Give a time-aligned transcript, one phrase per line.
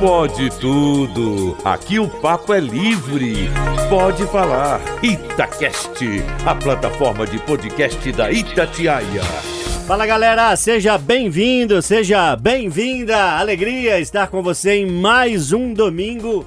[0.00, 1.54] Pode tudo.
[1.62, 3.50] Aqui o papo é livre.
[3.90, 4.80] Pode falar.
[5.02, 6.02] Itacast,
[6.46, 9.22] a plataforma de podcast da Itatiaia.
[9.86, 13.38] Fala galera, seja bem-vindo, seja bem-vinda.
[13.38, 16.46] Alegria estar com você em mais um domingo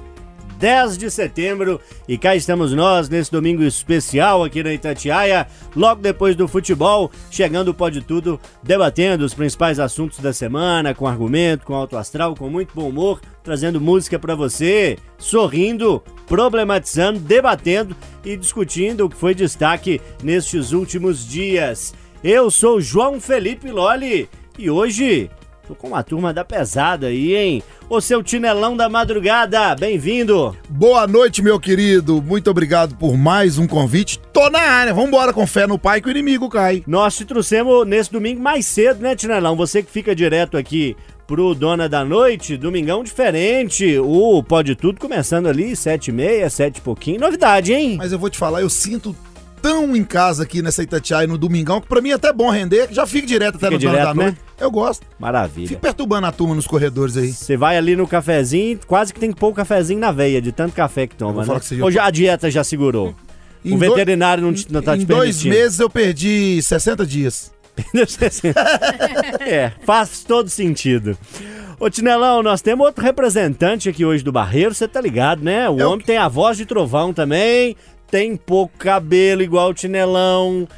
[0.64, 1.78] 10 de setembro
[2.08, 5.46] e cá estamos nós nesse domingo especial aqui na Itatiaia,
[5.76, 11.66] logo depois do futebol, chegando Pode Tudo, debatendo os principais assuntos da semana, com argumento,
[11.66, 18.34] com alto astral, com muito bom humor, trazendo música para você, sorrindo, problematizando, debatendo e
[18.34, 21.92] discutindo o que foi destaque nestes últimos dias.
[22.22, 25.28] Eu sou João Felipe Loli e hoje
[25.66, 27.62] Tô com uma turma da pesada aí, hein?
[27.88, 30.54] O seu Tinelão da Madrugada, bem-vindo!
[30.68, 32.20] Boa noite, meu querido.
[32.20, 34.20] Muito obrigado por mais um convite.
[34.30, 34.92] Tô na área.
[34.92, 36.84] Vambora com fé no pai que o inimigo cai.
[36.86, 39.56] Nós te trouxemos nesse domingo mais cedo, né, Tinelão?
[39.56, 40.94] Você que fica direto aqui
[41.26, 43.98] pro Dona da Noite, domingão diferente.
[43.98, 47.20] O Pode Tudo começando ali, sete e meia, sete e pouquinho.
[47.20, 47.96] Novidade, hein?
[47.96, 49.16] Mas eu vou te falar, eu sinto
[49.64, 52.88] tão em casa aqui nessa Itatiaia no domingão, que pra mim é até bom render,
[52.90, 54.24] já fico direto até Fica no direto, da né?
[54.24, 54.38] Noite.
[54.60, 55.06] Eu gosto.
[55.18, 55.68] Maravilha.
[55.68, 57.32] Fico perturbando a turma nos corredores aí.
[57.32, 60.52] Você vai ali no cafezinho, quase que tem que pôr o cafezinho na veia, de
[60.52, 61.60] tanto café que toma, né?
[61.60, 63.14] que Ou já a dieta já segurou?
[63.64, 65.54] Em o do- veterinário não, te, não tá em te dois permitindo.
[65.54, 67.50] meses eu perdi 60 dias.
[69.40, 71.16] é, faz todo sentido.
[71.80, 75.68] Ô Tinelão, nós temos outro representante aqui hoje do Barreiro, você tá ligado, né?
[75.68, 77.76] O Eu- homem tem a voz de trovão também,
[78.14, 80.68] tem pouco cabelo igual o Tinelão,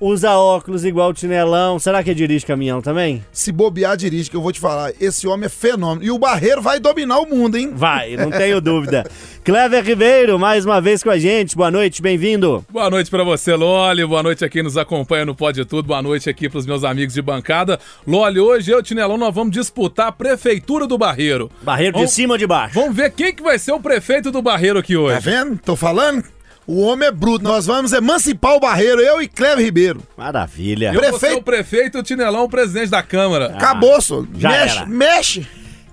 [0.00, 1.78] usa óculos igual o Tinelão.
[1.78, 3.22] Será que dirige caminhão também?
[3.30, 4.92] Se bobear, dirige, que eu vou te falar.
[4.98, 6.02] Esse homem é fenômeno.
[6.02, 7.70] E o Barreiro vai dominar o mundo, hein?
[7.74, 9.04] Vai, não tenho dúvida.
[9.44, 11.54] Clever Ribeiro, mais uma vez com a gente.
[11.54, 12.64] Boa noite, bem-vindo.
[12.70, 14.06] Boa noite pra você, Loli.
[14.06, 15.88] Boa noite a quem nos acompanha no Pode Tudo.
[15.88, 17.78] Boa noite aqui pros meus amigos de bancada.
[18.06, 21.50] Loli, hoje eu e o Tinelão nós vamos disputar a prefeitura do Barreiro.
[21.60, 22.72] Barreiro de Vamos- cima ou de baixo?
[22.74, 25.20] Vamos ver quem que vai ser o prefeito do Barreiro aqui Tá hoje.
[25.20, 25.58] vendo?
[25.62, 26.24] Tô falando?
[26.66, 27.44] O homem é bruto.
[27.44, 30.02] Nós vamos emancipar o Barreiro, eu e Cleber Ribeiro.
[30.16, 30.92] Maravilha.
[30.92, 33.46] Eu vou ser prefeito- o prefeito e o Tinelão o presidente da Câmara.
[33.46, 34.20] Acabou, só.
[34.20, 34.86] Ah, já Mexe, era.
[34.86, 35.46] mexe.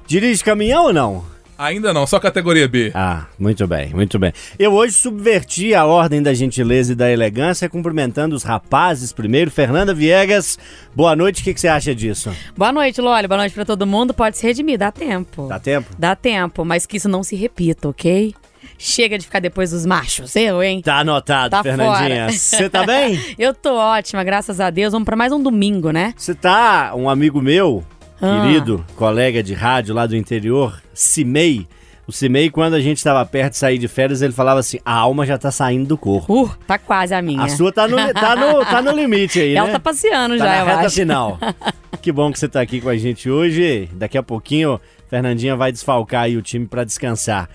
[0.08, 1.34] Dirige caminhão ou não?
[1.56, 2.92] Ainda não, só categoria B.
[2.96, 4.34] Ah, muito bem, muito bem.
[4.58, 9.52] Eu hoje subverti a ordem da gentileza e da elegância, cumprimentando os rapazes primeiro.
[9.52, 10.58] Fernanda Viegas,
[10.96, 12.36] boa noite, o que, que você acha disso?
[12.58, 13.28] Boa noite, Loli.
[13.28, 14.14] Boa noite pra todo mundo.
[14.16, 15.48] Pode se redimir, dá tempo.
[15.48, 15.92] Dá tempo?
[15.98, 18.34] Dá tempo, mas que isso não se repita, ok?
[18.78, 20.82] Chega de ficar depois dos machos, eu, hein?
[20.82, 22.32] Tá anotado, Tá Fernandinha.
[22.32, 23.20] Você tá bem?
[23.40, 24.92] Eu tô ótima, graças a Deus.
[24.94, 26.14] Vamos pra mais um domingo, né?
[26.18, 27.84] Você tá, um amigo meu,
[28.22, 28.42] Ah.
[28.46, 31.68] querido, colega de rádio lá do interior, Cimei.
[32.06, 34.94] O Cimei, quando a gente estava perto de sair de férias, ele falava assim: a
[34.94, 36.44] alma já tá saindo do corpo.
[36.44, 37.42] Uh, tá quase a minha.
[37.44, 39.74] A sua tá no, tá no, tá no limite aí, Ela né?
[39.74, 40.96] tá passeando Tá já, na eu reta acho.
[40.96, 41.40] final.
[42.02, 43.88] que bom que você tá aqui com a gente hoje.
[43.94, 44.82] Daqui a pouquinho,
[45.14, 47.48] Fernandinha vai desfalcar aí o time pra descansar.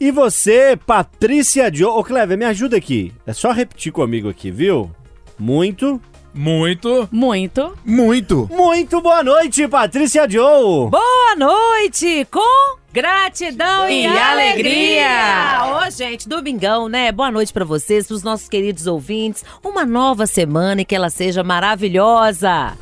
[0.00, 1.88] E você, Patrícia Dio...
[1.88, 3.12] Ô, Clever, me ajuda aqui.
[3.24, 4.90] É só repetir comigo aqui, viu?
[5.38, 6.00] Muito,
[6.34, 7.08] Muito.
[7.12, 7.78] Muito.
[7.84, 8.50] Muito.
[8.52, 10.90] muito boa noite, Patrícia Joe!
[10.90, 15.86] Boa noite, com gratidão e, E alegria.
[15.86, 17.12] Ô, gente, domingão, né?
[17.12, 19.44] Boa noite pra vocês, pros nossos queridos ouvintes.
[19.62, 22.76] Uma nova semana e que ela seja maravilhosa.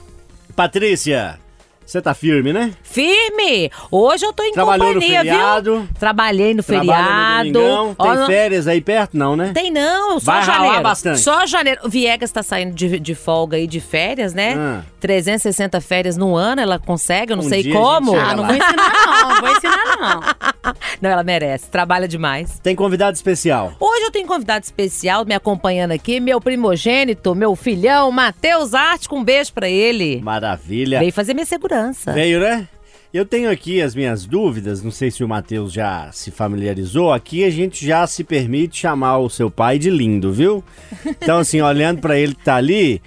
[0.57, 1.39] Patrícia,
[1.85, 2.73] você tá firme, né?
[2.83, 3.71] Firme!
[3.91, 5.75] Hoje eu tô em Trabalhou no companhia, feriado.
[5.81, 5.89] viu?
[5.99, 7.53] Trabalhei no no feriado.
[7.53, 7.97] domingão.
[7.99, 9.51] Ó, Tem não- férias aí perto, não, né?
[9.55, 10.83] Tem não, só Vai ralar janeiro.
[10.83, 11.21] bastante.
[11.21, 11.81] Só janeiro.
[11.85, 14.55] O Viegas tá saindo de, de folga aí de férias, né?
[14.57, 14.83] Ah.
[15.01, 18.13] 360 férias no ano, ela consegue, eu não Um sei dia a como.
[18.13, 18.49] gente Ah, não lá.
[18.49, 20.53] vou ensinar não, não vou ensinar não.
[21.03, 22.61] Não, ela merece, trabalha demais.
[22.61, 23.73] Tem convidado especial.
[23.81, 29.19] Hoje eu tenho convidado especial me acompanhando aqui, meu primogênito, meu filhão, Matheus Arte, com
[29.19, 30.21] um beijo pra ele.
[30.23, 31.01] Maravilha.
[31.01, 31.72] Veio fazer minha segurança.
[32.13, 32.69] Veio, né?
[33.13, 37.13] Eu tenho aqui as minhas dúvidas, não sei se o Matheus já se familiarizou.
[37.13, 40.65] Aqui a gente já se permite chamar o seu pai de lindo, viu?
[41.05, 43.03] Então, assim, olhando pra ele que tá ali,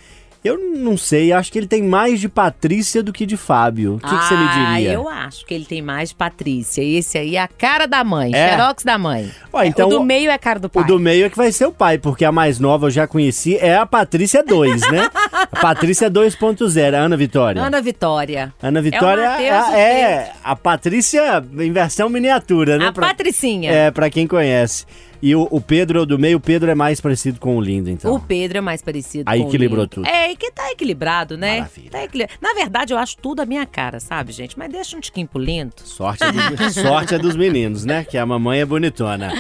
[0.48, 3.96] eu não sei, acho que ele tem mais de Patrícia do que de Fábio.
[3.96, 4.94] O que, que você me Ah, diria?
[4.94, 6.82] eu acho que ele tem mais de Patrícia.
[6.82, 8.50] E esse aí é a cara da mãe, É?
[8.52, 9.32] xerox da mãe.
[9.52, 10.84] Ó, então, o do meio é cara do o pai.
[10.86, 13.58] do meio é que vai ser o pai, porque a mais nova eu já conheci,
[13.58, 15.10] é a Patrícia 2, né?
[15.52, 17.62] A Patrícia 2.0, a Ana Vitória.
[17.62, 18.54] Ana Vitória.
[18.62, 22.88] Ana Vitória é, o é a Patrícia em versão miniatura, né?
[22.88, 23.72] A Pra- Patricinha.
[23.72, 24.86] É, pra quem conhece.
[25.22, 28.14] E o, o Pedro do meio, o Pedro é mais parecido com o Lindo, então.
[28.14, 29.90] O Pedro é mais parecido Aí com o equilibrou Lindo.
[29.96, 30.08] tudo.
[30.08, 31.58] É, e que tá equilibrado, né?
[31.60, 31.90] Maravilha.
[31.92, 34.58] Tá equili- Na verdade, eu acho tudo a minha cara, sabe, gente?
[34.58, 35.74] Mas deixa um tiquinho pro lindo.
[35.84, 38.04] Sorte é, dos, sorte é dos meninos, né?
[38.04, 39.32] Que a mamãe é bonitona.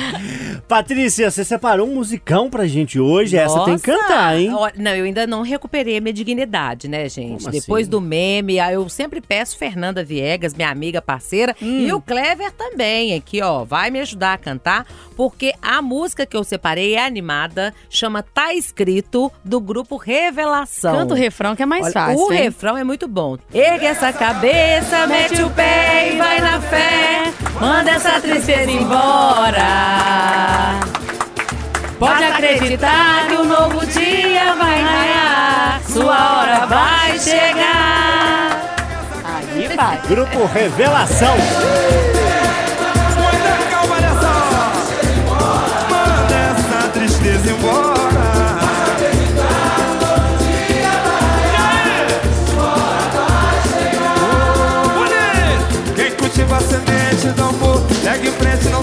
[0.67, 3.37] Patrícia, você separou um musicão pra gente hoje.
[3.37, 4.01] Essa tem que Nossa!
[4.03, 4.49] cantar, hein?
[4.77, 7.43] Não, eu ainda não recuperei a minha dignidade, né, gente?
[7.43, 7.91] Como Depois assim?
[7.91, 13.13] do meme, ah, eu sempre peço Fernanda Viegas, minha amiga parceira, e o Clever também,
[13.13, 14.85] aqui, ó, vai me ajudar a cantar,
[15.15, 20.95] porque a música que eu separei é animada, chama Tá Escrito, do grupo Revelação.
[20.95, 22.27] Canta o refrão que é mais Olha, fácil.
[22.27, 22.43] O hein?
[22.43, 23.37] refrão é muito bom.
[23.53, 27.33] Ergue essa cabeça, mete o pé e vai na fé.
[27.59, 29.65] Manda essa tristeza embora.
[31.97, 35.81] Pode acreditar que um novo dia vai raiar.
[35.87, 38.75] Sua hora vai chegar.
[39.23, 40.01] Aí vai.
[40.07, 41.35] Grupo Revelação.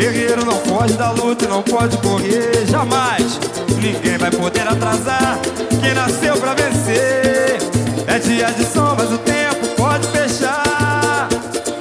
[0.00, 3.38] Guerreiro não pode dar luta e não pode correr jamais.
[3.82, 5.38] Ninguém vai poder atrasar
[5.78, 7.58] quem nasceu pra vencer.
[8.06, 11.28] É dia de sol, mas o tempo pode fechar.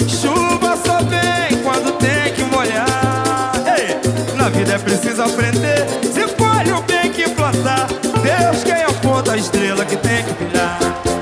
[0.06, 3.54] Chuva só vem quando tem que molhar.
[3.78, 5.88] Ei, na vida é preciso aprender.
[6.04, 7.88] Se colhe o bem que plantar.
[7.88, 10.09] Deus quem aponta a estrela que tem.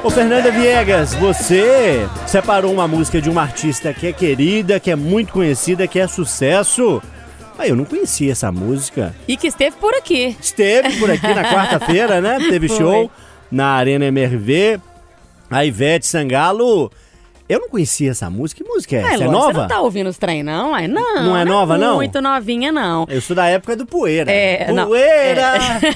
[0.07, 4.95] Ô, Fernanda Viegas, você separou uma música de uma artista que é querida, que é
[4.95, 7.01] muito conhecida, que é sucesso.
[7.59, 9.13] Ah, eu não conhecia essa música.
[9.27, 10.37] E que esteve por aqui.
[10.39, 12.37] Esteve por aqui na quarta-feira, né?
[12.39, 12.77] Teve Foi.
[12.77, 13.11] show
[13.51, 14.79] na Arena MRV.
[15.51, 16.89] A Ivete Sangalo.
[17.49, 18.63] Eu não conhecia essa música.
[18.63, 19.23] Que música é essa?
[19.23, 19.61] É, Lô, Você nova?
[19.61, 20.75] não tá ouvindo os trem, não?
[20.75, 21.23] Ai, não.
[21.23, 21.95] Não é nova, não?
[21.95, 23.05] Muito novinha, não.
[23.09, 24.29] Eu sou da época do Poeira.
[24.31, 24.87] É, não.
[24.87, 25.41] Poeira!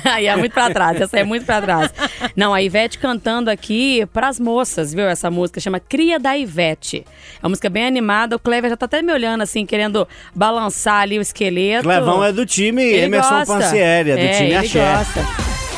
[0.06, 0.10] É.
[0.16, 1.92] Aí é muito pra trás, essa é muito pra trás.
[2.36, 5.06] Não, a Ivete cantando aqui pras moças, viu?
[5.08, 7.06] Essa música chama Cria da Ivete.
[7.42, 8.36] É uma música bem animada.
[8.36, 11.84] O Clever já tá até me olhando assim, querendo balançar ali o esqueleto.
[11.84, 13.54] Clevão é do time Ele Emerson gosta.
[13.54, 14.96] Pancieri, é do É, time Axé.
[14.96, 15.22] gosta.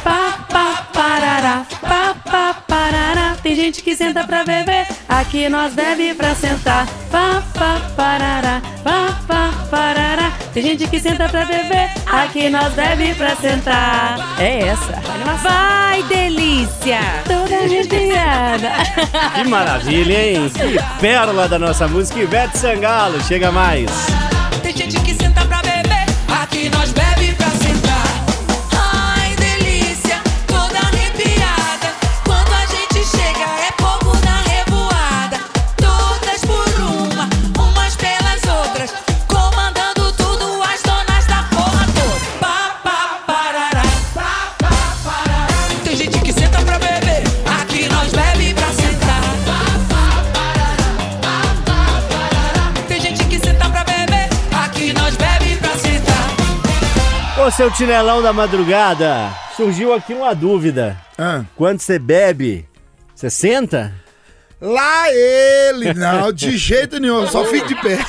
[0.04, 3.36] Pá, pá, parará, pá, pá, parará.
[3.44, 6.88] Tem gente que senta pra beber, aqui nós bebe pra sentar.
[7.12, 10.31] Pá, pá, parará, pá, pá, parará.
[10.54, 14.18] Tem gente que senta pra beber, aqui nós bebe pra sentar.
[14.39, 15.01] É essa.
[15.44, 17.00] Vai, delícia!
[17.27, 18.71] Toda arrepiada.
[19.36, 20.50] Que maravilha, hein?
[20.50, 22.19] Que pérola da nossa música.
[22.19, 23.89] Ivete Sangalo, chega mais.
[24.62, 26.06] Tem gente que senta pra beber,
[26.42, 27.12] aqui nós bebe
[57.56, 60.98] seu tinelão da madrugada, surgiu aqui uma dúvida.
[61.16, 61.44] Ah.
[61.56, 62.68] Quando você bebe,
[63.14, 63.94] você senta?
[64.60, 65.94] Lá ele!
[65.94, 68.00] Não, de jeito nenhum, só fico de pé.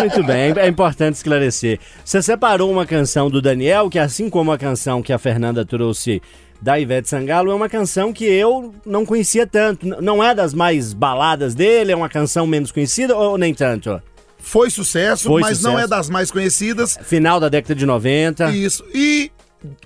[0.00, 1.78] Muito bem, é importante esclarecer.
[2.02, 6.22] Você separou uma canção do Daniel, que assim como a canção que a Fernanda trouxe
[6.60, 9.86] da Ivete Sangalo, é uma canção que eu não conhecia tanto.
[10.00, 14.00] Não é das mais baladas dele, é uma canção menos conhecida ou nem tanto?
[14.40, 15.84] Foi sucesso, Foi mas não sucesso.
[15.84, 16.98] é das mais conhecidas.
[17.02, 18.50] Final da década de 90.
[18.50, 18.84] Isso.
[18.94, 19.30] E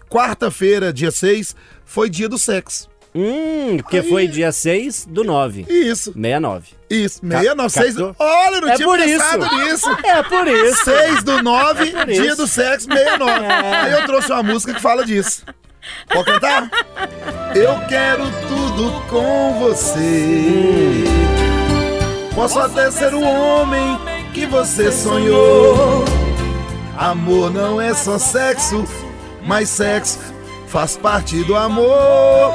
[0.08, 1.54] quarta-feira, dia 6,
[1.84, 2.90] foi dia do sexo.
[3.14, 5.66] Hum, porque Aí- foi dia 6 do 9.
[5.68, 6.68] Isso, 69.
[6.88, 7.20] isso.
[7.20, 7.94] 696.
[7.96, 8.16] captou?
[8.18, 9.58] Olha, não É tinha por pensado isso.
[9.90, 9.90] nisso.
[10.06, 10.84] É por isso.
[10.84, 12.36] 6 do 9, por dia isso.
[12.36, 13.46] do sexo, 69.
[13.46, 15.44] Aí eu trouxe uma música que fala disso.
[16.08, 16.70] Pode cantar?
[17.54, 21.04] Eu quero tudo com você.
[22.34, 23.98] Posso até ser o homem
[24.32, 26.04] que você sonhou.
[26.96, 28.84] Amor não é só sexo,
[29.44, 30.18] mas sexo
[30.66, 32.52] faz parte do amor.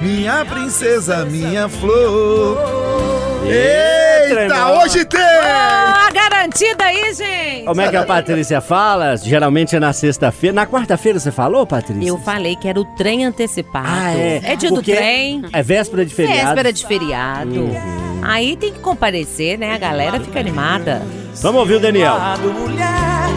[0.00, 3.07] Minha princesa, minha flor.
[3.48, 4.78] Eita, irmão.
[4.78, 5.20] hoje tem!
[5.20, 7.64] Ah, garantida aí, gente!
[7.64, 9.16] Como é que a Patrícia fala?
[9.16, 10.54] Geralmente é na sexta-feira.
[10.54, 12.08] Na quarta-feira você falou, Patrícia?
[12.08, 13.88] Eu falei que era o trem antecipado.
[13.88, 14.40] Ah, é.
[14.44, 15.42] É dia do Porque trem.
[15.52, 16.44] É véspera de feriado.
[16.44, 17.60] Véspera de feriado.
[17.60, 18.20] Uhum.
[18.22, 19.74] Aí tem que comparecer, né?
[19.74, 21.02] A galera fica animada.
[21.40, 22.16] Vamos ouvir o Daniel.
[22.38, 23.28] mulher,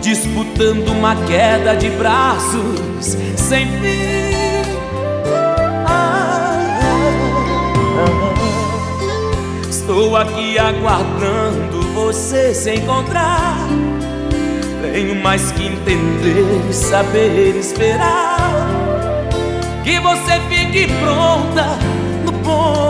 [0.00, 2.80] disputando uma queda de braços
[3.36, 4.37] sem fim.
[9.88, 13.56] Estou aqui aguardando você se encontrar.
[14.82, 18.50] Tenho mais que entender e saber esperar.
[19.82, 21.78] Que você fique pronta
[22.22, 22.87] no ponto.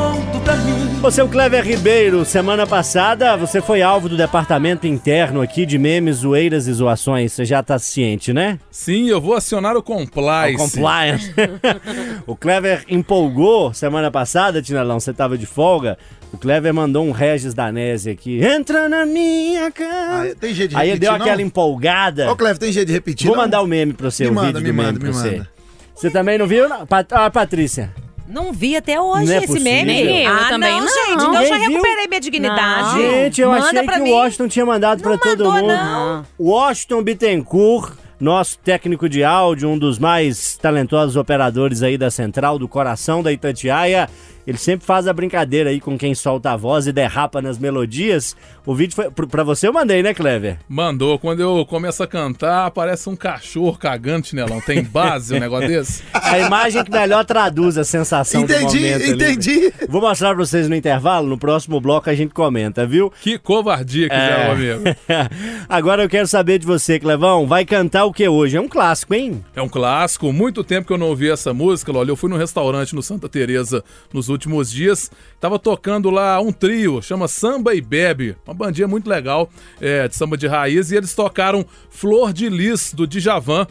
[1.00, 6.16] Ô, seu Clever Ribeiro, semana passada você foi alvo do departamento interno aqui de memes,
[6.16, 7.32] zoeiras e zoações.
[7.32, 8.58] Você já tá ciente, né?
[8.70, 10.56] Sim, eu vou acionar o compliance.
[10.56, 11.34] O compliance.
[12.26, 15.96] o Clever empolgou semana passada, Tinelão, você tava de folga.
[16.32, 18.44] O Clever mandou um Regis Danese aqui.
[18.44, 20.32] Entra na minha casa.
[20.32, 21.44] Ah, tem jeito de Aí ele repetir, deu aquela não?
[21.44, 22.30] empolgada.
[22.30, 23.28] Ô, Cleves, tem jeito de repetir?
[23.28, 23.44] Vou não?
[23.44, 25.14] mandar o meme pra você, Me o manda, vídeo me do meme manda, pra me
[25.14, 25.30] você.
[25.30, 25.48] manda.
[25.94, 26.68] Você também não viu?
[26.68, 26.84] não?
[26.86, 27.94] Pat ah, Patrícia.
[28.28, 29.72] Não vi até hoje Não é esse possível.
[29.72, 30.04] meme.
[30.04, 30.88] Nem eu ah, também não, não.
[30.88, 31.12] gente.
[31.12, 31.70] Então eu já Ninguém viu?
[31.78, 32.88] recuperei minha dignidade.
[32.94, 33.00] Não.
[33.00, 34.10] Gente, eu Manda achei que mim.
[34.10, 35.66] o Washington tinha mandado pra Não todo mandou, mundo.
[35.74, 36.26] não.
[36.38, 42.68] Washington Bittencourt, nosso técnico de áudio, um dos mais talentosos operadores aí da Central, do
[42.68, 44.08] coração da Itatiaia.
[44.48, 48.34] Ele sempre faz a brincadeira aí com quem solta a voz e derrapa nas melodias.
[48.64, 49.10] O vídeo foi.
[49.10, 50.56] pr- Pra você eu mandei, né, Clever?
[50.66, 51.18] Mandou.
[51.18, 54.58] Quando eu começo a cantar, parece um cachorro cagando, chinelão.
[54.62, 56.02] Tem base um negócio desse?
[56.14, 59.12] A imagem que melhor traduz a sensação do Entendi, momento ali.
[59.12, 59.72] entendi.
[59.86, 63.12] Vou mostrar pra vocês no intervalo, no próximo bloco a gente comenta, viu?
[63.20, 64.54] Que covardia que É.
[64.54, 64.96] fizeram comigo.
[65.68, 67.46] Agora eu quero saber de você, Clevão.
[67.46, 68.56] Vai cantar o que hoje?
[68.56, 69.44] É um clássico, hein?
[69.54, 71.92] É um clássico, muito tempo que eu não ouvi essa música.
[71.92, 74.37] Olha, eu fui num restaurante no Santa Teresa nos últimos
[74.70, 75.10] dias.
[75.40, 78.36] Tava tocando lá um trio, chama Samba e Bebe.
[78.46, 79.48] Uma bandinha muito legal,
[79.80, 80.90] é, de samba de raiz.
[80.90, 83.66] E eles tocaram Flor de Lis, do Djavan.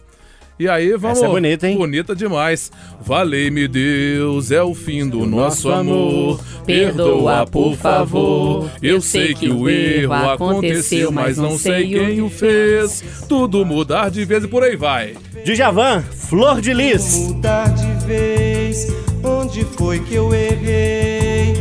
[0.59, 1.17] E aí, vamos...
[1.17, 1.77] Essa é bonita, hein?
[1.77, 2.71] Bonita demais.
[3.01, 6.39] Valei-me Deus, é o fim do nosso nosso amor.
[6.65, 8.69] Perdoa, por favor.
[8.81, 13.03] Eu sei que o erro aconteceu, mas não sei quem o fez.
[13.27, 15.15] Tudo mudar de vez e por aí vai.
[15.45, 17.15] Djavan, Flor de Lis.
[17.17, 18.87] mudar de vez.
[19.23, 21.53] Onde foi que eu errei?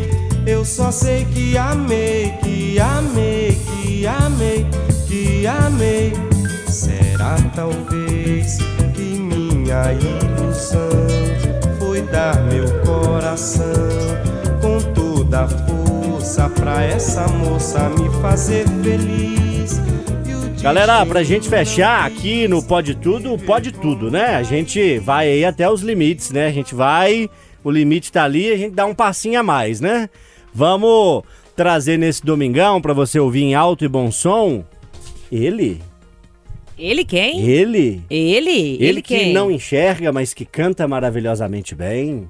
[0.47, 4.67] Eu só sei que amei, que amei, que amei,
[5.09, 6.13] que amei.
[6.69, 8.59] Será talvez
[9.67, 10.89] minha ilusão
[11.81, 13.67] foi dar meu coração
[14.61, 19.81] com toda a força pra essa moça me fazer feliz.
[20.63, 24.37] Galera, pra gente fechar aqui no Pode Tudo, pode tudo, né?
[24.37, 26.47] A gente vai aí até os limites, né?
[26.47, 27.29] A gente vai,
[27.65, 30.09] o limite tá ali, a gente dá um passinho a mais, né?
[30.55, 31.25] Vamos
[31.57, 34.65] trazer nesse domingão pra você ouvir em alto e bom som.
[35.31, 35.81] Ele,
[36.79, 37.41] Ele quem?
[37.49, 38.77] ele, Ele?
[38.81, 39.33] ele que quem?
[39.33, 42.29] não enxerga, mas que canta maravilhosamente bem.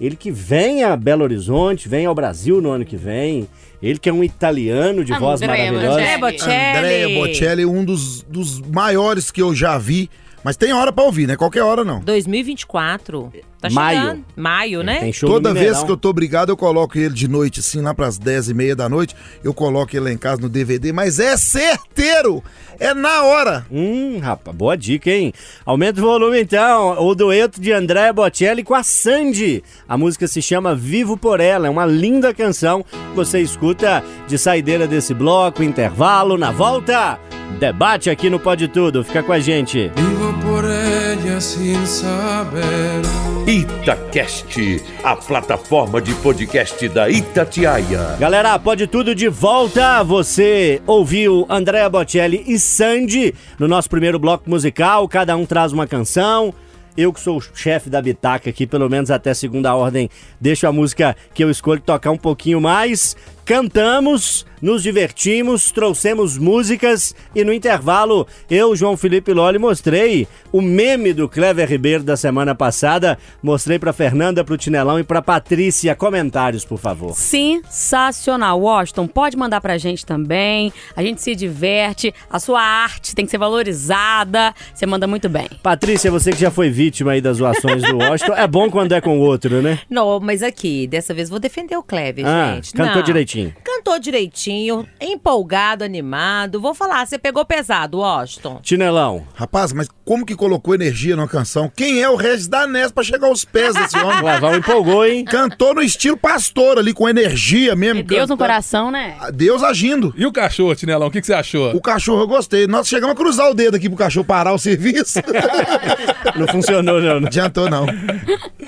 [0.00, 3.46] Ele que vem a Belo Horizonte, vem ao Brasil no ano que vem.
[3.82, 6.00] Ele que é um italiano de voz Andrea maravilhosa.
[6.00, 6.78] André Bocelli.
[6.78, 10.08] Andréia Bocelli, um dos, dos maiores que eu já vi.
[10.44, 11.36] Mas tem hora pra ouvir, né?
[11.36, 12.00] Qualquer hora não.
[12.00, 13.32] 2024.
[13.60, 14.00] Tá Maio.
[14.00, 14.24] chegando.
[14.34, 14.98] Maio, né?
[14.98, 17.80] Tem show no Toda vez que eu tô obrigado, eu coloco ele de noite, assim,
[17.80, 19.14] lá pras 10 e meia da noite.
[19.44, 22.42] Eu coloco ele lá em casa no DVD, mas é certeiro!
[22.80, 23.64] É na hora!
[23.70, 25.32] Hum, rapaz, boa dica, hein?
[25.64, 27.00] Aumenta o volume então.
[27.00, 29.62] O dueto de André Bocelli com a Sandy.
[29.88, 31.68] A música se chama Vivo por Ela.
[31.68, 32.84] É uma linda canção.
[33.14, 37.20] Você escuta de saideira desse bloco, intervalo, na volta.
[37.58, 39.04] Debate aqui no Pode Tudo.
[39.04, 39.90] Fica com a gente.
[39.94, 43.02] Vivo por ella sin saber.
[43.46, 48.16] Itacast, a plataforma de podcast da Itatiaia.
[48.18, 50.02] Galera, pode tudo de volta.
[50.04, 55.08] Você ouviu Andréa Bocelli e Sandy no nosso primeiro bloco musical.
[55.08, 56.54] Cada um traz uma canção.
[56.96, 60.72] Eu que sou o chefe da bitaca aqui, pelo menos até segunda ordem, deixo a
[60.72, 63.16] música que eu escolho tocar um pouquinho mais.
[63.44, 71.12] Cantamos, nos divertimos, trouxemos músicas e no intervalo eu, João Felipe Loli, mostrei o meme
[71.12, 73.18] do Clever Ribeiro da semana passada.
[73.42, 75.94] Mostrei pra Fernanda, pro Tinelão e pra Patrícia.
[75.96, 77.14] Comentários, por favor.
[77.16, 78.60] Sensacional.
[78.60, 80.72] Washington, pode mandar pra gente também.
[80.94, 82.14] A gente se diverte.
[82.30, 84.54] A sua arte tem que ser valorizada.
[84.72, 85.48] Você manda muito bem.
[85.62, 89.00] Patrícia, você que já foi vítima aí das zoações do Washington, é bom quando é
[89.00, 89.80] com o outro, né?
[89.90, 92.72] Não, mas aqui, dessa vez vou defender o Kleber, Ah, gente.
[92.72, 93.02] cantou Não.
[93.02, 93.31] direitinho.
[93.64, 96.60] Cantou direitinho, empolgado, animado.
[96.60, 98.60] Vou falar, você pegou pesado, Washington.
[98.62, 99.26] Tinelão.
[99.34, 101.70] Rapaz, mas como que colocou energia numa canção?
[101.74, 104.22] Quem é o Regis Danés pra chegar aos pés desse O homem?
[104.22, 105.24] Lavão empolgou, hein?
[105.24, 108.00] Cantou no estilo pastor ali, com energia mesmo.
[108.00, 109.16] É Deus no coração, né?
[109.32, 110.12] Deus agindo.
[110.16, 111.74] E o cachorro, Tinelão, o que, que você achou?
[111.74, 112.66] O cachorro eu gostei.
[112.66, 115.20] Nós chegamos a cruzar o dedo aqui pro cachorro parar o serviço.
[116.36, 117.20] Não funcionou, não.
[117.20, 117.26] né?
[117.26, 117.86] Adiantou, não.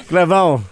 [0.09, 0.63] Clevão,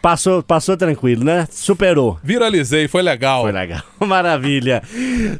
[0.00, 1.46] passou, passou tranquilo, né?
[1.50, 2.18] Superou.
[2.22, 3.42] Viralizei, foi legal.
[3.42, 3.82] Foi legal.
[4.00, 4.82] Maravilha.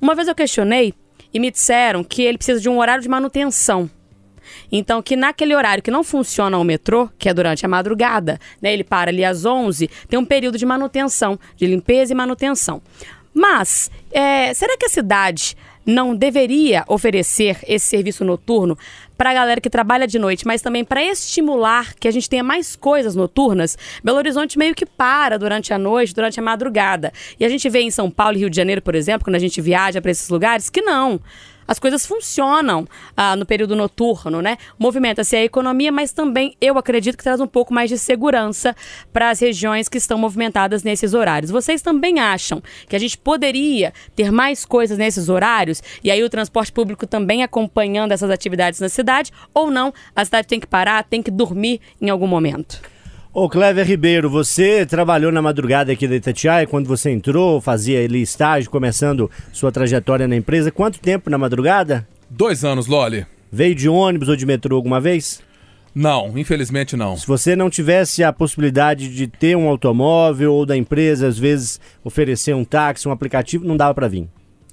[0.00, 0.94] Uma vez eu questionei
[1.32, 3.90] e me disseram que ele precisa de um horário de manutenção.
[4.70, 8.72] Então, que naquele horário que não funciona o metrô, que é durante a madrugada, né,
[8.72, 12.82] ele para ali às 11, tem um período de manutenção, de limpeza e manutenção.
[13.32, 18.76] Mas, é, será que a cidade não deveria oferecer esse serviço noturno
[19.16, 22.42] para a galera que trabalha de noite, mas também para estimular que a gente tenha
[22.42, 23.78] mais coisas noturnas?
[24.02, 27.12] Belo Horizonte meio que para durante a noite, durante a madrugada.
[27.38, 29.40] E a gente vê em São Paulo e Rio de Janeiro, por exemplo, quando a
[29.40, 31.20] gente viaja para esses lugares, que não
[31.66, 34.56] as coisas funcionam ah, no período noturno, né?
[34.78, 38.74] Movimenta-se a economia, mas também eu acredito que traz um pouco mais de segurança
[39.12, 41.50] para as regiões que estão movimentadas nesses horários.
[41.50, 46.30] Vocês também acham que a gente poderia ter mais coisas nesses horários e aí o
[46.30, 49.32] transporte público também acompanhando essas atividades na cidade?
[49.52, 49.92] Ou não?
[50.14, 52.95] A cidade tem que parar, tem que dormir em algum momento?
[53.38, 58.22] Ô Clever Ribeiro, você trabalhou na madrugada aqui da Itatiaia, quando você entrou, fazia ali
[58.22, 60.70] estágio, começando sua trajetória na empresa.
[60.70, 62.08] Quanto tempo na madrugada?
[62.30, 63.26] Dois anos, Loli.
[63.52, 65.42] Veio de ônibus ou de metrô alguma vez?
[65.94, 67.14] Não, infelizmente não.
[67.14, 71.78] Se você não tivesse a possibilidade de ter um automóvel ou da empresa, às vezes,
[72.02, 74.26] oferecer um táxi, um aplicativo, não dava para vir.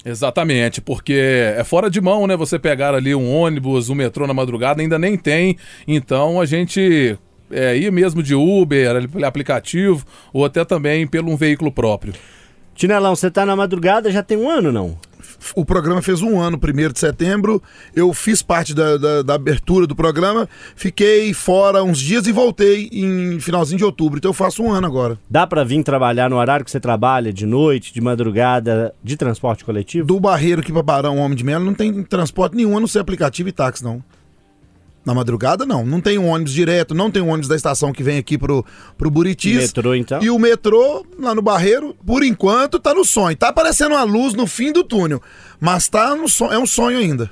[0.05, 2.37] Exatamente, porque é fora de mão, né?
[2.37, 5.57] Você pegar ali um ônibus, um metrô na madrugada, ainda nem tem.
[5.85, 7.17] Então a gente
[7.53, 12.13] é, ir mesmo de Uber, pelo aplicativo, ou até também pelo um veículo próprio.
[12.75, 14.97] Tinelão, você tá na madrugada já tem um ano, não?
[15.55, 17.61] O programa fez um ano, primeiro de setembro.
[17.95, 22.89] Eu fiz parte da, da, da abertura do programa, fiquei fora uns dias e voltei
[22.91, 24.17] em finalzinho de outubro.
[24.17, 25.17] Então eu faço um ano agora.
[25.29, 29.63] Dá para vir trabalhar no horário que você trabalha, de noite, de madrugada, de transporte
[29.63, 30.07] coletivo?
[30.07, 32.99] Do Barreiro aqui pra Barão, Homem de Melo, não tem transporte nenhum, a não ser
[32.99, 34.03] aplicativo e táxi, não.
[35.05, 35.85] Na madrugada, não.
[35.85, 38.65] Não tem um ônibus direto, não tem um ônibus da estação que vem aqui pro,
[38.97, 39.61] pro Buritis.
[39.61, 40.23] Metrô, então?
[40.23, 43.35] E o metrô, lá no Barreiro, por enquanto, tá no sonho.
[43.35, 45.21] Tá aparecendo uma luz no fim do túnel.
[45.59, 47.29] Mas tá no sonho, é um sonho ainda.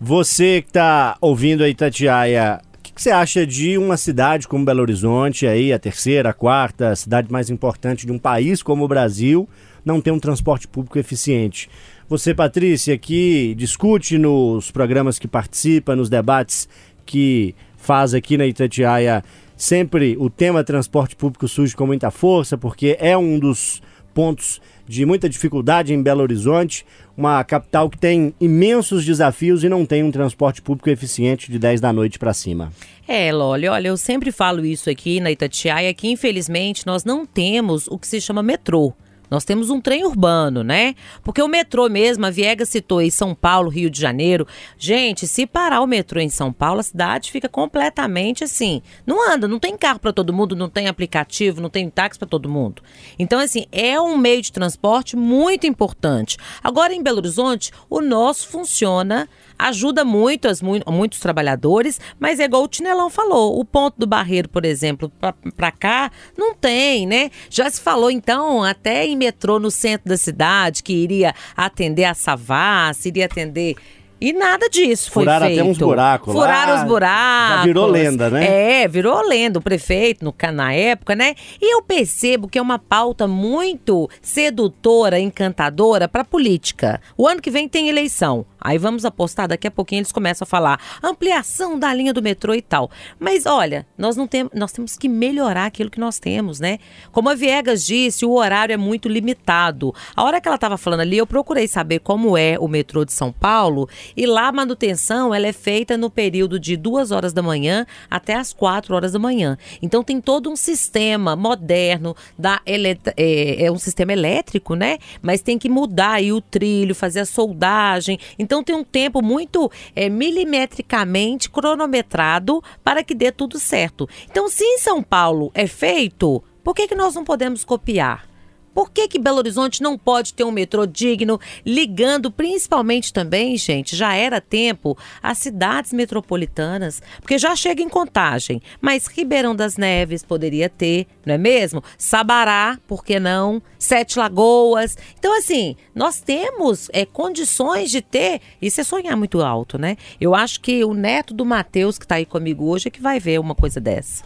[0.00, 4.64] Você que tá ouvindo aí, Tatiaia, o que, que você acha de uma cidade como
[4.64, 8.88] Belo Horizonte, aí, a terceira, a quarta cidade mais importante de um país como o
[8.88, 9.48] Brasil,
[9.84, 11.70] não ter um transporte público eficiente?
[12.08, 16.68] Você, Patrícia, que discute nos programas que participa, nos debates
[17.04, 19.22] que faz aqui na Itatiaia,
[19.56, 23.82] sempre o tema transporte público surge com muita força, porque é um dos
[24.14, 26.86] pontos de muita dificuldade em Belo Horizonte,
[27.16, 31.80] uma capital que tem imensos desafios e não tem um transporte público eficiente de 10
[31.80, 32.72] da noite para cima.
[33.06, 37.86] É, Loli, olha, eu sempre falo isso aqui na Itatiaia, que infelizmente nós não temos
[37.88, 38.94] o que se chama metrô.
[39.30, 40.94] Nós temos um trem urbano, né?
[41.22, 44.46] Porque o metrô mesmo, a Viega citou aí São Paulo, Rio de Janeiro.
[44.78, 48.82] Gente, se parar o metrô em São Paulo, a cidade fica completamente assim.
[49.06, 52.28] Não anda, não tem carro para todo mundo, não tem aplicativo, não tem táxi para
[52.28, 52.82] todo mundo.
[53.18, 56.36] Então, assim, é um meio de transporte muito importante.
[56.62, 59.28] Agora, em Belo Horizonte, o nosso funciona
[59.68, 64.06] ajuda muito as, mu muitos trabalhadores, mas é igual o Tinelão falou, o ponto do
[64.06, 65.10] Barreiro, por exemplo,
[65.56, 67.30] para cá, não tem, né?
[67.48, 72.14] Já se falou, então, até em metrô no centro da cidade, que iria atender a
[72.14, 73.74] Savassi, iria atender...
[74.20, 75.60] E nada disso foi Furaram feito.
[75.60, 76.40] até uns buracos lá.
[76.40, 77.56] Furaram os buracos.
[77.56, 78.82] Já virou lenda, né?
[78.82, 79.58] É, virou lenda.
[79.58, 81.34] O prefeito, no, na época, né?
[81.60, 87.02] E eu percebo que é uma pauta muito sedutora, encantadora para política.
[87.18, 88.46] O ano que vem tem eleição.
[88.64, 92.54] Aí vamos apostar, daqui a pouquinho eles começam a falar ampliação da linha do metrô
[92.54, 92.90] e tal.
[93.20, 96.78] Mas olha, nós não temos, nós temos que melhorar aquilo que nós temos, né?
[97.12, 99.94] Como a Viegas disse, o horário é muito limitado.
[100.16, 103.12] A hora que ela estava falando ali, eu procurei saber como é o metrô de
[103.12, 107.42] São Paulo e lá a manutenção ela é feita no período de duas horas da
[107.42, 109.58] manhã até as quatro horas da manhã.
[109.82, 114.98] Então tem todo um sistema moderno da é, é um sistema elétrico, né?
[115.20, 118.18] Mas tem que mudar aí o trilho, fazer a soldagem.
[118.38, 124.08] Então tem um tempo muito é, milimetricamente cronometrado para que dê tudo certo.
[124.30, 128.33] Então, se em São Paulo é feito, por que, que nós não podemos copiar?
[128.74, 133.94] Por que, que Belo Horizonte não pode ter um metrô digno, ligando principalmente também, gente,
[133.94, 137.00] já era tempo, as cidades metropolitanas?
[137.20, 141.82] Porque já chega em contagem, mas Ribeirão das Neves poderia ter, não é mesmo?
[141.96, 143.62] Sabará, por que não?
[143.78, 144.98] Sete Lagoas.
[145.18, 149.96] Então, assim, nós temos é, condições de ter, isso é sonhar muito alto, né?
[150.20, 153.20] Eu acho que o neto do Matheus, que está aí comigo hoje, é que vai
[153.20, 154.24] ver uma coisa dessa.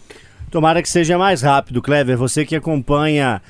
[0.50, 2.16] Tomara que seja mais rápido, Clever.
[2.16, 3.42] Você que acompanha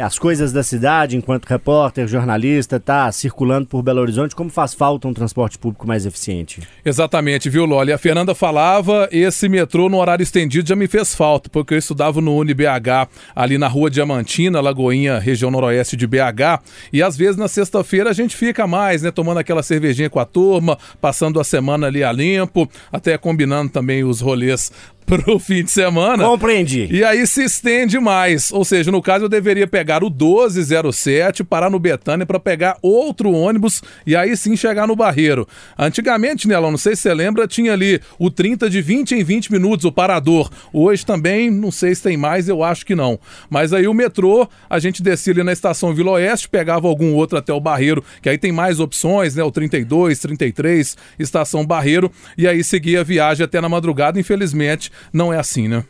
[0.00, 5.06] as coisas da cidade enquanto repórter, jornalista, tá circulando por Belo Horizonte, como faz falta
[5.06, 6.60] um transporte público mais eficiente?
[6.84, 7.92] Exatamente, viu, Loli?
[7.92, 12.20] A Fernanda falava, esse metrô no horário estendido já me fez falta, porque eu estudava
[12.20, 17.48] no UniBH, ali na rua Diamantina, Lagoinha, região noroeste de BH, e às vezes na
[17.48, 21.86] sexta-feira a gente fica mais, né, tomando aquela cervejinha com a turma, passando a semana
[21.86, 24.72] ali a limpo, até combinando também os rolês
[25.06, 26.24] pro fim de semana.
[26.24, 26.88] Compreendi.
[26.90, 28.52] E aí se estende mais.
[28.52, 33.30] Ou seja, no caso eu deveria pegar o 1207, parar no Betânia para pegar outro
[33.30, 35.46] ônibus e aí sim chegar no Barreiro.
[35.78, 39.52] Antigamente, Nelão, não sei se você lembra, tinha ali o 30 de 20 em 20
[39.52, 40.50] minutos, o parador.
[40.72, 43.18] Hoje também, não sei se tem mais, eu acho que não.
[43.48, 47.38] Mas aí o metrô, a gente descia ali na estação Vila Oeste, pegava algum outro
[47.38, 49.42] até o Barreiro, que aí tem mais opções, né?
[49.42, 54.18] O 32, 33, estação Barreiro, e aí seguia a viagem até na madrugada.
[54.18, 55.84] Infelizmente, não é assim, né?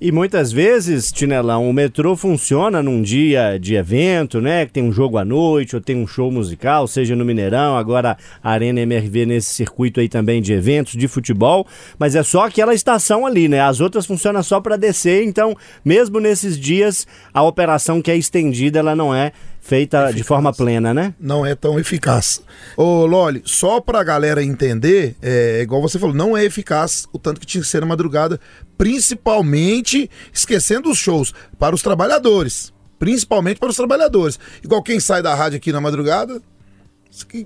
[0.00, 4.64] E muitas vezes, Tinelão, o metrô funciona num dia de evento, né?
[4.64, 8.16] Que tem um jogo à noite ou tem um show musical, seja no Mineirão, agora
[8.40, 11.66] a Arena MRV nesse circuito aí também de eventos de futebol,
[11.98, 13.60] mas é só aquela estação ali, né?
[13.60, 18.78] As outras funcionam só para descer, então, mesmo nesses dias, a operação que é estendida,
[18.78, 19.32] ela não é
[19.68, 21.14] feita de forma plena, né?
[21.20, 22.40] não é tão eficaz.
[22.74, 27.38] Ô, Loli, só pra galera entender, é igual você falou, não é eficaz o tanto
[27.38, 28.40] que tinha que ser na madrugada,
[28.78, 32.72] principalmente esquecendo os shows para os trabalhadores.
[32.98, 34.40] Principalmente para os trabalhadores.
[34.64, 36.40] Igual quem sai da rádio aqui na madrugada,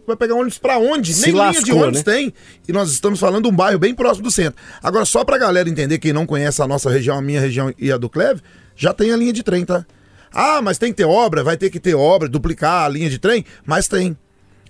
[0.06, 1.12] vai pegar ônibus pra onde?
[1.12, 2.12] Se Nem linha de lascou, ônibus né?
[2.12, 2.35] tem.
[2.68, 4.62] E nós estamos falando de um bairro bem próximo do centro.
[4.80, 7.90] Agora, só pra galera entender, quem não conhece a nossa região, a minha região e
[7.90, 8.40] a do Cleve,
[8.76, 9.85] já tem a linha de trem, tá?
[10.33, 13.18] Ah, mas tem que ter obra, vai ter que ter obra, duplicar a linha de
[13.18, 14.16] trem, mas tem.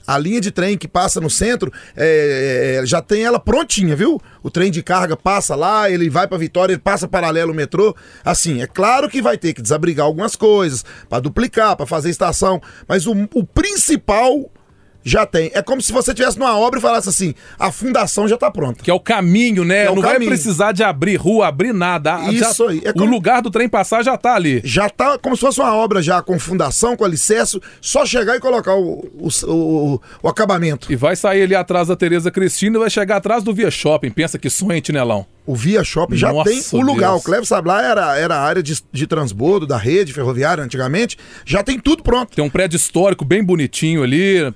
[0.06, 4.20] A linha de trem que passa no centro é, é, já tem ela prontinha, viu?
[4.42, 7.94] O trem de carga passa lá, ele vai pra Vitória, ele passa paralelo ao metrô.
[8.24, 12.60] Assim, é claro que vai ter que desabrigar algumas coisas, pra duplicar, pra fazer estação,
[12.88, 14.50] mas o, o principal
[15.04, 15.50] já tem.
[15.54, 18.82] É como se você tivesse numa obra e falasse assim: a fundação já tá pronta.
[18.82, 19.84] Que é o caminho, né?
[19.84, 20.30] É o não vai caminho.
[20.30, 22.16] precisar de abrir rua, abrir nada.
[22.16, 22.82] Ah, Isso já- aí.
[22.84, 24.60] É O como- lugar do trem passar já tá ali.
[24.64, 28.40] Já tá como se fosse uma obra já com fundação, com alicerce, só chegar e
[28.40, 30.92] colocar o, o, o- o acabamento.
[30.92, 34.10] E vai sair ali atrás da Tereza Cristina e vai chegar atrás do Via Shopping.
[34.10, 35.26] Pensa que sonho, Tinelão.
[35.44, 37.10] O Via Shopping já Nossa, tem o lugar.
[37.10, 37.22] Deus.
[37.22, 41.18] O Cleves Sablá era, era a área de, de transbordo da rede ferroviária antigamente.
[41.44, 42.34] Já tem tudo pronto.
[42.36, 44.52] Tem um prédio histórico bem bonitinho ali.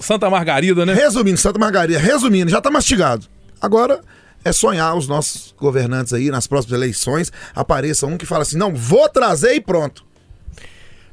[0.00, 0.92] Santa Margarida, né?
[0.92, 3.26] Resumindo, Santa Margarida, resumindo, já tá mastigado.
[3.60, 4.00] Agora
[4.44, 7.32] é sonhar os nossos governantes aí nas próximas eleições.
[7.54, 10.04] Apareça um que fala assim: não, vou trazer e pronto.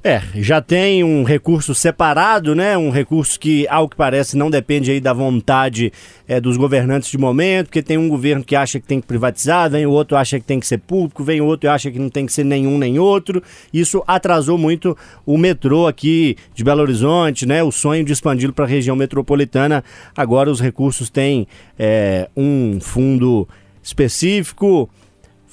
[0.07, 2.77] É, já tem um recurso separado, né?
[2.77, 5.91] Um recurso que, ao que parece, não depende aí da vontade
[6.27, 9.67] é, dos governantes de momento, porque tem um governo que acha que tem que privatizar,
[9.67, 11.97] vem o outro acha que tem que ser público, vem o outro e acha que
[11.97, 13.41] não tem que ser nenhum nem outro.
[13.73, 17.63] Isso atrasou muito o metrô aqui de Belo Horizonte, né?
[17.63, 19.83] O sonho de expandi-lo para a região metropolitana.
[20.15, 21.47] Agora os recursos têm
[21.79, 23.49] é, um fundo
[23.81, 24.87] específico.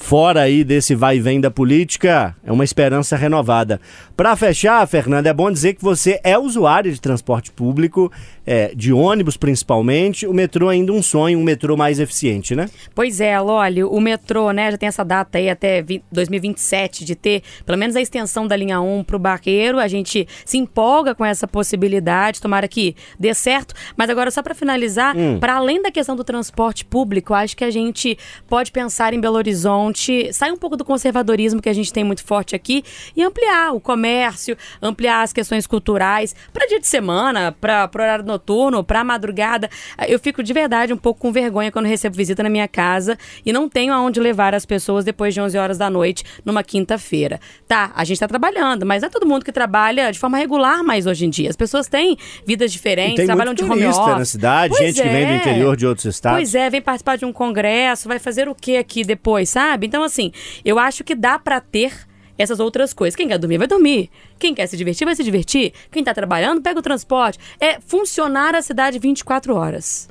[0.03, 3.81] Fora aí desse vai e vem da política, é uma esperança renovada.
[4.17, 8.12] Para fechar, Fernanda, é bom dizer que você é usuário de transporte público,
[8.45, 10.27] é, de ônibus principalmente.
[10.27, 12.69] O metrô ainda um sonho, um metrô mais eficiente, né?
[12.95, 17.15] Pois é, olha, o metrô, né, já tem essa data aí até vi- 2027 de
[17.15, 19.79] ter pelo menos a extensão da linha 1 para o Barreiro.
[19.79, 23.73] A gente se empolga com essa possibilidade, tomara que dê certo.
[23.97, 27.71] Mas agora, só para finalizar, para além da questão do transporte público, acho que a
[27.71, 31.93] gente pode pensar em Belo Horizonte gente sair um pouco do conservadorismo que a gente
[31.93, 32.83] tem muito forte aqui
[33.17, 38.83] e ampliar o comércio, ampliar as questões culturais para dia de semana, para horário noturno,
[38.83, 39.71] para madrugada.
[40.09, 43.53] Eu fico de verdade um pouco com vergonha quando recebo visita na minha casa e
[43.53, 47.41] não tenho aonde levar as pessoas depois de 11 horas da noite numa quinta-feira.
[47.69, 50.83] Tá, a gente tá trabalhando, mas não é todo mundo que trabalha de forma regular
[50.83, 51.51] mais hoje em dia.
[51.51, 54.19] As pessoas têm vidas diferentes, trabalham de home office.
[54.19, 55.37] na cidade, Pois gente que vem do é.
[55.37, 56.39] interior de outros estados.
[56.39, 59.82] Pois é, vem participar de um congresso, vai fazer o que aqui depois, sabe?
[59.87, 60.33] Então, assim,
[60.64, 61.92] eu acho que dá pra ter
[62.38, 63.14] essas outras coisas.
[63.14, 64.11] Quem quer dormir, vai dormir.
[64.38, 65.73] Quem quer se divertir, vai se divertir.
[65.90, 67.38] Quem tá trabalhando, pega o transporte.
[67.61, 70.09] É funcionar a cidade 24 horas.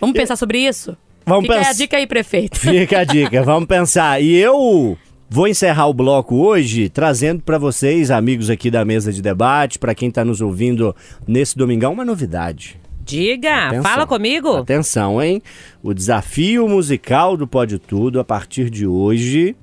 [0.00, 0.96] Vamos pensar sobre isso?
[1.26, 2.58] Vamos Fica pens- a dica aí, prefeito.
[2.60, 4.20] Fica a dica, vamos pensar.
[4.22, 4.96] E eu
[5.28, 9.94] vou encerrar o bloco hoje trazendo para vocês, amigos aqui da mesa de debate, para
[9.94, 12.80] quem tá nos ouvindo nesse domingão, uma novidade.
[13.08, 13.82] Diga, Atenção.
[13.82, 14.56] fala comigo.
[14.58, 15.42] Atenção, hein?
[15.82, 19.56] O desafio musical do Pode Tudo, a partir de hoje,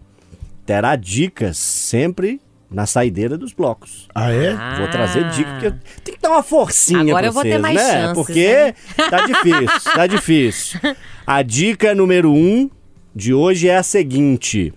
[0.65, 4.07] terá dicas sempre na saideira dos blocos.
[4.15, 4.55] Ah, é?
[4.79, 5.71] Vou trazer dica, porque
[6.03, 7.91] tem que dar uma forcinha Agora pra eu vou ter mais né?
[7.91, 8.73] chances, Porque né?
[9.09, 10.79] tá difícil, tá difícil.
[11.27, 12.67] A dica número um
[13.15, 14.73] de hoje é a seguinte.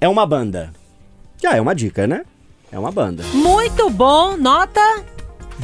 [0.00, 0.72] É uma banda.
[1.42, 2.22] Já é uma dica, né?
[2.70, 3.24] É uma banda.
[3.34, 4.80] Muito bom, nota.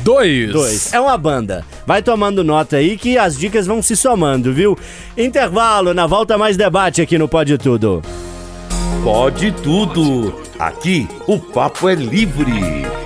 [0.03, 0.53] Dois.
[0.53, 0.93] Dois.
[0.93, 1.65] É uma banda.
[1.87, 4.77] Vai tomando nota aí que as dicas vão se somando, viu?
[5.17, 8.03] Intervalo, na volta mais debate aqui no Pode Tudo.
[9.03, 10.35] Pode tudo.
[10.59, 12.51] Aqui o papo é livre.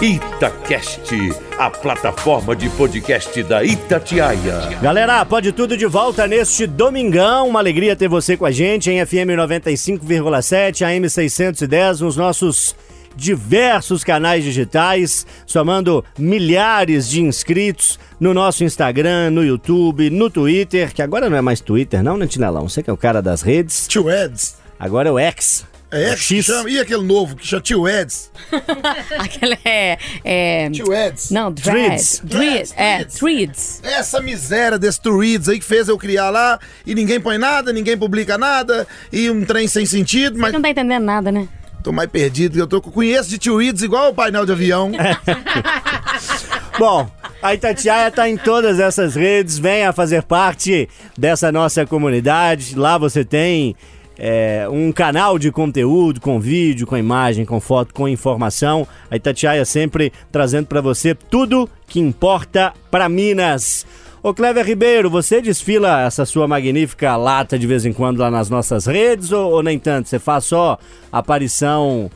[0.01, 1.13] Itacast,
[1.59, 4.79] a plataforma de podcast da Itatiaia.
[4.81, 7.49] Galera, pode tudo de volta neste domingão.
[7.49, 12.77] Uma alegria ter você com a gente em FM 95,7, AM 610, nos nossos
[13.19, 21.03] diversos canais digitais, somando milhares de inscritos no nosso Instagram, no YouTube, no Twitter, que
[21.03, 22.69] agora não é mais Twitter, não, né, Tinelão?
[22.69, 23.89] Você que é o cara das redes.
[23.89, 24.57] Tio Eds.
[24.79, 25.67] Agora é o X.
[25.91, 28.31] É, o que chama, e aquele novo que chama Tio Eds?
[29.19, 29.97] Aquela é.
[30.23, 31.31] é Tio Eds.
[31.31, 32.23] não, Threads.
[32.29, 32.29] Threads.
[32.29, 32.75] Threads.
[32.77, 33.05] É.
[33.05, 33.81] Threads.
[33.83, 37.97] Essa miséria desse Tweeds aí que fez eu criar lá e ninguém põe nada, ninguém
[37.97, 41.49] publica nada e um trem sem sentido, mas Não tá entendendo nada, né?
[41.83, 42.59] Tô mais perdido.
[42.59, 44.93] Eu tô, conheço de Tweeds igual o painel de avião.
[46.79, 47.11] Bom,
[47.43, 52.77] a Itatiaia tá em todas essas redes, venha fazer parte dessa nossa comunidade.
[52.77, 53.75] Lá você tem
[54.19, 58.87] é, um canal de conteúdo, com vídeo, com imagem, com foto, com informação.
[59.11, 63.87] A Itatiaia sempre trazendo pra você tudo que importa pra Minas.
[64.23, 68.51] Ô Clever Ribeiro, você desfila essa sua magnífica lata de vez em quando lá nas
[68.51, 70.09] nossas redes ou, ou nem tanto?
[70.09, 70.77] Você faz só
[71.13, 72.11] aparição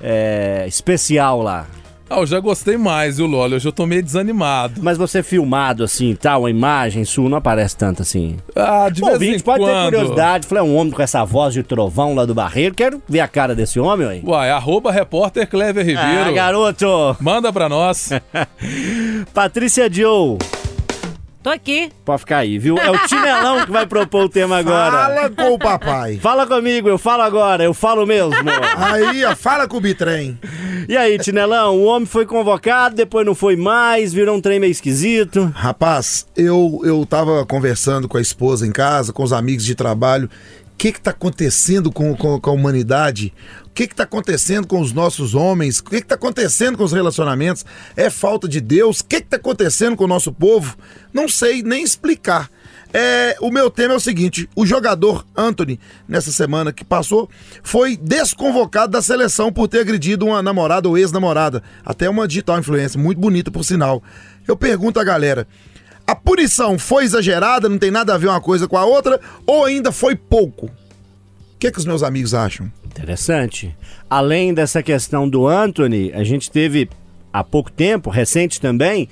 [0.00, 1.66] é, especial lá?
[2.08, 3.56] Ah, eu já gostei mais, viu, Lolo?
[3.56, 4.82] Hoje eu tô meio desanimado.
[4.82, 8.36] Mas você filmado assim, tal, a imagem sua não aparece tanto assim.
[8.54, 9.84] Ah, de vez ouvinte em pode ter quando.
[9.92, 10.46] curiosidade.
[10.46, 12.74] Falei, é um homem com essa voz de trovão lá do Barreiro.
[12.74, 14.22] Quero ver a cara desse homem, aí.
[14.26, 16.28] Uai, arroba repórter Clever Ribeiro.
[16.28, 17.16] Ah, garoto!
[17.18, 18.10] Manda pra nós.
[19.32, 20.36] Patrícia Joe.
[21.42, 21.90] Tô aqui.
[22.04, 22.78] Pode ficar aí, viu?
[22.78, 24.92] É o Tinelão que vai propor o tema agora.
[24.92, 26.18] Fala com o papai.
[26.18, 28.32] Fala comigo, eu falo agora, eu falo mesmo.
[28.76, 30.38] Aí, ó, fala com o bitrem.
[30.88, 34.70] e aí, Tinelão, o homem foi convocado, depois não foi mais, virou um trem meio
[34.70, 35.52] esquisito.
[35.52, 40.30] Rapaz, eu, eu tava conversando com a esposa em casa, com os amigos de trabalho.
[40.82, 43.32] Que que tá acontecendo com, com, com a humanidade?
[43.66, 45.78] O que que tá acontecendo com os nossos homens?
[45.78, 47.64] O que que tá acontecendo com os relacionamentos?
[47.96, 48.98] É falta de Deus?
[48.98, 50.76] O que que tá acontecendo com o nosso povo?
[51.14, 52.50] Não sei nem explicar.
[52.92, 57.30] É, o meu tema é o seguinte: o jogador Anthony, nessa semana que passou,
[57.62, 61.62] foi desconvocado da seleção por ter agredido uma namorada ou ex-namorada.
[61.84, 64.02] Até uma digital influencer, muito bonita por sinal.
[64.48, 65.46] Eu pergunto à galera:
[66.06, 69.64] a punição foi exagerada, não tem nada a ver uma coisa com a outra, ou
[69.64, 70.66] ainda foi pouco?
[70.66, 72.70] O que, que os meus amigos acham?
[72.84, 73.74] Interessante.
[74.10, 76.88] Além dessa questão do Anthony, a gente teve
[77.32, 79.08] há pouco tempo, recente também,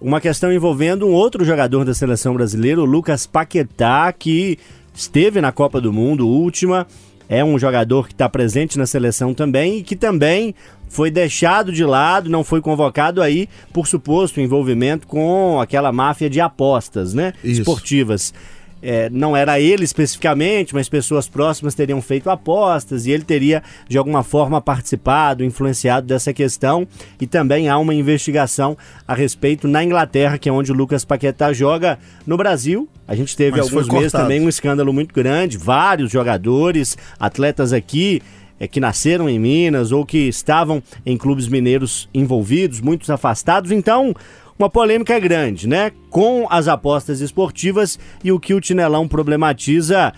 [0.00, 4.58] uma questão envolvendo um outro jogador da seleção brasileira, o Lucas Paquetá, que
[4.92, 6.86] esteve na Copa do Mundo última,
[7.32, 10.54] é um jogador que está presente na seleção também e que também
[10.86, 16.42] foi deixado de lado, não foi convocado aí por suposto envolvimento com aquela máfia de
[16.42, 17.32] apostas, né?
[17.42, 17.62] Isso.
[17.62, 18.34] Esportivas.
[18.82, 23.96] É, não era ele especificamente, mas pessoas próximas teriam feito apostas e ele teria de
[23.96, 26.86] alguma forma participado, influenciado dessa questão.
[27.20, 31.52] E também há uma investigação a respeito na Inglaterra, que é onde o Lucas Paquetá
[31.52, 31.98] joga.
[32.26, 36.98] No Brasil, a gente teve Mas alguns meses também um escândalo muito grande, vários jogadores,
[37.20, 38.20] atletas aqui.
[38.62, 43.72] é, que nasceram em Minas ou que estavam em clubes mineiros envolvidos, muitos afastados.
[43.72, 44.14] Então,
[44.58, 45.92] uma polêmica grande, né?
[46.10, 50.12] Com as apostas esportivas e o que o Tinelão problematiza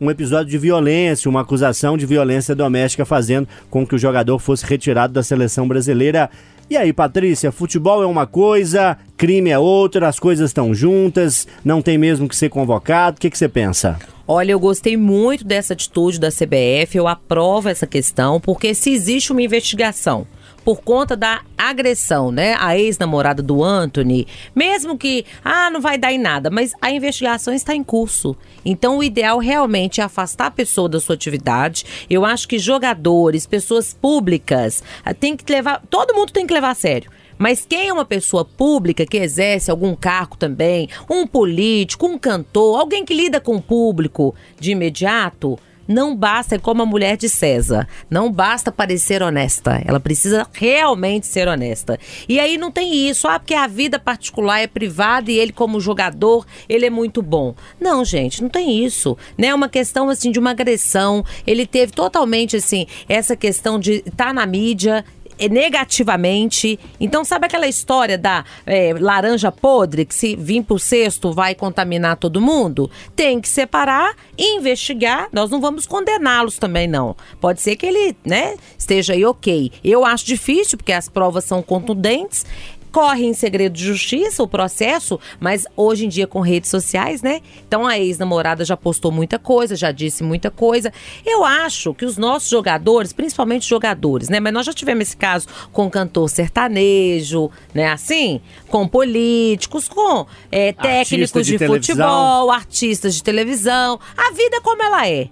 [0.00, 4.64] um episódio de violência, uma acusação de violência doméstica, fazendo com que o jogador fosse
[4.64, 6.30] retirado da seleção brasileira.
[6.70, 11.82] E aí, Patrícia, futebol é uma coisa, crime é outra, as coisas estão juntas, não
[11.82, 13.18] tem mesmo que ser convocado.
[13.18, 13.98] O que, que você pensa?
[14.26, 19.32] Olha, eu gostei muito dessa atitude da CBF, eu aprovo essa questão, porque se existe
[19.32, 20.26] uma investigação
[20.64, 22.54] por conta da agressão, né?
[22.58, 27.52] A ex-namorada do Anthony, mesmo que, ah, não vai dar em nada, mas a investigação
[27.52, 28.36] está em curso.
[28.64, 31.84] Então, o ideal realmente é afastar a pessoa da sua atividade.
[32.08, 36.70] Eu acho que jogadores, pessoas públicas, ah, tem que levar, todo mundo tem que levar
[36.70, 37.10] a sério.
[37.40, 42.78] Mas quem é uma pessoa pública que exerce algum cargo também, um político, um cantor,
[42.78, 45.58] alguém que lida com o público de imediato,
[45.90, 51.26] não basta, é como a mulher de César, não basta parecer honesta, ela precisa realmente
[51.26, 51.98] ser honesta.
[52.28, 55.80] E aí não tem isso, ah, porque a vida particular é privada e ele como
[55.80, 57.56] jogador, ele é muito bom.
[57.80, 59.48] Não, gente, não tem isso, né?
[59.48, 64.26] É uma questão assim de uma agressão, ele teve totalmente assim essa questão de estar
[64.26, 65.04] tá na mídia,
[65.48, 66.78] negativamente.
[66.98, 72.16] Então, sabe aquela história da é, laranja podre, que se vir pro cesto vai contaminar
[72.16, 72.90] todo mundo?
[73.14, 75.28] Tem que separar investigar.
[75.32, 77.16] Nós não vamos condená-los também, não.
[77.40, 79.72] Pode ser que ele, né, esteja aí ok.
[79.84, 82.44] Eu acho difícil, porque as provas são contundentes
[82.90, 87.40] corre em segredo de justiça o processo, mas hoje em dia com redes sociais, né?
[87.66, 90.92] Então a ex-namorada já postou muita coisa, já disse muita coisa.
[91.24, 94.40] Eu acho que os nossos jogadores, principalmente jogadores, né?
[94.40, 97.92] Mas nós já tivemos esse caso com cantor sertanejo, né?
[97.92, 103.98] Assim, com políticos, com é, técnicos de de, futebol, artistas de televisão.
[104.16, 105.28] A vida é como ela é.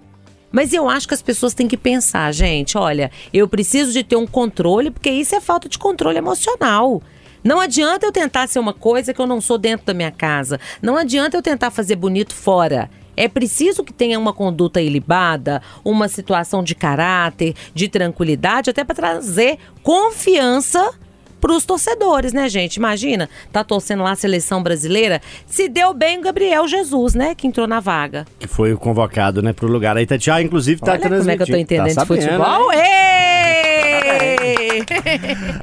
[0.51, 4.15] Mas eu acho que as pessoas têm que pensar, gente, olha, eu preciso de ter
[4.15, 7.01] um controle, porque isso é falta de controle emocional.
[7.43, 10.59] Não adianta eu tentar ser uma coisa que eu não sou dentro da minha casa.
[10.81, 12.89] Não adianta eu tentar fazer bonito fora.
[13.15, 18.95] É preciso que tenha uma conduta ilibada, uma situação de caráter, de tranquilidade, até para
[18.95, 20.91] trazer confiança
[21.39, 22.75] para os torcedores, né, gente?
[22.75, 25.21] Imagina, tá torcendo lá a seleção brasileira.
[25.45, 28.25] Se deu bem o Gabriel Jesus, né, que entrou na vaga.
[28.37, 29.95] Que foi convocado, né, pro lugar.
[29.97, 31.43] A Itatiaia, inclusive, tá Olha como transmitindo.
[31.43, 32.45] é que eu tô entendendo tá de futebol.
[32.45, 32.75] sabendo, né?
[32.77, 33.28] Êêêê!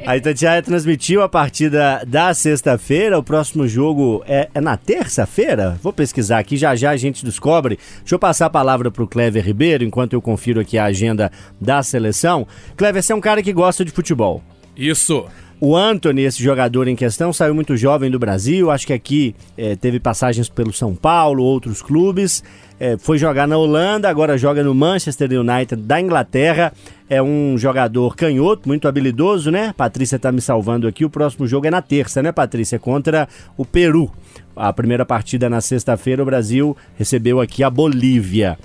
[0.07, 3.19] A Itatiaia transmitiu a partida da sexta-feira.
[3.19, 5.79] O próximo jogo é, é na terça-feira?
[5.83, 7.79] Vou pesquisar aqui, já já a gente descobre.
[8.01, 11.83] Deixa eu passar a palavra pro Clever Ribeiro, enquanto eu confiro aqui a agenda da
[11.83, 12.47] seleção.
[12.77, 14.43] Clever, você é um cara que gosta de futebol.
[14.77, 15.27] Isso.
[15.59, 18.71] O Anthony, esse jogador em questão, saiu muito jovem do Brasil.
[18.71, 22.45] Acho que aqui eh, teve passagens pelo São Paulo, outros clubes.
[22.79, 26.75] Eh, foi jogar na Holanda, agora joga no Manchester United da Inglaterra.
[27.09, 29.73] É um jogador canhoto, muito habilidoso, né?
[29.75, 31.07] Patrícia tá me salvando aqui.
[31.07, 32.79] O próximo jogo é na terça, né, Patrícia?
[32.79, 34.11] Contra o Peru.
[34.55, 38.59] A primeira partida na sexta-feira, o Brasil recebeu aqui a Bolívia.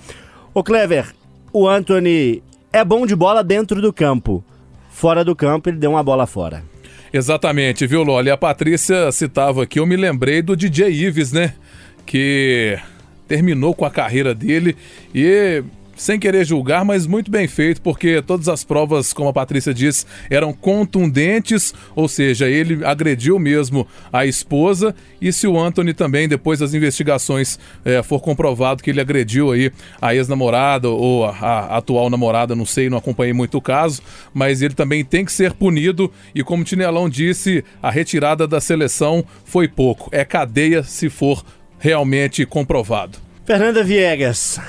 [0.54, 1.06] Ô Clever,
[1.54, 4.44] o Anthony é bom de bola dentro do campo.
[4.90, 6.70] Fora do campo, ele deu uma bola fora.
[7.14, 8.30] Exatamente, viu, Loli?
[8.30, 11.54] A Patrícia citava aqui, eu me lembrei do DJ Ives, né?
[12.06, 12.80] Que
[13.28, 14.76] terminou com a carreira dele
[15.14, 15.62] e
[16.02, 20.04] sem querer julgar, mas muito bem feito, porque todas as provas, como a Patrícia disse,
[20.32, 26.58] eram contundentes, ou seja, ele agrediu mesmo a esposa, e se o Anthony também, depois
[26.58, 32.10] das investigações, eh, for comprovado que ele agrediu aí a ex-namorada ou a, a atual
[32.10, 34.02] namorada, não sei, não acompanhei muito o caso,
[34.34, 38.60] mas ele também tem que ser punido, e como o Tinelão disse, a retirada da
[38.60, 41.46] seleção foi pouco, é cadeia se for
[41.78, 43.20] realmente comprovado.
[43.46, 44.60] Fernanda Viegas,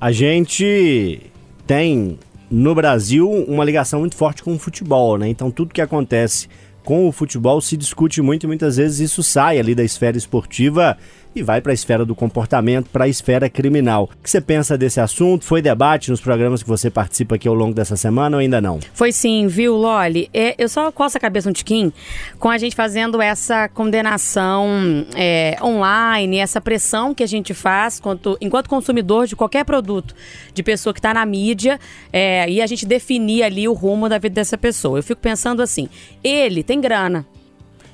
[0.00, 1.20] a gente
[1.66, 2.18] tem
[2.50, 5.28] no Brasil uma ligação muito forte com o futebol, né?
[5.28, 6.48] Então tudo que acontece
[6.84, 10.96] com o futebol se discute muito e muitas vezes isso sai ali da esfera esportiva
[11.38, 14.10] e vai para a esfera do comportamento, para a esfera criminal.
[14.12, 15.44] O que você pensa desse assunto?
[15.44, 18.78] Foi debate nos programas que você participa aqui ao longo dessa semana ou ainda não?
[18.92, 20.28] Foi sim, viu, Loli?
[20.34, 21.92] É, eu só coço a cabeça um tiquinho
[22.38, 24.68] com a gente fazendo essa condenação
[25.14, 30.14] é, online, essa pressão que a gente faz quanto, enquanto consumidor de qualquer produto,
[30.52, 31.78] de pessoa que está na mídia,
[32.12, 34.98] é, e a gente definir ali o rumo da vida dessa pessoa.
[34.98, 35.88] Eu fico pensando assim,
[36.22, 37.24] ele tem grana,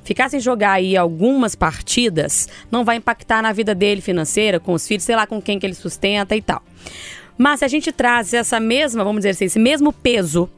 [0.05, 4.87] ficar sem jogar aí algumas partidas não vai impactar na vida dele financeira, com os
[4.87, 6.63] filhos, sei lá com quem que ele sustenta e tal.
[7.37, 10.49] Mas se a gente traz essa mesma, vamos dizer assim, esse mesmo peso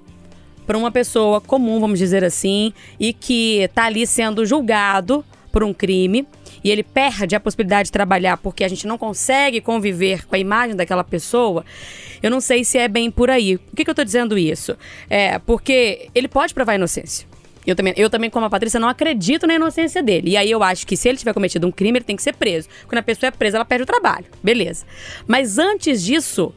[0.67, 5.73] para uma pessoa comum, vamos dizer assim, e que está ali sendo julgado por um
[5.73, 6.27] crime
[6.63, 10.39] e ele perde a possibilidade de trabalhar porque a gente não consegue conviver com a
[10.39, 11.65] imagem daquela pessoa,
[12.23, 13.57] eu não sei se é bem por aí.
[13.57, 14.77] Por que, que eu estou dizendo isso?
[15.09, 17.27] É porque ele pode provar inocência.
[17.67, 20.31] Eu também, eu também, como a Patrícia, não acredito na inocência dele.
[20.31, 22.35] E aí eu acho que se ele tiver cometido um crime, ele tem que ser
[22.35, 22.69] preso.
[22.87, 24.27] Quando a pessoa é presa, ela perde o trabalho.
[24.43, 24.87] Beleza.
[25.27, 26.55] Mas antes disso,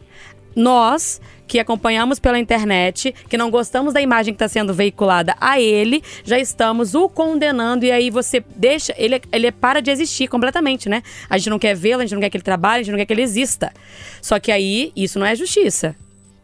[0.55, 1.19] nós
[1.49, 6.03] que acompanhamos pela internet, que não gostamos da imagem que está sendo veiculada a ele,
[6.23, 11.01] já estamos o condenando e aí você deixa, ele, ele para de existir completamente, né?
[11.27, 12.99] A gente não quer vê-lo, a gente não quer que ele trabalhe, a gente não
[12.99, 13.73] quer que ele exista.
[14.21, 15.95] Só que aí isso não é justiça.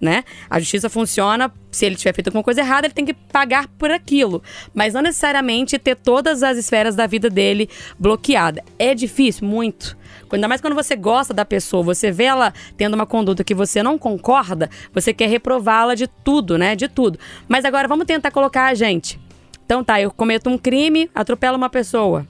[0.06, 0.24] Né?
[0.48, 3.90] A justiça funciona, se ele tiver feito alguma coisa errada, ele tem que pagar por
[3.90, 4.44] aquilo.
[4.72, 8.64] Mas não necessariamente ter todas as esferas da vida dele bloqueada.
[8.78, 9.98] É difícil, muito.
[10.32, 13.82] Ainda mais quando você gosta da pessoa, você vê ela tendo uma conduta que você
[13.82, 16.76] não concorda, você quer reprová-la de tudo, né?
[16.76, 17.18] De tudo.
[17.48, 19.20] Mas agora vamos tentar colocar a gente.
[19.66, 22.28] Então tá, eu cometo um crime, atropelo uma pessoa.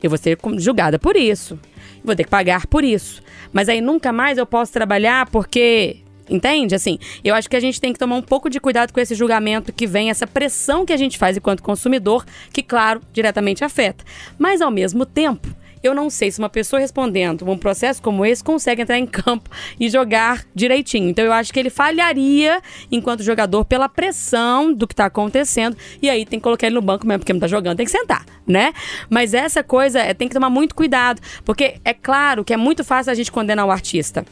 [0.00, 1.58] Eu vou ser julgada por isso.
[2.04, 3.22] Vou ter que pagar por isso.
[3.52, 6.74] Mas aí nunca mais eu posso trabalhar porque Entende?
[6.74, 9.14] Assim, eu acho que a gente tem que tomar um pouco de cuidado com esse
[9.14, 14.04] julgamento que vem, essa pressão que a gente faz enquanto consumidor, que, claro, diretamente afeta.
[14.38, 15.48] Mas, ao mesmo tempo,
[15.82, 19.50] eu não sei se uma pessoa respondendo um processo como esse consegue entrar em campo
[19.80, 21.08] e jogar direitinho.
[21.08, 25.76] Então eu acho que ele falharia enquanto jogador pela pressão do que está acontecendo.
[26.00, 27.92] E aí tem que colocar ele no banco mesmo, porque não tá jogando, tem que
[27.92, 28.72] sentar, né?
[29.10, 32.84] Mas essa coisa é, tem que tomar muito cuidado, porque é claro que é muito
[32.84, 34.24] fácil a gente condenar o artista.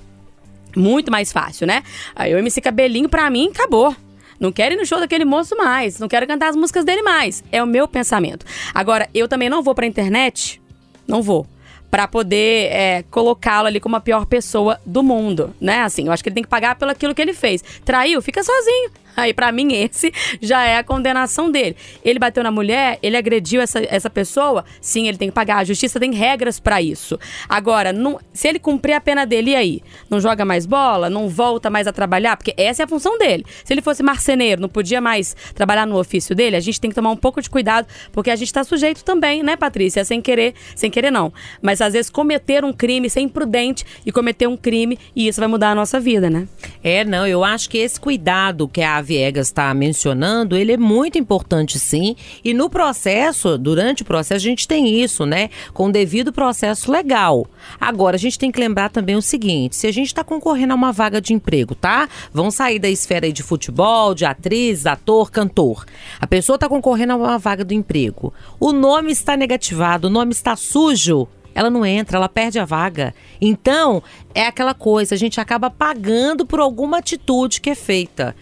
[0.77, 1.83] Muito mais fácil, né?
[2.15, 3.95] Aí o MC Cabelinho, pra mim, acabou.
[4.39, 5.99] Não quero ir no show daquele moço mais.
[5.99, 7.45] Não quero cantar as músicas dele mais.
[7.53, 8.47] É o meu pensamento.
[8.73, 10.61] Agora, eu também não vou pra internet.
[11.07, 11.47] Não vou.
[11.91, 15.83] Pra poder é, colocá-lo ali como a pior pessoa do mundo, né?
[15.83, 17.63] Assim, eu acho que ele tem que pagar pelo aquilo que ele fez.
[17.85, 18.91] Traiu, fica sozinho.
[19.17, 21.77] Aí, pra mim, esse já é a condenação dele.
[22.05, 25.59] Ele bateu na mulher, ele agrediu essa, essa pessoa, sim, ele tem que pagar.
[25.59, 27.19] A justiça tem regras pra isso.
[27.49, 29.83] Agora, não- se ele cumprir a pena dele, e aí?
[30.09, 31.11] Não joga mais bola?
[31.11, 32.37] Não volta mais a trabalhar?
[32.37, 33.45] Porque essa é a função dele.
[33.65, 36.95] Se ele fosse marceneiro, não podia mais trabalhar no ofício dele, a gente tem que
[36.95, 40.05] tomar um pouco de cuidado, porque a gente tá sujeito também, né, Patrícia?
[40.05, 41.33] Sem querer, sem querer não.
[41.61, 45.49] Mas às vezes cometer um crime, ser imprudente e cometer um crime, e isso vai
[45.49, 46.47] mudar a nossa vida, né?
[46.83, 51.19] É, não, eu acho que esse cuidado que a Viegas está mencionando, ele é muito
[51.19, 52.17] importante sim.
[52.45, 55.51] E no processo, durante o processo, a gente tem isso, né?
[55.73, 57.47] Com o devido processo legal.
[57.81, 60.77] Agora, a gente tem que lembrar também o seguinte: se a gente está concorrendo a
[60.77, 62.09] uma vaga de emprego, tá?
[62.33, 65.85] Vão sair da esfera de futebol, de atriz, ator, cantor.
[66.21, 68.33] A pessoa está concorrendo a uma vaga do emprego.
[68.59, 73.15] O nome está negativado, o nome está sujo ela não entra, ela perde a vaga.
[73.41, 74.03] Então,
[74.35, 78.35] é aquela coisa, a gente acaba pagando por alguma atitude que é feita.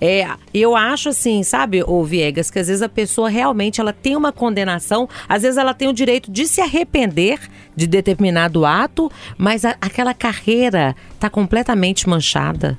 [0.00, 4.14] É, eu acho assim, sabe, ô Viegas, que às vezes a pessoa realmente ela tem
[4.14, 7.40] uma condenação, às vezes ela tem o direito de se arrepender
[7.74, 12.78] de determinado ato, mas a- aquela carreira tá completamente manchada.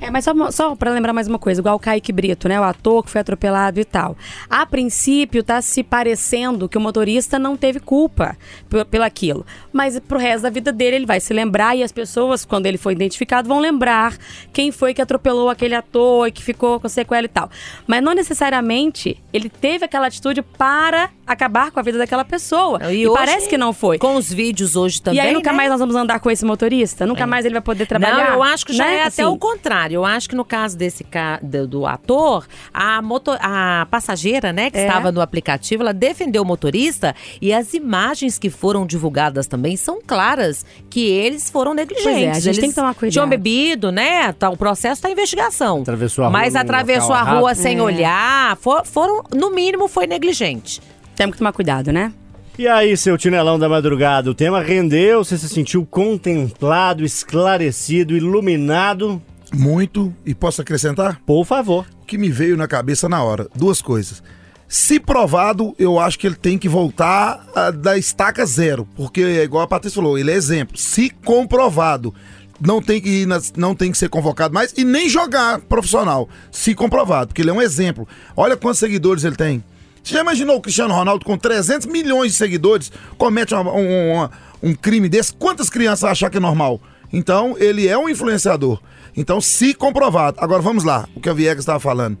[0.00, 2.58] É, mas só, só para lembrar mais uma coisa, igual o Kaique Brito, né?
[2.58, 4.16] O ator que foi atropelado e tal.
[4.48, 8.34] A princípio, tá se parecendo que o motorista não teve culpa
[8.70, 9.44] p- pelaquilo.
[9.70, 12.78] Mas pro resto da vida dele, ele vai se lembrar e as pessoas, quando ele
[12.78, 14.16] for identificado, vão lembrar
[14.54, 17.50] quem foi que atropelou aquele ator e que ficou com sequela e tal.
[17.86, 22.92] Mas não necessariamente ele teve aquela atitude para acabar com a vida daquela pessoa.
[22.92, 23.98] E, hoje, parece que não foi.
[23.98, 25.18] Com os vídeos hoje também.
[25.18, 25.56] e aí nunca né?
[25.56, 27.06] mais nós vamos andar com esse motorista?
[27.06, 28.16] Nunca mais ele vai poder trabalhar?
[28.30, 28.94] Não, eu acho que já né?
[28.96, 29.24] é até Assim.
[29.24, 29.94] o contrário.
[29.96, 31.38] Eu acho que no caso desse ca...
[31.42, 33.30] do, do ator, a, moto...
[33.40, 34.86] a passageira, né, que É.
[34.86, 40.00] estava no aplicativo, ela defendeu o motorista e as imagens que foram divulgadas também são
[40.04, 42.12] claras que eles foram negligentes.
[42.12, 43.12] Pois é, a gente eles tem que tomar cuidado.
[43.12, 44.32] Tinham bebido, né?
[44.32, 45.82] Tá, o processo está em investigação.
[45.82, 47.56] Atravessou a rua Mas atravessou a rua errado.
[47.56, 47.82] sem É.
[47.82, 48.56] olhar.
[48.56, 50.80] For- foram, no mínimo, foi negligente.
[51.20, 52.14] Temos que tomar cuidado, né?
[52.58, 55.22] E aí, seu tinelão da madrugada, o tema rendeu?
[55.22, 59.20] Você se sentiu contemplado, esclarecido, iluminado?
[59.52, 60.14] Muito.
[60.24, 61.20] E posso acrescentar?
[61.26, 61.84] Por favor.
[62.02, 63.46] O que me veio na cabeça na hora?
[63.54, 64.22] Duas coisas.
[64.66, 68.88] Se provado, eu acho que ele tem que voltar ah, da estaca zero.
[68.96, 70.78] Porque, é igual a Patrícia falou, ele é exemplo.
[70.78, 72.14] Se comprovado,
[72.58, 76.30] não tem que ir nas- não tem que ser convocado mais e nem jogar profissional.
[76.50, 78.08] Se comprovado, porque ele é um exemplo.
[78.34, 79.62] Olha quantos seguidores ele tem.
[80.02, 84.28] Você já imaginou o Cristiano Ronaldo com 300 milhões de seguidores comete uma- um,
[84.62, 85.32] um crime desse?
[85.32, 86.80] Quantas crianças acham que é normal?
[87.12, 88.80] Então, ele é um influenciador.
[89.16, 90.38] Então, se comprovado.
[90.40, 91.08] Agora, vamos lá.
[91.14, 92.16] O que a Viegas estava falando.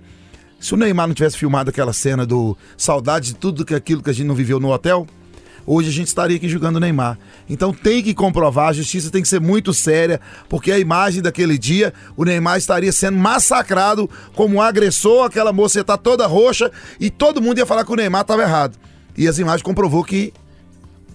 [0.58, 4.12] Se o Neymar não tivesse filmado aquela cena do saudade de tudo aquilo que a
[4.12, 5.06] gente não viveu no hotel,
[5.66, 7.18] hoje a gente estaria aqui julgando o Neymar.
[7.48, 11.58] Então tem que comprovar, a justiça tem que ser muito séria, porque a imagem daquele
[11.58, 17.10] dia, o Neymar estaria sendo massacrado como agressor, aquela moça ia estar toda roxa e
[17.10, 18.76] todo mundo ia falar que o Neymar estava errado.
[19.16, 20.32] E as imagens comprovou que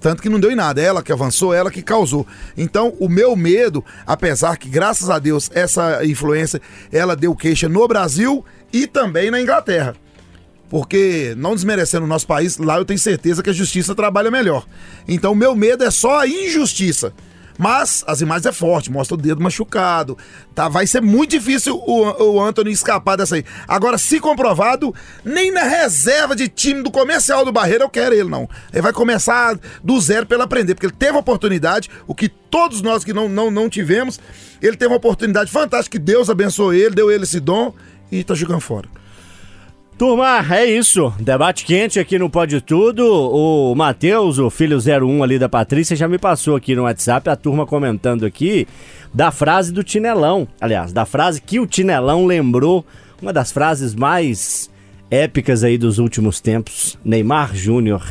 [0.05, 2.27] tanto que não deu em nada, ela que avançou, ela que causou.
[2.55, 7.87] Então, o meu medo, apesar que, graças a Deus, essa influência, ela deu queixa no
[7.87, 9.95] Brasil e também na Inglaterra.
[10.69, 14.65] Porque, não desmerecendo o nosso país, lá eu tenho certeza que a justiça trabalha melhor.
[15.07, 17.13] Então, meu medo é só a injustiça.
[17.57, 20.17] Mas as imagens é forte, mostra o dedo machucado.
[20.53, 23.45] Tá, vai ser muito difícil o, o Anthony escapar dessa aí.
[23.67, 24.93] Agora, se comprovado,
[25.23, 28.49] nem na reserva de time do comercial do Barreiro eu quero ele, não.
[28.73, 32.81] Ele vai começar do zero pelo aprender, porque ele teve a oportunidade, o que todos
[32.81, 34.19] nós que não, não, não tivemos,
[34.61, 37.73] ele teve uma oportunidade fantástica, que Deus abençoou ele, deu ele esse dom
[38.11, 38.89] e tá jogando fora.
[39.97, 41.13] Turma, é isso.
[41.19, 43.05] Debate quente aqui no Pode Tudo.
[43.07, 47.35] O Matheus, o filho 01 ali da Patrícia, já me passou aqui no WhatsApp a
[47.35, 48.67] turma comentando aqui
[49.13, 50.45] da frase do Tinelão.
[50.59, 52.85] Aliás, da frase que o Tinelão lembrou,
[53.21, 54.69] uma das frases mais
[55.09, 56.97] épicas aí dos últimos tempos.
[57.05, 58.03] Neymar Júnior,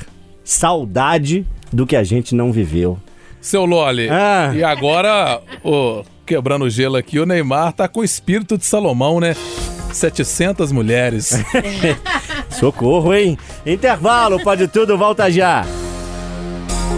[0.43, 2.99] saudade do que a gente não viveu.
[3.43, 4.53] Seu Loli, Ah.
[4.57, 9.21] e agora, ô, quebrando o gelo aqui, o Neymar tá com o espírito de Salomão,
[9.21, 9.37] né?
[9.95, 11.33] 700 mulheres.
[12.51, 13.39] Socorro, hein?
[13.65, 15.65] Intervalo, Pode Tudo, volta já.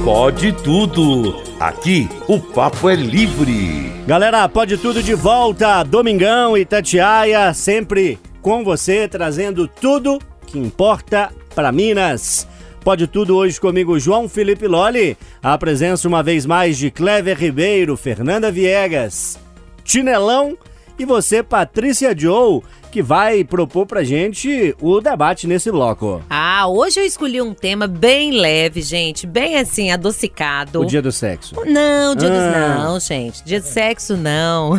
[0.05, 1.43] Pode tudo.
[1.59, 3.93] Aqui o papo é livre.
[4.07, 5.83] Galera, pode tudo de volta.
[5.83, 12.47] Domingão e Tatiaia, sempre com você, trazendo tudo que importa para Minas.
[12.85, 15.17] Pode tudo hoje comigo, João Felipe Loli.
[15.43, 19.37] A presença uma vez mais de Clever Ribeiro, Fernanda Viegas,
[19.83, 20.57] Tinelão
[20.97, 26.23] e você, Patrícia Joe, que vai propor pra gente o debate nesse bloco.
[26.31, 29.27] Ah, hoje eu escolhi um tema bem leve, gente.
[29.27, 30.81] Bem assim, adocicado.
[30.81, 31.55] O dia do sexo.
[31.67, 32.79] Não, dia Ah.
[32.85, 33.45] não, gente.
[33.45, 34.79] Dia do sexo, não.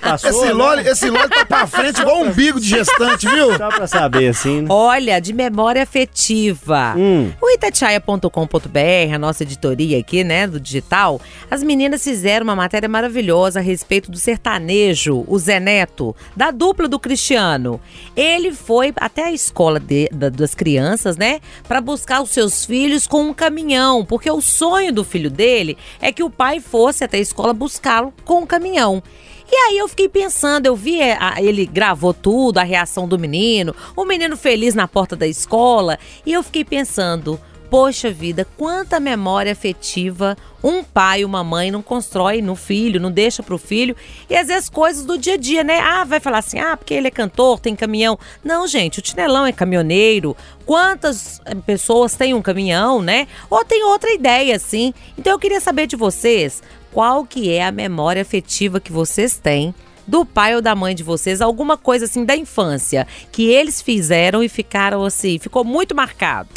[0.00, 0.52] Passou, Esse né?
[0.52, 3.56] Loli, esse Loli tá pra frente igual um umbigo de gestante, viu?
[3.56, 4.62] Só pra saber, assim.
[4.62, 4.66] né?
[4.70, 6.94] Olha, de memória afetiva.
[6.96, 7.30] Hum.
[7.40, 11.20] O itatiaia.com.br, a nossa editoria aqui, né, do digital,
[11.50, 16.73] as meninas fizeram uma matéria maravilhosa a respeito do sertanejo, o Zé Neto, da dupla
[16.88, 17.80] do Cristiano.
[18.16, 23.06] Ele foi até a escola de- da- das crianças, né, para buscar os seus filhos
[23.06, 27.16] com um caminhão, porque o sonho do filho dele é que o pai fosse até
[27.16, 29.02] a escola buscá-lo com um caminhão.
[29.50, 33.18] E aí eu fiquei pensando, eu vi é, a- ele gravou tudo, a reação do
[33.18, 37.38] menino, o menino feliz na porta da escola, e eu fiquei pensando,
[37.74, 43.42] poxa vida, quanta memória afetiva um pai uma mãe não constrói no filho, não deixa
[43.42, 43.96] pro filho,
[44.30, 45.80] e às vezes coisas do dia a dia, né?
[45.80, 48.16] Ah, vai falar assim, ah, porque ele é cantor, tem caminhão.
[48.44, 50.36] Não, gente, o Tinelão é caminhoneiro.
[50.64, 53.26] Quantas eh, pessoas têm um caminhão, né?
[53.50, 54.94] Ou tem outra ideia, assim.
[55.18, 56.62] Então eu queria saber de vocês,
[56.92, 59.74] qual que é a memória afetiva que vocês têm
[60.06, 64.44] do pai ou da mãe de vocês, alguma coisa assim da infância que eles fizeram
[64.44, 66.50] e ficaram assim, ficou muito marcado.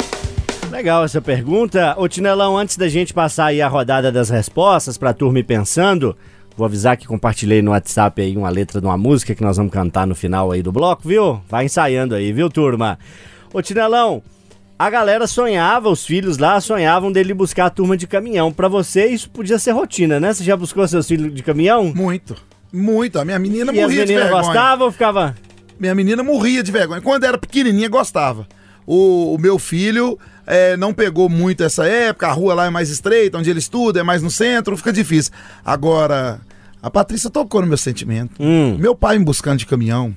[0.70, 1.94] Legal essa pergunta.
[1.98, 6.16] Ô Tinelão, antes da gente passar aí a rodada das respostas pra turma ir pensando,
[6.56, 9.72] vou avisar que compartilhei no WhatsApp aí uma letra de uma música que nós vamos
[9.72, 11.40] cantar no final aí do bloco, viu?
[11.48, 12.98] Vai ensaiando aí, viu, turma?
[13.52, 14.22] Ô Tinelão,
[14.78, 18.52] a galera sonhava, os filhos lá sonhavam dele buscar a turma de caminhão.
[18.52, 20.32] Pra você isso podia ser rotina, né?
[20.34, 21.92] Você já buscou seus filhos de caminhão?
[21.94, 22.36] Muito.
[22.72, 23.18] Muito.
[23.18, 24.42] A minha menina E morria de meninas vergonha.
[24.44, 25.34] gostavam ou ficava...
[25.80, 27.00] Minha menina morria de vergonha.
[27.00, 28.46] Quando era pequenininha, gostava.
[28.90, 32.88] O, o meu filho é, não pegou muito essa época, a rua lá é mais
[32.88, 35.30] estreita, onde ele estuda, é mais no centro, fica difícil.
[35.62, 36.40] Agora,
[36.82, 38.32] a Patrícia tocou no meu sentimento.
[38.40, 38.78] Hum.
[38.78, 40.16] Meu pai me buscando de caminhão.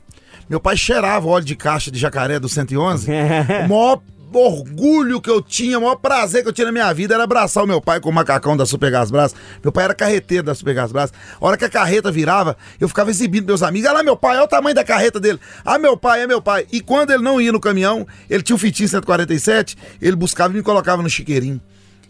[0.49, 3.11] Meu pai cheirava óleo de caixa de jacaré do 111.
[3.11, 4.01] o maior
[4.39, 7.63] orgulho que eu tinha, o maior prazer que eu tinha na minha vida era abraçar
[7.63, 9.35] o meu pai com o macacão da Super Gás Brás.
[9.63, 11.11] Meu pai era carreteiro da Super Gás Brás.
[11.39, 13.89] A hora que a carreta virava, eu ficava exibindo meus amigos.
[13.89, 15.39] Olha lá, meu pai, olha o tamanho da carreta dele.
[15.65, 16.65] Ah, meu pai, é meu pai.
[16.71, 20.57] E quando ele não ia no caminhão, ele tinha um fitinho 147, ele buscava e
[20.57, 21.61] me colocava no chiqueirinho.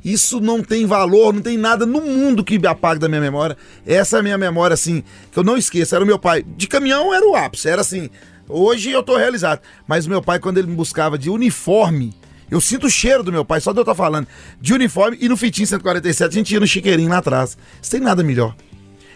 [0.03, 3.55] Isso não tem valor, não tem nada no mundo que me apague da minha memória.
[3.85, 5.93] Essa é a minha memória, assim, que eu não esqueço.
[5.93, 6.43] Era o meu pai.
[6.43, 8.09] De caminhão era o ápice, era assim.
[8.51, 9.61] Hoje eu tô realizado.
[9.87, 12.13] Mas meu pai, quando ele me buscava de uniforme,
[12.49, 14.27] eu sinto o cheiro do meu pai, só de eu estar falando.
[14.59, 17.57] De uniforme e no fitinho 147, a gente ia no chiqueirinho lá atrás.
[17.81, 18.53] Isso tem nada melhor.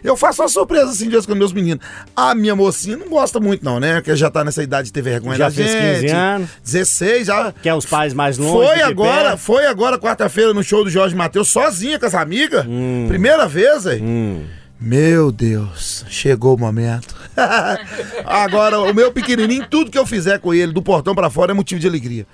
[0.03, 1.83] Eu faço uma surpresa assim de vez com meus meninos.
[2.15, 3.95] A minha mocinha não gosta muito, não, né?
[3.95, 6.01] Porque já tá nessa idade de ter vergonha Já da fez gente.
[6.01, 6.49] 15 anos.
[6.63, 7.51] 16, já.
[7.63, 9.37] Quer os pais mais longe Foi que agora, perto?
[9.39, 12.65] foi agora, quarta-feira, no show do Jorge Matheus, sozinha com as amigas.
[13.07, 13.99] Primeira vez, aí.
[14.79, 17.15] Meu Deus, chegou o momento.
[18.25, 21.55] agora, o meu pequenininho, tudo que eu fizer com ele, do portão pra fora, é
[21.55, 22.27] motivo de alegria.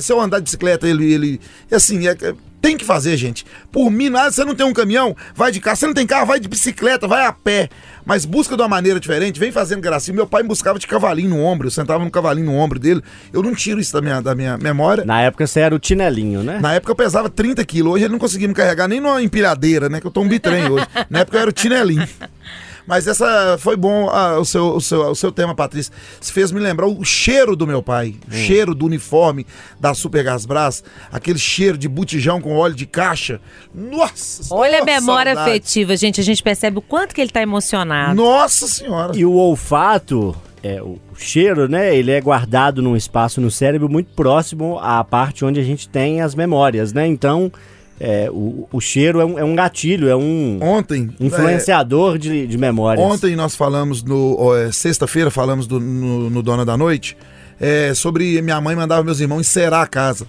[0.00, 3.44] Se eu andar de bicicleta, ele, ele assim, é- é- tem que fazer, gente.
[3.72, 5.76] Por mim, nada, você não tem um caminhão, vai de carro.
[5.76, 7.68] Você não tem carro, vai de bicicleta, vai a pé.
[8.04, 10.14] Mas busca de uma maneira diferente, vem fazendo gracinha.
[10.14, 13.02] Meu pai me buscava de cavalinho no ombro, eu sentava no cavalinho no ombro dele.
[13.32, 15.04] Eu não tiro isso da minha, da minha memória.
[15.04, 16.58] Na época você era o Tinelinho, né?
[16.60, 19.88] Na época eu pesava 30 quilos, hoje ele não conseguia me carregar nem numa empilhadeira,
[19.88, 20.00] né?
[20.00, 20.86] Que eu tô um bitrem hoje.
[21.08, 22.08] Na época eu era o tinelinho.
[22.90, 25.94] Mas essa foi bom ah, o, seu, o, seu, o seu tema, Patrícia.
[26.20, 29.46] Você fez me lembrar o cheiro do meu pai, o cheiro do uniforme
[29.78, 30.82] da Super Gasbras,
[31.12, 33.40] aquele cheiro de botijão com óleo de caixa.
[33.72, 34.52] Nossa!
[34.52, 35.56] Olha a oh, memória saudade.
[35.56, 36.20] afetiva, gente.
[36.20, 38.16] A gente percebe o quanto que ele tá emocionado.
[38.16, 39.16] Nossa senhora!
[39.16, 41.94] E o olfato, é, o o cheiro, né?
[41.94, 46.20] Ele é guardado num espaço no cérebro muito próximo à parte onde a gente tem
[46.22, 47.06] as memórias, né?
[47.06, 47.52] Então,
[48.00, 51.10] é, o, o cheiro é um, é um gatilho, é um Ontem.
[51.20, 53.04] influenciador de, de é, memórias.
[53.04, 54.54] ontem nós falamos no.
[54.56, 57.16] é, Sexta-feira falamos do- no, no Dona da Noite
[57.60, 60.26] é, sobre minha mãe mandava meus irmãos encerar a casa.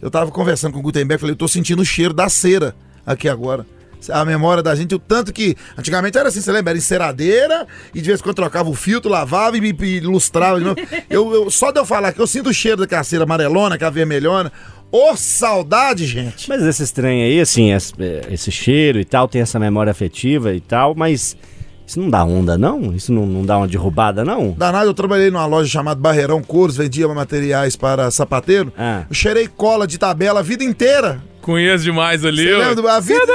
[0.00, 2.74] Eu tava conversando com o Gutenberg falei, eu tô sentindo o cheiro da cera
[3.06, 3.64] aqui agora.
[4.10, 5.54] A memória da gente, o tanto que.
[5.78, 6.72] Antigamente era assim, você lembra?
[6.72, 10.58] Era enceradeira e de vez em quando trocava o filtro, lavava e me e ilustrava.
[10.58, 10.80] de novo.
[11.08, 13.92] eu, eu- só de eu falar que eu sinto o cheiro daquela cera amarelona, aquela
[13.92, 14.50] vermelhona.
[14.94, 16.50] Ô, saudade, gente!
[16.50, 20.52] Mas esse trem aí, assim, esse, é, esse cheiro e tal, tem essa memória afetiva
[20.52, 21.34] e tal, mas
[21.92, 22.94] isso não dá onda, não?
[22.94, 24.52] Isso não, não dá uma derrubada, não?
[24.52, 28.72] Danado, eu trabalhei numa loja chamada Barreirão Couros, vendia materiais para sapateiro.
[28.78, 29.04] Ah.
[29.10, 31.22] Eu cheirei cola de tabela a vida inteira.
[31.42, 32.44] Conheço demais ali.
[32.44, 32.94] Você lembra?
[32.94, 33.32] A vida,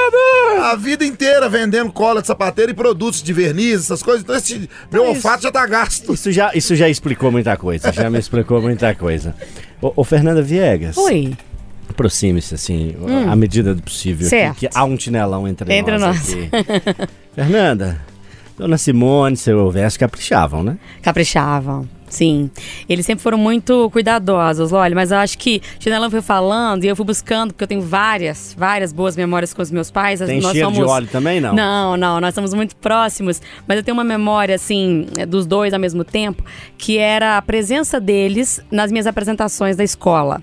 [0.63, 4.23] a vida inteira vendendo cola de sapateiro e produtos de verniz, essas coisas.
[4.23, 6.11] Então esse meu olfato já tá gasto.
[6.15, 9.35] Isso já, isso já explicou muita coisa, já me explicou muita coisa.
[9.79, 11.35] Ô, ô, Fernanda Viegas, Oi.
[11.87, 12.95] aproxime-se, assim,
[13.29, 14.25] à medida do possível.
[14.25, 14.29] Hum.
[14.31, 14.55] Certo.
[14.55, 16.17] Que, que há um chinelão entre, Entre nós.
[16.33, 16.49] aqui.
[17.35, 18.01] Fernanda,
[18.57, 20.77] Dona Simone, seu Elvésio caprichavam, né?
[21.01, 21.87] Caprichavam.
[22.09, 22.49] Sim.
[22.87, 26.95] Eles sempre foram muito cuidadosos, olha, mas eu acho que Chinelão foi falando e eu
[26.95, 30.21] fui buscando, porque eu tenho várias, várias boas memórias com os meus pais.
[30.21, 31.53] Tem nós cheiro de somos- óleo também, não?
[31.53, 35.79] Não, não, nós somos muito próximos, mas eu tenho uma memória, assim, dos dois ao
[35.79, 36.43] mesmo tempo,
[36.77, 40.41] que era a presença deles nas minhas apresentações da escola.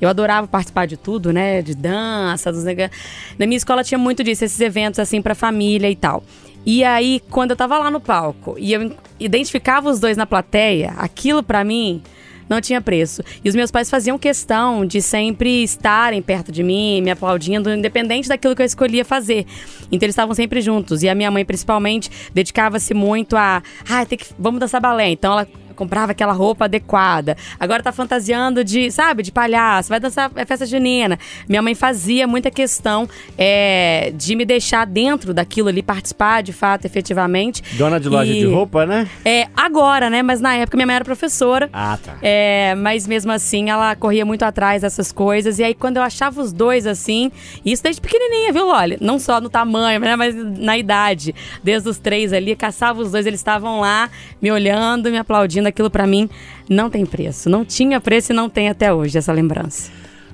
[0.00, 1.62] Eu adorava participar de tudo, né?
[1.62, 2.64] De dança, dos.
[2.64, 6.22] Na minha escola tinha muito disso, esses eventos assim pra família e tal.
[6.66, 10.94] E aí, quando eu tava lá no palco e eu identificava os dois na plateia,
[10.96, 12.02] aquilo pra mim
[12.48, 13.22] não tinha preço.
[13.42, 18.28] E os meus pais faziam questão de sempre estarem perto de mim, me aplaudindo, independente
[18.28, 19.46] daquilo que eu escolhia fazer.
[19.90, 21.02] Então eles estavam sempre juntos.
[21.02, 23.62] E a minha mãe, principalmente, dedicava-se muito a.
[23.88, 25.10] Ah, tem que, vamos dançar balé.
[25.10, 27.36] Então ela comprava aquela roupa adequada.
[27.58, 31.18] Agora tá fantasiando de, sabe, de palhaço, vai dançar é festa junina.
[31.48, 36.84] Minha mãe fazia muita questão é, de me deixar dentro daquilo ali, participar de fato,
[36.84, 37.62] efetivamente.
[37.76, 39.08] Dona de loja E- de roupa, né?
[39.24, 40.22] É, agora, né?
[40.22, 41.68] Mas na época minha mãe era professora.
[41.72, 42.14] Ah, tá.
[42.22, 45.58] É, mas mesmo assim ela corria muito atrás dessas coisas.
[45.58, 47.30] E aí, quando eu achava os dois assim,
[47.64, 48.96] isso desde pequenininha, viu, Loli?
[49.00, 51.34] Não só no tamanho, né, mas na idade.
[51.62, 54.08] Desde os três ali, caçava os dois, eles estavam lá
[54.40, 55.63] me olhando, me aplaudindo.
[55.66, 56.28] Aquilo pra mim
[56.68, 57.48] não tem preço.
[57.48, 59.90] Não tinha preço e não tem até hoje essa lembrança.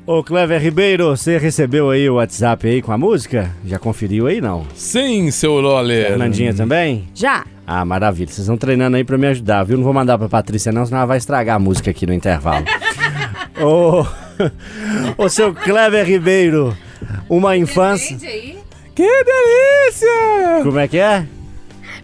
[0.07, 3.51] Ô, Clever Ribeiro, você recebeu aí o WhatsApp aí com a música?
[3.65, 4.67] Já conferiu aí, não?
[4.75, 6.07] Sim, seu Lolé.
[6.07, 7.09] Fernandinha também?
[7.15, 7.45] Já.
[7.67, 8.27] Ah, maravilha.
[8.27, 9.77] Vocês estão treinando aí pra me ajudar, viu?
[9.77, 12.65] Não vou mandar pra Patrícia não, senão ela vai estragar a música aqui no intervalo.
[13.61, 14.05] Ô,
[15.17, 16.77] ô, seu Clever Ribeiro,
[17.29, 18.17] uma infância...
[18.17, 20.63] Que delícia!
[20.65, 21.25] Como é que é?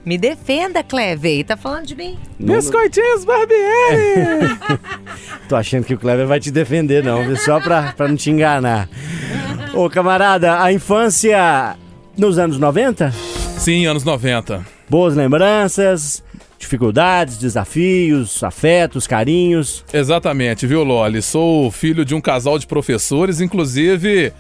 [0.07, 1.43] Me defenda, Cleve.
[1.43, 2.17] Tá falando de mim?
[2.39, 4.57] Biscoitinhos Barbieri!
[5.49, 7.37] Tô achando que o Clever vai te defender, não, viu?
[7.37, 8.89] Só pra, pra não te enganar.
[9.75, 11.77] Ô, camarada, a infância
[12.17, 13.11] nos anos 90?
[13.59, 14.65] Sim, anos 90.
[14.89, 16.23] Boas lembranças,
[16.57, 19.85] dificuldades, desafios, afetos, carinhos.
[19.93, 21.21] Exatamente, viu, Loli?
[21.21, 24.33] Sou filho de um casal de professores, inclusive.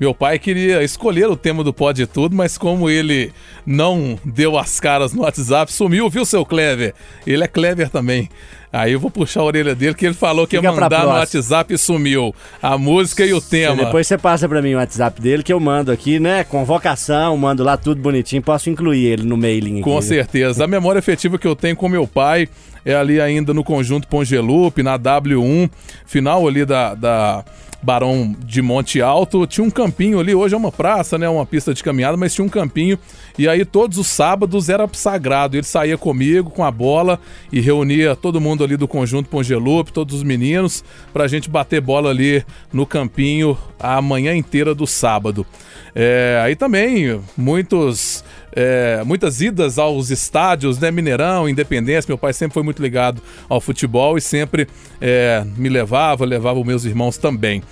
[0.00, 3.30] Meu pai queria escolher o tema do Pode Tudo, mas como ele
[3.66, 6.94] não deu as caras no WhatsApp, sumiu, viu, seu Clever?
[7.26, 8.26] Ele é Clever também.
[8.72, 11.08] Aí eu vou puxar a orelha dele, que ele falou que Fica ia mandar no.
[11.10, 12.34] WhatsApp e sumiu.
[12.62, 13.76] A música e o tema.
[13.76, 16.44] Depois você passa pra mim o WhatsApp dele que eu mando aqui, né?
[16.44, 19.82] Convocação, mando lá tudo bonitinho, posso incluir ele no mailing aqui.
[19.82, 20.64] Com certeza.
[20.64, 22.48] A memória afetiva que eu tenho com meu pai
[22.86, 25.68] é ali ainda no conjunto Pongelupe, na W1,
[26.06, 27.44] final ali da, da
[27.82, 29.46] Barão de Monte Alto.
[29.46, 31.28] Tinha um campinho ali, hoje é uma praça, né?
[31.28, 32.98] Uma pista de caminhada, mas tinha um campinho.
[33.38, 35.56] E aí todos os sábados era sagrado.
[35.56, 37.18] Ele saía comigo com a bola
[37.52, 42.10] e reunia todo mundo ali do conjunto Pongelupe, todos os meninos, pra gente bater bola
[42.10, 45.46] ali no campinho a manhã inteira do sábado.
[45.94, 48.22] É, aí também muitos
[48.52, 50.90] é, muitas idas aos estádios, né?
[50.90, 52.08] Mineirão, Independência.
[52.08, 54.66] Meu pai sempre foi muito ligado ao futebol e sempre
[55.00, 57.62] é, me levava, levava os meus irmãos também.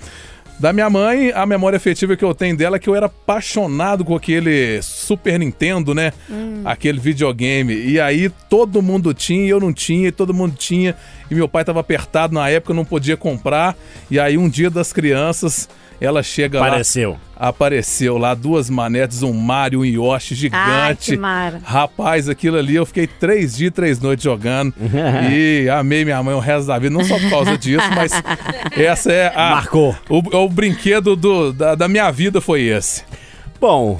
[0.59, 4.03] Da minha mãe, a memória afetiva que eu tenho dela é que eu era apaixonado
[4.03, 6.11] com aquele Super Nintendo, né?
[6.65, 7.73] Aquele videogame.
[7.73, 10.97] E aí todo mundo tinha, e eu não tinha, e todo mundo tinha.
[11.31, 13.73] E meu pai estava apertado na época, não podia comprar.
[14.11, 15.69] E aí um dia das crianças,
[15.99, 16.67] ela chega lá.
[16.67, 17.17] Apareceu.
[17.35, 20.61] Apareceu lá duas manetes, um Mario, um Yoshi gigante.
[20.65, 21.61] Ai, que mara.
[21.63, 24.73] Rapaz, aquilo ali eu fiquei três dias, três noites jogando.
[25.31, 28.11] e amei minha mãe o resto da vida, não só por causa disso, mas
[28.77, 29.51] essa é a.
[29.51, 29.95] Marcou.
[30.09, 33.03] O, o brinquedo do, da, da minha vida foi esse.
[33.59, 33.99] Bom,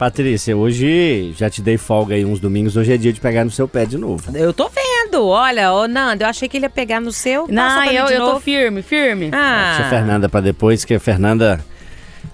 [0.00, 3.50] Patrícia, hoje já te dei folga aí uns domingos, hoje é dia de pegar no
[3.50, 4.34] seu pé de novo.
[4.34, 5.26] Eu tô vendo.
[5.26, 7.42] Olha, ô Nando, eu achei que ele ia pegar no seu.
[7.42, 9.28] Passa Não, eu, eu tô firme, firme.
[9.30, 9.74] Ah.
[9.76, 11.62] Deixa a Fernanda pra depois, que a Fernanda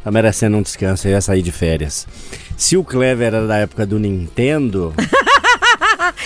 [0.04, 2.06] tá merecendo um descanso, aí ia sair de férias.
[2.56, 4.94] Se o Clever era da época do Nintendo,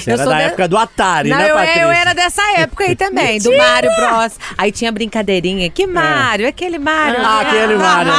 [0.04, 1.80] você Eu era sou da da- época do Atari, Não, né, eu, Patrícia?
[1.82, 4.32] eu era dessa época aí também, do Mario Bros.
[4.58, 5.70] Aí tinha brincadeirinha.
[5.70, 6.48] Que Mario?
[6.48, 7.20] Aquele Mario.
[7.24, 8.12] Ah, aquele Mario.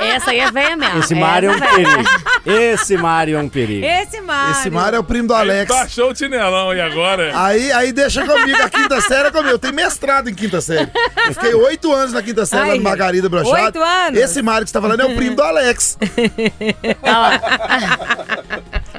[0.00, 0.98] Essa aí é velha mesmo.
[0.98, 2.02] Esse Mario é um perigo.
[2.46, 3.86] Esse Mario é um perigo.
[3.86, 4.52] Esse Mario.
[4.52, 5.68] Esse Mário é o primo do Alex.
[5.68, 7.32] Baixou o chinelão e agora?
[7.34, 9.50] Aí, aí deixa comigo, a quinta série é comigo.
[9.50, 10.90] Eu tenho mestrado em quinta série.
[11.26, 13.62] Eu fiquei oito anos na quinta série lá Ai, no Margarida Brochado.
[13.64, 14.18] oito anos?
[14.20, 15.98] Esse Mário que você tá falando é o primo do Alex.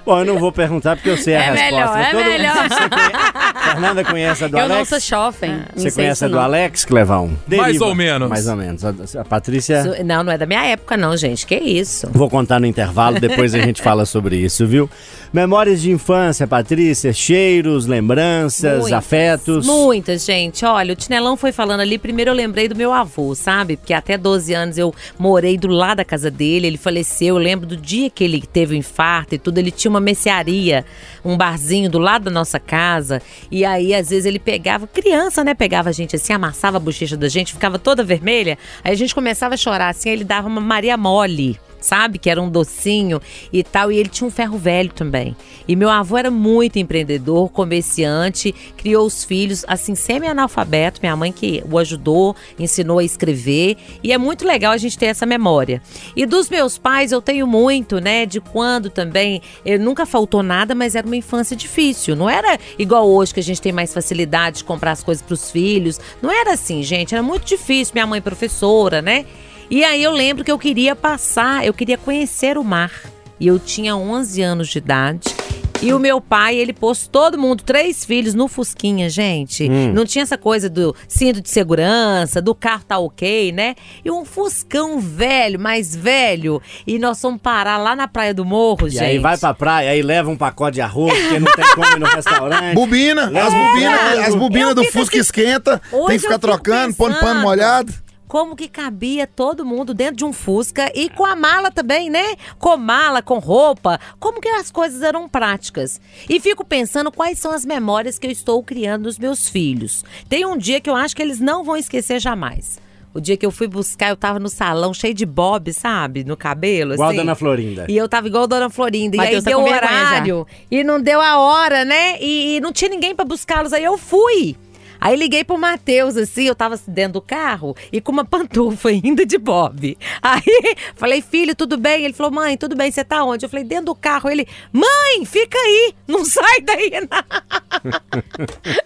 [0.05, 1.65] Bom, eu não vou perguntar porque eu sei a É resposta.
[1.71, 2.55] melhor, é Todo- melhor.
[2.69, 4.89] Você conhe- Fernanda conhece a do Eu não Alex?
[4.89, 5.51] sou jovem.
[5.51, 6.41] não Você sei conhece a do não.
[6.43, 7.31] Alex, Clevão?
[7.47, 8.29] Mais ou menos.
[8.29, 8.83] Mais ou menos.
[8.83, 10.03] A, a Patrícia...
[10.03, 11.45] Não, não é da minha época, não, gente.
[11.45, 12.09] Que isso?
[12.11, 14.89] Vou contar no intervalo, depois a gente fala sobre isso, viu?
[15.31, 19.65] Memórias de infância, Patrícia, cheiros, lembranças, Muitas, afetos.
[19.65, 20.65] Muitas, gente.
[20.65, 21.97] Olha, o Tinelão foi falando ali.
[21.97, 23.77] Primeiro eu lembrei do meu avô, sabe?
[23.77, 26.67] Porque até 12 anos eu morei do lado da casa dele.
[26.67, 27.35] Ele faleceu.
[27.35, 29.57] Eu lembro do dia que ele teve o infarto e tudo.
[29.57, 30.85] Ele tinha uma mercearia,
[31.23, 33.21] um barzinho do lado da nossa casa.
[33.51, 35.53] E aí, às vezes, ele pegava, criança, né?
[35.53, 38.57] Pegava a gente assim, amassava a bochecha da gente, ficava toda vermelha.
[38.83, 40.09] Aí a gente começava a chorar assim.
[40.09, 42.17] Aí ele dava uma Maria Mole sabe?
[42.17, 43.19] Que era um docinho
[43.51, 43.91] e tal.
[43.91, 45.35] E ele tinha um ferro velho também.
[45.67, 51.01] E meu avô era muito empreendedor, comerciante, criou os filhos, assim, semi-analfabeto.
[51.01, 53.75] Minha mãe que o ajudou, ensinou a escrever.
[54.03, 55.81] E é muito legal a gente ter essa memória.
[56.15, 58.25] E dos meus pais eu tenho muito, né?
[58.25, 59.41] De quando também.
[59.65, 62.15] Eu nunca faltou nada, mas era uma infância difícil.
[62.15, 65.33] Não era igual hoje que a gente tem mais facilidade de comprar as coisas para
[65.33, 65.99] os filhos.
[66.21, 67.13] Não era assim, gente.
[67.13, 67.93] Era muito difícil.
[67.93, 69.25] Minha mãe é professora, né?
[69.71, 72.91] E aí eu lembro que eu queria passar, eu queria conhecer o mar.
[73.39, 75.33] E eu tinha 11 anos de idade.
[75.81, 79.67] E o meu pai, ele pôs todo mundo, três filhos, no Fusquinha, gente.
[79.67, 83.73] Não tinha essa coisa do cinto de segurança, do carro tá ok, né?
[84.05, 86.61] E um Fuscão velho, mais velho.
[86.85, 89.03] E nós fomos parar lá na Praia do Morro, E gente.
[89.03, 91.99] aí vai pra praia, aí leva um pacote de arroz, porque não tem como ir
[91.99, 92.75] no restaurante.
[92.75, 97.17] Bobina, as É, bobinas, as bobinas do Fusca assim, esquenta, tem que ficar trocando, pondo
[97.19, 97.91] pano molhado.
[98.31, 102.37] Como que cabia todo mundo dentro de um Fusca e com a mala também, né?
[102.57, 103.99] Com mala, com roupa.
[104.21, 105.99] Como que as coisas eram práticas?
[106.29, 110.05] E fico pensando quais são as memórias que eu estou criando nos meus filhos.
[110.29, 112.79] Tem um dia que eu acho que eles não vão esquecer jamais.
[113.13, 116.23] O dia que eu fui buscar, eu tava no salão cheio de bob, sabe?
[116.23, 117.19] No cabelo, Igual a assim.
[117.19, 117.85] Dona Florinda.
[117.89, 119.17] E eu tava igual a Dona Florinda.
[119.17, 120.07] Mateus e tá aí deu com o vergonha já.
[120.07, 120.47] horário.
[120.71, 122.17] E não deu a hora, né?
[122.21, 123.73] E, e não tinha ninguém pra buscá-los.
[123.73, 124.55] Aí eu fui.
[125.01, 129.25] Aí liguei pro Matheus, assim, eu tava dentro do carro e com uma pantufa ainda
[129.25, 129.97] de Bob.
[130.21, 132.05] Aí falei, filho, tudo bem?
[132.05, 133.43] Ele falou, mãe, tudo bem, você tá onde?
[133.43, 134.29] Eu falei, dentro do carro.
[134.29, 137.91] Ele, mãe, fica aí, não sai daí, não.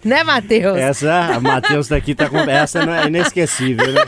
[0.02, 0.78] né, Matheus?
[0.78, 2.38] Essa, Matheus tá aqui, tá com...
[2.38, 4.00] essa não é inesquecível, né?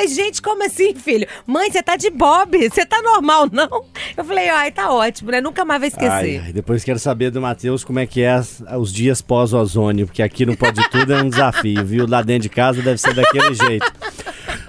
[0.00, 1.26] Falei, gente, como assim, filho?
[1.46, 3.84] Mãe, você tá de Bob, você tá normal, não?
[4.16, 5.40] Eu falei, ai, tá ótimo, né?
[5.42, 6.40] Nunca mais vai esquecer.
[6.42, 8.40] Ai, depois quero saber do Matheus como é que é
[8.78, 12.06] os dias pós-ozônio, porque aqui no Pode Tudo é um desafio, viu?
[12.08, 13.92] Lá dentro de casa deve ser daquele jeito.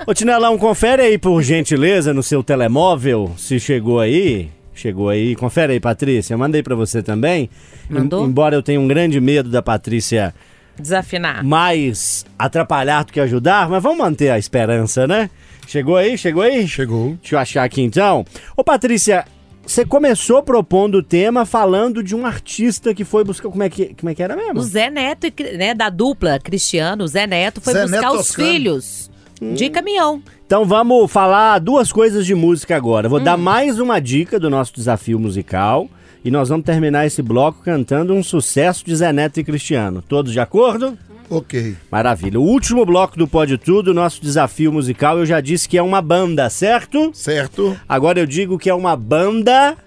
[0.06, 4.50] Ô, Tinelão, confere aí, por gentileza, no seu telemóvel, se chegou aí.
[4.74, 5.36] Chegou aí.
[5.36, 6.38] Confere aí, Patrícia.
[6.38, 7.50] Mandei pra você também.
[7.90, 8.26] Mandou?
[8.26, 10.34] Em- embora eu tenha um grande medo da Patrícia
[10.82, 11.44] Desafinar.
[11.46, 15.30] mais atrapalhar do que ajudar, mas vamos manter a esperança, né?
[15.68, 16.18] Chegou aí?
[16.18, 16.68] Chegou aí?
[16.68, 17.16] Chegou.
[17.22, 18.26] Deixa eu achar aqui então.
[18.58, 19.24] Ô Patrícia,
[19.66, 23.50] você começou propondo o tema falando de um artista que foi buscar.
[23.50, 24.62] Como é que, como é que era O mesmo?
[24.64, 25.28] Zé Neto,
[25.58, 28.48] né, da dupla Cristiano, o Zé Neto foi Zé buscar Neto os Toscano.
[28.50, 29.12] filhos
[29.56, 30.22] de caminhão.
[30.46, 33.08] Então vamos falar duas coisas de música agora.
[33.08, 33.24] Vou Hum.
[33.24, 35.88] dar mais uma dica do nosso desafio musical.
[36.24, 40.04] E nós vamos terminar esse bloco cantando um sucesso de Zé Neto e Cristiano.
[40.08, 40.98] Todos de acordo?
[41.30, 41.76] Ok.
[41.90, 42.40] Maravilha.
[42.40, 46.02] O último bloco do Pode Tudo, nosso desafio musical, eu já disse que é uma
[46.02, 47.10] banda, certo?
[47.14, 47.80] Certo.
[47.88, 49.78] Agora eu digo que é uma banda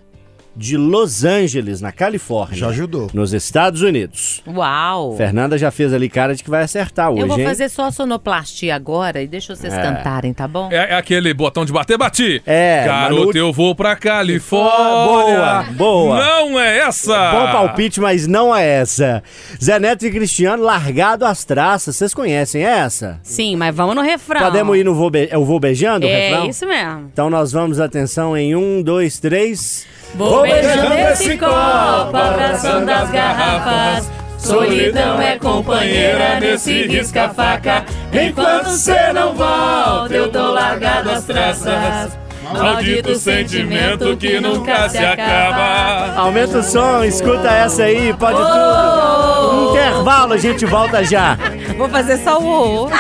[0.56, 2.56] de Los Angeles, na Califórnia.
[2.56, 3.08] Já ajudou.
[3.12, 4.42] Nos Estados Unidos.
[4.46, 5.16] Uau!
[5.16, 7.44] Fernanda já fez ali cara de que vai acertar hoje, Eu vou hein?
[7.44, 10.68] fazer só a sonoplastia agora e deixa vocês cantarem, tá bom?
[10.70, 12.42] É, é aquele botão de bater, bati.
[12.46, 15.04] É, Garoto, Manu- eu vou pra Califórnia.
[15.06, 16.24] Boa, boa.
[16.24, 17.30] Não é essa.
[17.32, 19.22] Bom palpite, mas não é essa.
[19.62, 21.96] Zé Neto e Cristiano, largado às traças.
[21.96, 23.18] Vocês conhecem essa?
[23.22, 24.40] Sim, mas vamos no refrão.
[24.42, 26.48] Podemos ir no vou, be- eu vou beijando o É refrão?
[26.48, 27.10] isso mesmo.
[27.12, 29.86] Então nós vamos, atenção, em um, dois, três.
[30.14, 34.10] Vou beijando esse copo, abraçando as garrafas.
[34.38, 37.84] Solidão é companheira nesse risca-faca.
[38.12, 42.18] Enquanto cê não volta, eu tô largado às traças.
[42.52, 46.14] Maldito sentimento que nunca se acaba.
[46.20, 49.50] Aumenta o som, escuta essa aí, pode tudo.
[49.50, 51.38] Um intervalo, a gente volta já.
[51.76, 52.90] Vou fazer só o.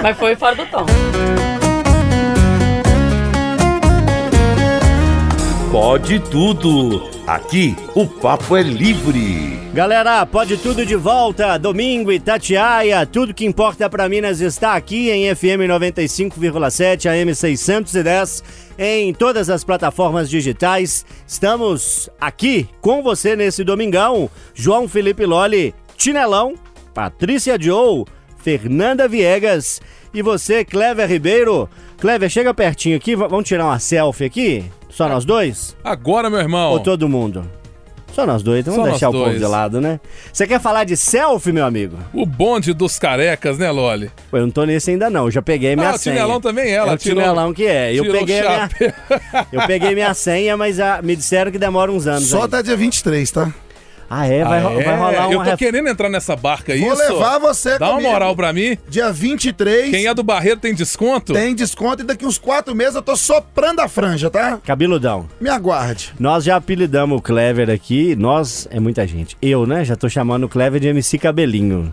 [0.00, 0.86] Mas foi fora do tom.
[5.70, 7.10] Pode tudo.
[7.26, 9.60] Aqui o papo é livre.
[9.74, 11.58] Galera, pode tudo de volta.
[11.58, 18.42] Domingo, Itatiaia, tudo que importa pra Minas está aqui em FM 95,7, AM 610,
[18.78, 21.04] em todas as plataformas digitais.
[21.26, 24.30] Estamos aqui com você nesse domingão.
[24.54, 26.54] João Felipe Loli, Tinelão,
[26.94, 28.06] Patrícia Joe,
[28.38, 29.82] Fernanda Viegas
[30.14, 31.68] e você, Clever Ribeiro.
[32.00, 34.64] Clever, chega pertinho aqui, vamos tirar uma selfie aqui?
[34.88, 35.76] Só nós dois?
[35.82, 36.70] Agora, meu irmão.
[36.72, 37.44] Ou todo mundo?
[38.12, 40.00] Só nós dois, então Só vamos deixar o povo de lado, né?
[40.32, 41.96] Você quer falar de selfie, meu amigo?
[42.12, 44.10] O bonde dos carecas, né, Loli?
[44.30, 46.16] Pô, eu não tô nesse ainda não, eu já peguei minha Ah, o senha.
[46.16, 47.94] Tinelão também, ela É o tirou- Tinelão que é.
[47.94, 48.94] Eu o peguei, a minha,
[49.52, 52.58] eu peguei minha senha, mas ah, me disseram que demora uns anos Só ainda.
[52.58, 53.52] até dia 23, tá?
[54.10, 54.42] Ah, é?
[54.44, 54.82] Vai, Ah, é?
[54.84, 55.32] vai rolar uma...
[55.34, 56.80] Eu tô ref- querendo entrar nessa barca aí.
[56.80, 58.10] Vou levar você Dá uma comigo.
[58.12, 58.78] moral pra mim.
[58.88, 61.32] Dia 23 Quem é do Barreiro tem desconto?
[61.34, 64.58] tem desconto e daqui uns quatro meses eu tô soprando a franja, tá?
[64.64, 65.28] Cabeludão.
[65.40, 66.12] Me aguarde.
[66.18, 69.36] Nós já apelidamos o Clever aqui, nós, é muita gente.
[69.42, 71.92] Eu, né, já tô chamando o Clever de MC Cabelinho.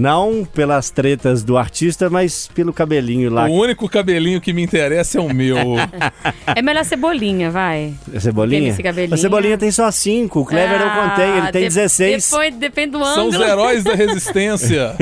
[0.00, 3.46] Não pelas tretas do artista, mas pelo cabelinho lá.
[3.48, 5.56] O único cabelinho que me interessa é o meu.
[6.54, 7.94] É melhor cebolinha, vai.
[8.14, 8.74] A Cebolinha?
[8.76, 9.14] Cabelinho.
[9.14, 12.30] A Cebolinha tem só cinco, o Clever eu contei, ele Ah, tem de- 16.
[12.30, 13.44] Depois, depende do São os ângulo.
[13.50, 14.94] heróis da resistência.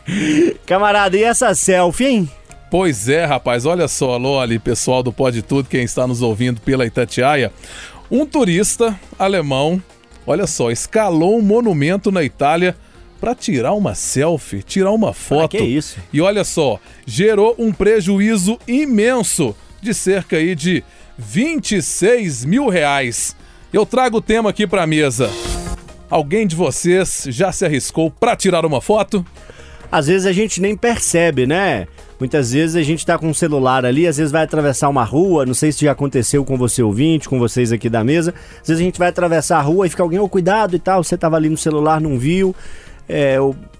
[0.66, 2.30] Camarada, e essa selfie, hein?
[2.70, 6.86] Pois é, rapaz, olha só, Loli, pessoal do Pode Tudo, quem está nos ouvindo pela
[6.86, 7.52] Itatiaia.
[8.10, 9.82] Um turista alemão,
[10.26, 12.76] olha só, escalou um monumento na Itália
[13.20, 15.56] para tirar uma selfie, tirar uma foto.
[15.56, 15.98] que isso?
[16.12, 20.82] E olha só, gerou um prejuízo imenso de cerca aí de
[21.18, 23.36] 26 mil reais.
[23.72, 25.30] Eu trago o tema aqui para mesa.
[26.08, 29.24] Alguém de vocês já se arriscou para tirar uma foto?
[29.92, 31.86] Às vezes a gente nem percebe, né?
[32.18, 35.46] Muitas vezes a gente tá com um celular ali, às vezes vai atravessar uma rua,
[35.46, 38.34] não sei se já aconteceu com você ouvinte, com vocês aqui da mesa.
[38.60, 41.02] Às vezes a gente vai atravessar a rua e fica alguém, ô, cuidado e tal,
[41.02, 42.54] você tava ali no celular, não viu,
[43.10, 43.36] é,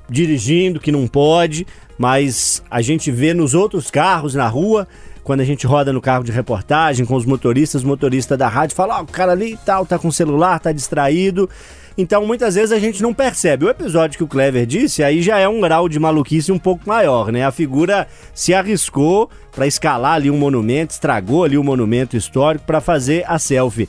[0.08, 1.66] dirigindo que não pode,
[1.96, 4.88] mas a gente vê nos outros carros na rua,
[5.22, 8.74] quando a gente roda no carro de reportagem com os motoristas, o motorista da rádio
[8.74, 11.48] fala, ó, o cara ali e tal, tá com celular, tá distraído.
[11.96, 13.66] Então, muitas vezes a gente não percebe.
[13.66, 16.88] O episódio que o Clever disse, aí já é um grau de maluquice um pouco
[16.88, 17.44] maior, né?
[17.44, 22.80] A figura se arriscou para escalar ali um monumento, estragou ali um monumento histórico para
[22.80, 23.88] fazer a selfie.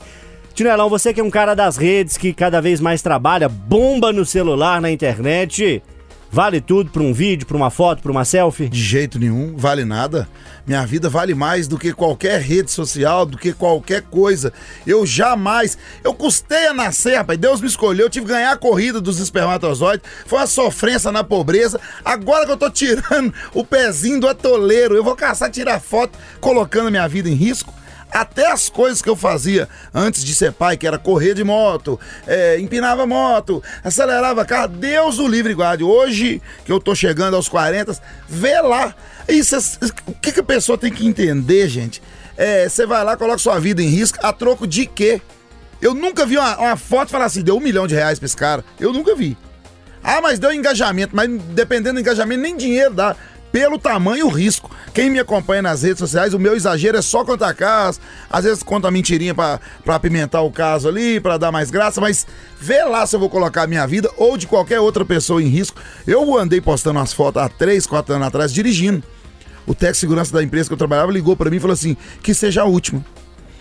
[0.52, 4.24] Tinelão, você que é um cara das redes, que cada vez mais trabalha, bomba no
[4.24, 5.82] celular, na internet,
[6.30, 8.68] vale tudo para um vídeo, para uma foto, para uma selfie?
[8.68, 10.28] De jeito nenhum, vale nada.
[10.66, 14.52] Minha vida vale mais do que qualquer rede social, do que qualquer coisa.
[14.86, 15.76] Eu jamais.
[16.04, 17.38] Eu custei a nascer, rapaz.
[17.38, 18.06] Deus me escolheu.
[18.06, 20.06] Eu tive que ganhar a corrida dos espermatozoides.
[20.26, 21.80] Foi uma sofrência na pobreza.
[22.04, 26.90] Agora que eu tô tirando o pezinho do atoleiro, eu vou caçar, tirar foto, colocando
[26.90, 27.74] minha vida em risco.
[28.12, 31.98] Até as coisas que eu fazia antes de ser pai, que era correr de moto,
[32.26, 35.82] é, empinava moto, acelerava carro, Deus o livre guarde.
[35.82, 37.96] Hoje, que eu tô chegando aos 40,
[38.28, 38.94] vê lá.
[39.28, 39.60] Isso, é-
[40.06, 42.02] o que, que a pessoa tem que entender, gente?
[42.36, 45.20] É, Você vai lá, coloca sua vida em risco, a troco de quê?
[45.80, 48.36] Eu nunca vi uma, uma foto falar assim, deu um milhão de reais pra esse
[48.36, 48.64] cara.
[48.78, 49.36] Eu nunca vi.
[50.04, 53.16] Ah, mas deu engajamento, mas dependendo do engajamento, nem dinheiro dá.
[53.52, 54.70] Pelo tamanho o risco.
[54.94, 58.00] Quem me acompanha nas redes sociais, o meu exagero é só contar caso.
[58.30, 62.26] Às vezes conta mentirinha pra apimentar o caso ali, pra dar mais graça, mas
[62.58, 65.48] vê lá se eu vou colocar a minha vida ou de qualquer outra pessoa em
[65.48, 65.78] risco.
[66.06, 69.02] Eu andei postando umas fotos há 3, 4 anos atrás dirigindo.
[69.66, 71.94] O técnico de segurança da empresa que eu trabalhava ligou pra mim e falou assim:
[72.22, 73.04] que seja a última.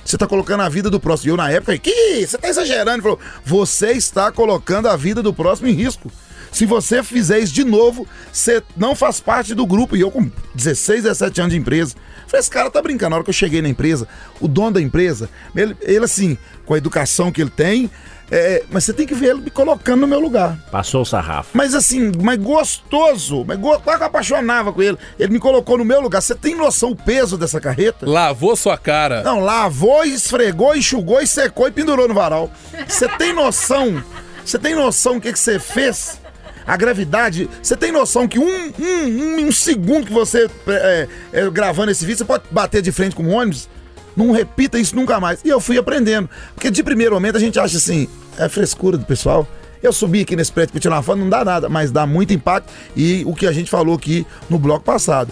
[0.04, 1.30] Você tá colocando a vida do próximo.
[1.30, 2.26] E eu, na época, falei, que?
[2.26, 2.92] Você tá exagerando.
[2.92, 6.12] Ele falou, você está colocando a vida do próximo em risco.
[6.52, 9.95] Se você fizer isso de novo, você não faz parte do grupo.
[9.95, 11.95] E eu, com 16, 17 anos de empresa,
[12.32, 13.10] Falei, esse cara tá brincando.
[13.10, 14.08] Na hora que eu cheguei na empresa,
[14.39, 17.91] o dono da empresa, ele, ele assim, com a educação que ele tem,
[18.32, 20.58] é, mas você tem que ver ele me colocando no meu lugar.
[20.72, 21.49] Passou o sarrafo.
[21.54, 23.78] Mas assim, mas gostoso, mas go...
[23.82, 24.97] quase que eu apaixonava com ele.
[25.20, 26.22] Ele me colocou no meu lugar.
[26.22, 28.10] Você tem noção o peso dessa carreta?
[28.10, 29.24] Lavou sua cara.
[29.24, 32.49] Não, lavou, esfregou, enxugou e secou e pendurou no varal.
[32.88, 34.02] Você tem noção?
[34.45, 36.21] Você tem noção do que que você fez?
[36.66, 41.91] A gravidade, você tem noção que um, um, um, segundo que você é, é, gravando
[41.91, 43.68] esse vídeo, você pode bater de frente com um ônibus?
[44.16, 45.39] Não repita isso nunca mais.
[45.43, 46.30] E eu fui aprendendo.
[46.53, 48.07] Porque de primeiro momento a gente acha assim,
[48.38, 49.47] é frescura do pessoal.
[49.82, 52.34] Eu subi aqui nesse prédio pra tirar uma foto, não dá nada, mas dá muito
[52.34, 52.72] impacto.
[52.95, 55.32] E o que a gente falou aqui no bloco passado.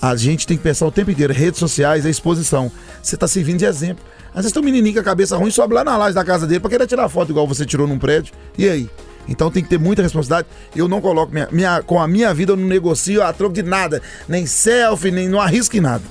[0.00, 2.72] A gente tem que pensar o tempo inteiro, redes sociais, a exposição.
[3.00, 4.02] Você tá servindo de exemplo.
[4.30, 6.46] Às vezes tem um menininho com a cabeça ruim, sobe lá na laje da casa
[6.46, 8.32] dele pra querer tirar foto igual você tirou num prédio.
[8.56, 8.90] E aí?
[9.28, 10.48] Então tem que ter muita responsabilidade.
[10.74, 13.62] Eu não coloco minha, minha- com a minha vida, eu não negocio a troco de
[13.62, 14.02] nada.
[14.28, 16.02] Nem selfie, nem não arrisco em nada.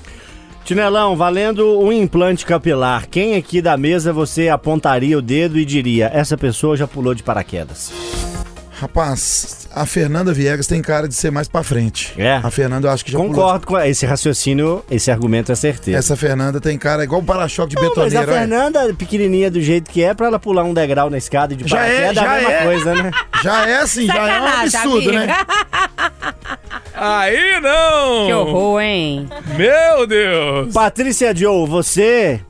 [0.64, 6.08] Tinelão, valendo um implante capilar, quem aqui da mesa você apontaria o dedo e diria:
[6.14, 7.90] essa pessoa já pulou de paraquedas?
[8.78, 12.12] Rapaz, a Fernanda Viegas tem cara de ser mais pra frente.
[12.16, 12.34] É.
[12.42, 13.32] A Fernanda eu acho que já pulou.
[13.34, 15.98] Concordo com esse raciocínio, esse argumento é certeiro.
[15.98, 18.30] Essa Fernanda tem cara igual um para-choque de Não, mas a betoneiro.
[18.32, 18.38] é.
[18.40, 21.68] Fernanda, pequenininha do jeito que é, pra ela pular um degrau na escada e de
[21.68, 22.64] Já é, é, já a mesma é.
[22.64, 23.10] coisa, né?
[23.42, 25.26] Já é assim, já é um absurdo, amiga.
[25.26, 25.34] né?
[26.94, 28.26] Aí não!
[28.26, 29.28] Que horror, hein?
[29.56, 30.72] Meu Deus!
[30.72, 32.40] Patrícia Joe, você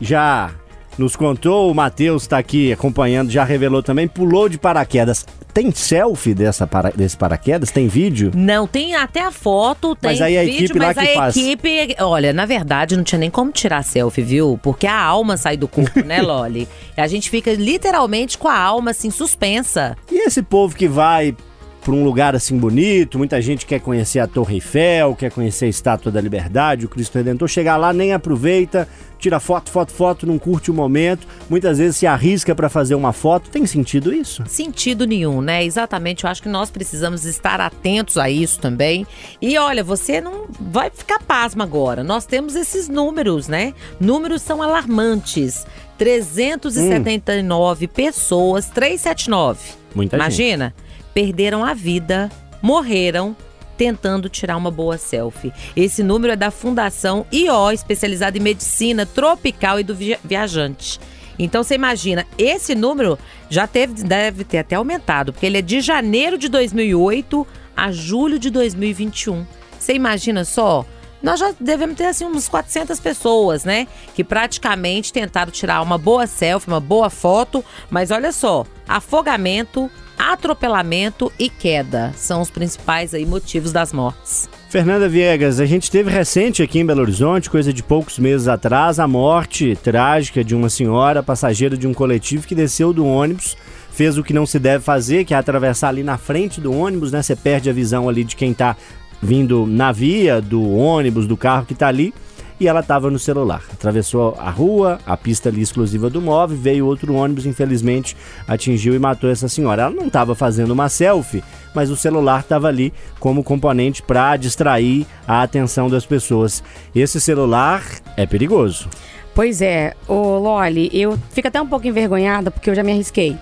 [0.00, 0.50] já
[0.98, 5.26] nos contou, o Matheus tá aqui acompanhando, já revelou também, pulou de paraquedas.
[5.52, 7.70] Tem selfie dessa para, desse paraquedas?
[7.70, 8.30] Tem vídeo?
[8.34, 11.14] Não, tem até a foto, tem Mas aí a vídeo, equipe lá mas que a
[11.14, 11.36] faz.
[11.36, 14.58] equipe, olha, na verdade não tinha nem como tirar selfie, viu?
[14.62, 16.66] Porque a alma sai do corpo, né, Loli?
[16.96, 19.96] A gente fica literalmente com a alma assim suspensa.
[20.10, 21.34] E esse povo que vai
[21.82, 25.68] para um lugar assim bonito, muita gente quer conhecer a Torre Eiffel, quer conhecer a
[25.68, 28.88] Estátua da Liberdade, o Cristo Redentor, chegar lá nem aproveita,
[29.22, 33.12] tira foto, foto, foto, não curte o momento, muitas vezes se arrisca para fazer uma
[33.12, 33.48] foto.
[33.50, 34.42] Tem sentido isso?
[34.46, 35.64] Sentido nenhum, né?
[35.64, 36.24] Exatamente.
[36.24, 39.06] Eu acho que nós precisamos estar atentos a isso também.
[39.40, 42.02] E olha, você não vai ficar pasma agora.
[42.02, 43.74] Nós temos esses números, né?
[44.00, 45.64] Números são alarmantes.
[45.98, 49.60] 379 pessoas, 379.
[49.94, 50.24] Muita gente.
[50.24, 50.74] Imagina,
[51.14, 52.28] perderam a vida,
[52.60, 53.36] morreram
[53.82, 55.52] tentando tirar uma boa selfie.
[55.74, 61.00] Esse número é da Fundação IO, especializada em medicina tropical e do via- viajante.
[61.36, 63.18] Então você imagina, esse número
[63.50, 67.44] já teve, deve ter até aumentado, porque ele é de janeiro de 2008
[67.76, 69.44] a julho de 2021.
[69.80, 70.86] Você imagina só?
[71.20, 73.88] Nós já devemos ter assim uns 400 pessoas, né?
[74.14, 79.90] Que praticamente tentaram tirar uma boa selfie, uma boa foto, mas olha só, afogamento,
[80.30, 84.48] atropelamento e queda são os principais aí motivos das mortes.
[84.68, 89.00] Fernanda Viegas, a gente teve recente aqui em Belo Horizonte, coisa de poucos meses atrás,
[89.00, 93.56] a morte trágica de uma senhora passageira de um coletivo que desceu do ônibus,
[93.90, 97.12] fez o que não se deve fazer, que é atravessar ali na frente do ônibus,
[97.12, 97.20] né?
[97.20, 98.76] Você perde a visão ali de quem tá
[99.20, 102.14] vindo na via do ônibus, do carro que tá ali.
[102.62, 103.60] E ela estava no celular.
[103.72, 109.00] Atravessou a rua, a pista ali exclusiva do móvel, veio outro ônibus, infelizmente atingiu e
[109.00, 109.82] matou essa senhora.
[109.82, 111.42] Ela não estava fazendo uma selfie,
[111.74, 116.62] mas o celular estava ali como componente para distrair a atenção das pessoas.
[116.94, 117.82] Esse celular
[118.16, 118.88] é perigoso.
[119.34, 123.36] Pois é, ô Loli, eu fico até um pouco envergonhada porque eu já me arrisquei.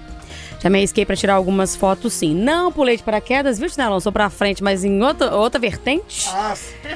[0.62, 2.34] Já me arrisquei pra tirar algumas fotos, sim.
[2.34, 3.98] Não pulei de paraquedas, viu, Tinelão?
[3.98, 6.28] Sou pra frente, mas em outra, outra vertente.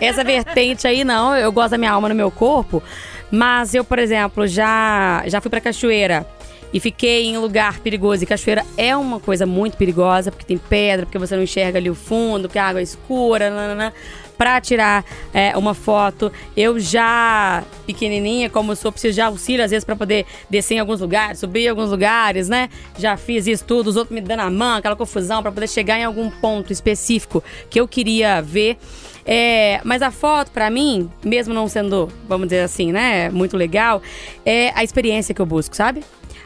[0.01, 1.35] Essa vertente aí, não.
[1.35, 2.83] Eu gosto da minha alma no meu corpo.
[3.31, 6.27] Mas eu, por exemplo, já, já fui pra cachoeira
[6.75, 8.23] e fiquei em um lugar perigoso.
[8.23, 11.89] E cachoeira é uma coisa muito perigosa, porque tem pedra, porque você não enxerga ali
[11.89, 13.93] o fundo, porque a água é escura, nananã.
[14.37, 19.85] Pra tirar é, uma foto, eu já, pequenininha, como sou, preciso de auxílio às vezes
[19.85, 22.69] pra poder descer em alguns lugares, subir em alguns lugares, né?
[22.99, 25.99] Já fiz isso tudo, os outros me dando a mão, aquela confusão, pra poder chegar
[25.99, 28.77] em algum ponto específico que eu queria ver.
[29.25, 34.03] É, mas a foto, pra mim, mesmo não sendo, vamos dizer assim, né, muito legal,
[34.45, 36.03] é a experiência que eu busco, sabe?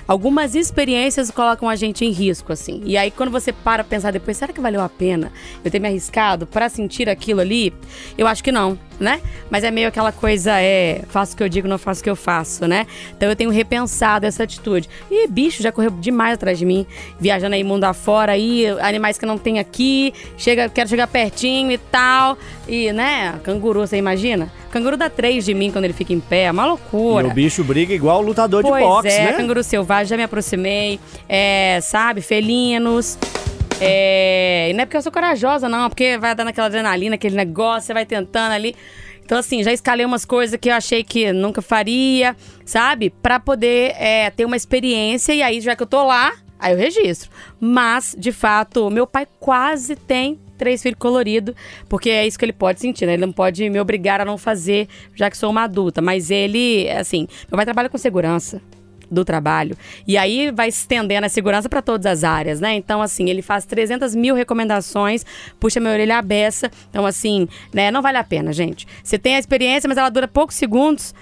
[0.08, 2.80] Algumas experiências colocam a gente em risco, assim.
[2.86, 5.30] E aí, quando você para pensar depois, será que valeu a pena
[5.62, 7.74] eu ter me arriscado pra sentir aquilo ali?
[8.16, 9.20] Eu acho que não, né?
[9.50, 12.08] Mas é meio aquela coisa, é, faço o que eu digo, não faço o que
[12.08, 12.86] eu faço, né?
[13.14, 14.88] Então eu tenho repensado essa atitude.
[15.10, 16.86] E bicho já correu demais atrás de mim,
[17.20, 21.76] viajando aí mundo afora, aí, animais que não tem aqui, chega, quero chegar pertinho e
[21.76, 22.38] tal.
[22.66, 24.50] E, né, canguru, você imagina?
[24.70, 27.26] Canguru dá três de mim quando ele fica em pé, é uma E loucura.
[27.26, 29.32] o bicho briga igual lutador Pois de boxe, é, né?
[29.32, 31.00] canguru selvagem, já me aproximei.
[31.28, 33.18] É, sabe, felinos.
[33.80, 37.14] É, e não é porque eu sou corajosa, não, é porque vai dando aquela adrenalina,
[37.14, 38.74] aquele negócio, você vai tentando ali.
[39.24, 43.10] Então, assim, já escalei umas coisas que eu achei que nunca faria, sabe?
[43.10, 46.78] Pra poder é, ter uma experiência e aí, já que eu tô lá, aí eu
[46.78, 47.30] registro.
[47.60, 51.54] Mas, de fato, meu pai quase tem três filhos coloridos,
[51.88, 53.14] porque é isso que ele pode sentir, né?
[53.14, 56.02] Ele não pode me obrigar a não fazer, já que sou uma adulta.
[56.02, 58.60] Mas ele, assim, meu pai trabalha com segurança
[59.10, 59.76] do trabalho.
[60.06, 62.74] E aí vai estendendo a segurança para todas as áreas, né?
[62.74, 65.24] Então, assim, ele faz 300 mil recomendações,
[65.58, 66.70] puxa minha orelha à beça.
[66.90, 67.90] Então, assim, né?
[67.90, 68.86] Não vale a pena, gente.
[69.02, 71.14] Você tem a experiência, mas ela dura poucos segundos.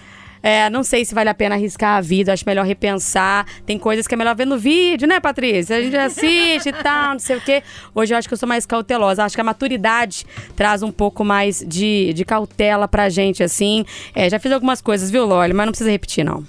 [0.47, 3.45] É, não sei se vale a pena arriscar a vida, acho melhor repensar.
[3.67, 5.77] Tem coisas que é melhor ver no vídeo, né, Patrícia?
[5.77, 7.65] A gente assiste e tal, não sei o quê.
[7.93, 9.25] Hoje eu acho que eu sou mais cautelosa.
[9.25, 10.25] Acho que a maturidade
[10.55, 13.85] traz um pouco mais de, de cautela pra gente, assim.
[14.15, 15.53] É, já fiz algumas coisas, viu, Loli?
[15.53, 16.45] Mas não precisa repetir, não.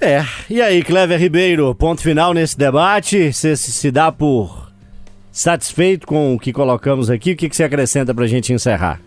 [0.00, 3.32] É, e aí, Clever Ribeiro, ponto final nesse debate.
[3.32, 4.70] Você se, se dá por
[5.32, 7.32] satisfeito com o que colocamos aqui?
[7.32, 9.00] O que, que você acrescenta pra gente encerrar?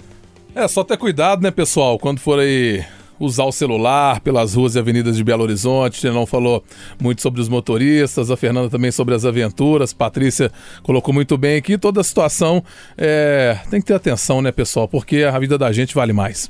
[0.53, 2.83] É, só ter cuidado, né, pessoal, quando for aí
[3.19, 6.05] usar o celular pelas ruas e avenidas de Belo Horizonte.
[6.05, 6.63] Ele não falou
[6.99, 10.51] muito sobre os motoristas, a Fernanda também sobre as aventuras, Patrícia
[10.83, 11.77] colocou muito bem aqui.
[11.77, 12.63] Toda a situação
[12.97, 16.49] é, tem que ter atenção, né, pessoal, porque a vida da gente vale mais.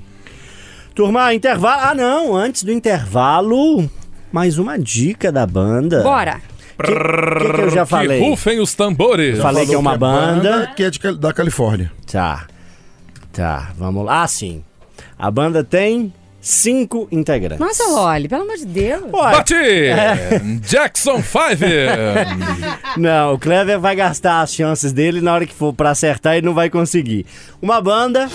[0.93, 1.81] Turma, intervalo.
[1.81, 3.89] Ah, não, antes do intervalo,
[4.31, 6.01] mais uma dica da banda.
[6.01, 6.39] Bora!
[6.77, 8.19] O que, que, que eu já falei?
[8.19, 9.39] Que rufem os tambores.
[9.39, 10.71] Falei que é uma banda.
[10.75, 11.91] que é de da Califórnia.
[12.09, 12.47] Tá.
[13.31, 14.23] Tá, vamos lá.
[14.23, 14.63] Ah, sim.
[15.17, 16.13] A banda tem
[16.45, 17.59] cinco integrantes.
[17.59, 19.01] Nossa, Loli, pelo amor de Deus.
[19.11, 19.55] Ué, Bate!
[20.61, 22.99] Jackson 5!
[22.99, 26.45] Não, o Clever vai gastar as chances dele na hora que for pra acertar ele
[26.45, 27.25] não vai conseguir.
[27.59, 28.29] Uma banda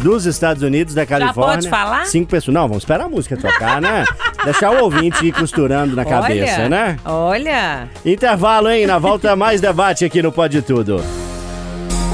[0.00, 1.56] dos Estados Unidos, da Califórnia.
[1.56, 2.06] pode falar?
[2.06, 2.54] Cinco pessoas.
[2.54, 4.06] Não, vamos esperar a música tocar, né?
[4.42, 6.96] Deixar o ouvinte ir costurando na cabeça, olha, né?
[7.04, 7.88] Olha.
[8.06, 8.86] Intervalo, hein?
[8.86, 11.04] Na volta, mais debate aqui no Pode Tudo.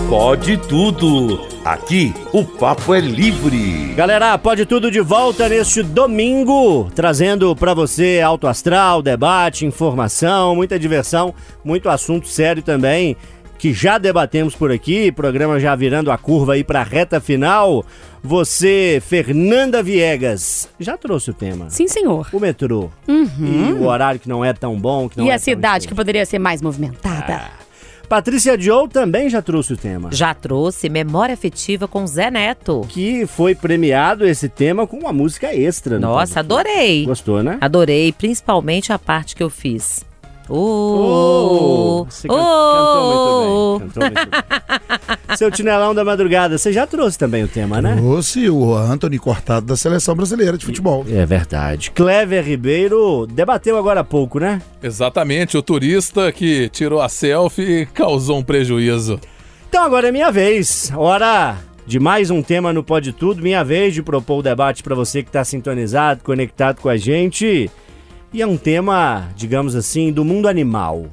[0.08, 1.48] Pode tudo.
[1.64, 3.92] Aqui o papo é livre.
[3.96, 10.78] Galera, pode tudo de volta neste domingo, trazendo pra você alto astral, debate, informação, muita
[10.78, 11.34] diversão,
[11.64, 13.16] muito assunto sério também,
[13.58, 17.84] que já debatemos por aqui, programa já virando a curva aí pra reta final.
[18.22, 21.68] Você, Fernanda Viegas, já trouxe o tema.
[21.68, 22.28] Sim, senhor.
[22.32, 22.90] O metrô.
[23.08, 25.94] E o horário que não é tão bom, que não e é a cidade, que
[25.96, 27.65] poderia ser mais movimentada.
[28.08, 30.10] Patrícia Joe também já trouxe o tema.
[30.12, 32.86] Já trouxe memória afetiva com Zé Neto.
[32.88, 35.98] Que foi premiado esse tema com uma música extra.
[35.98, 37.04] no Nossa, adorei.
[37.04, 37.58] Gostou, né?
[37.60, 40.04] Adorei, principalmente a parte que eu fiz.
[40.48, 44.10] Oh, Oh, você can- cantou muito bem.
[44.10, 45.36] Cantou muito bem.
[45.36, 47.96] Seu Tinelão da Madrugada, você já trouxe também o tema, né?
[47.96, 51.04] Trouxe o Anthony cortado da seleção brasileira de futebol.
[51.08, 51.90] É verdade.
[51.90, 54.62] Clever Ribeiro debateu agora há pouco, né?
[54.82, 59.20] Exatamente, o turista que tirou a selfie e causou um prejuízo.
[59.68, 60.90] Então agora é minha vez.
[60.96, 63.42] Hora de mais um tema no Pode Tudo.
[63.42, 67.70] Minha vez de propor o debate para você que está sintonizado, conectado com a gente.
[68.32, 71.06] E é um tema, digamos assim, do mundo animal.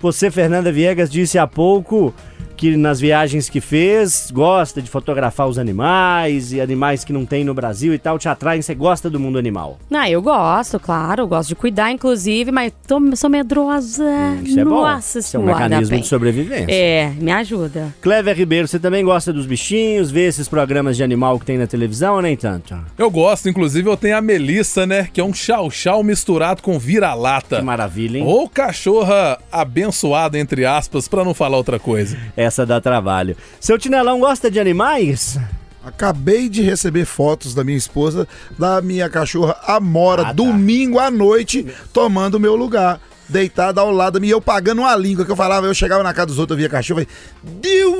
[0.00, 2.14] Você, Fernanda Viegas, disse há pouco
[2.58, 7.44] que nas viagens que fez, gosta de fotografar os animais e animais que não tem
[7.44, 9.78] no Brasil e tal, te atraem, você gosta do mundo animal.
[9.90, 14.04] Ah, eu gosto, claro, eu gosto de cuidar, inclusive, mas tô, sou medrosa.
[14.42, 14.82] Isso é bom.
[14.82, 16.00] Nossa Isso é um mecanismo bem.
[16.00, 16.66] de sobrevivência.
[16.68, 17.94] É, me ajuda.
[18.00, 21.66] Clever Ribeiro, você também gosta dos bichinhos, vê esses programas de animal que tem na
[21.66, 22.76] televisão ou nem tanto?
[22.98, 25.08] Eu gosto, inclusive eu tenho a Melissa, né?
[25.12, 27.56] Que é um chau-chau misturado com vira-lata.
[27.56, 28.24] Que maravilha, hein?
[28.26, 32.16] Ou cachorra abençoada, entre aspas, pra não falar outra coisa.
[32.48, 33.36] Essa dá trabalho.
[33.60, 35.38] Seu Tinelão gosta de animais?
[35.84, 38.26] Acabei de receber fotos da minha esposa,
[38.58, 40.32] da minha cachorra Amora, Ah, tá.
[40.32, 43.00] domingo à noite, tomando o meu lugar.
[43.28, 46.02] Deitada ao lado da minha, e eu pagando uma língua que eu falava, eu chegava
[46.02, 47.97] na casa dos outros, eu via cachorro, falei, Deus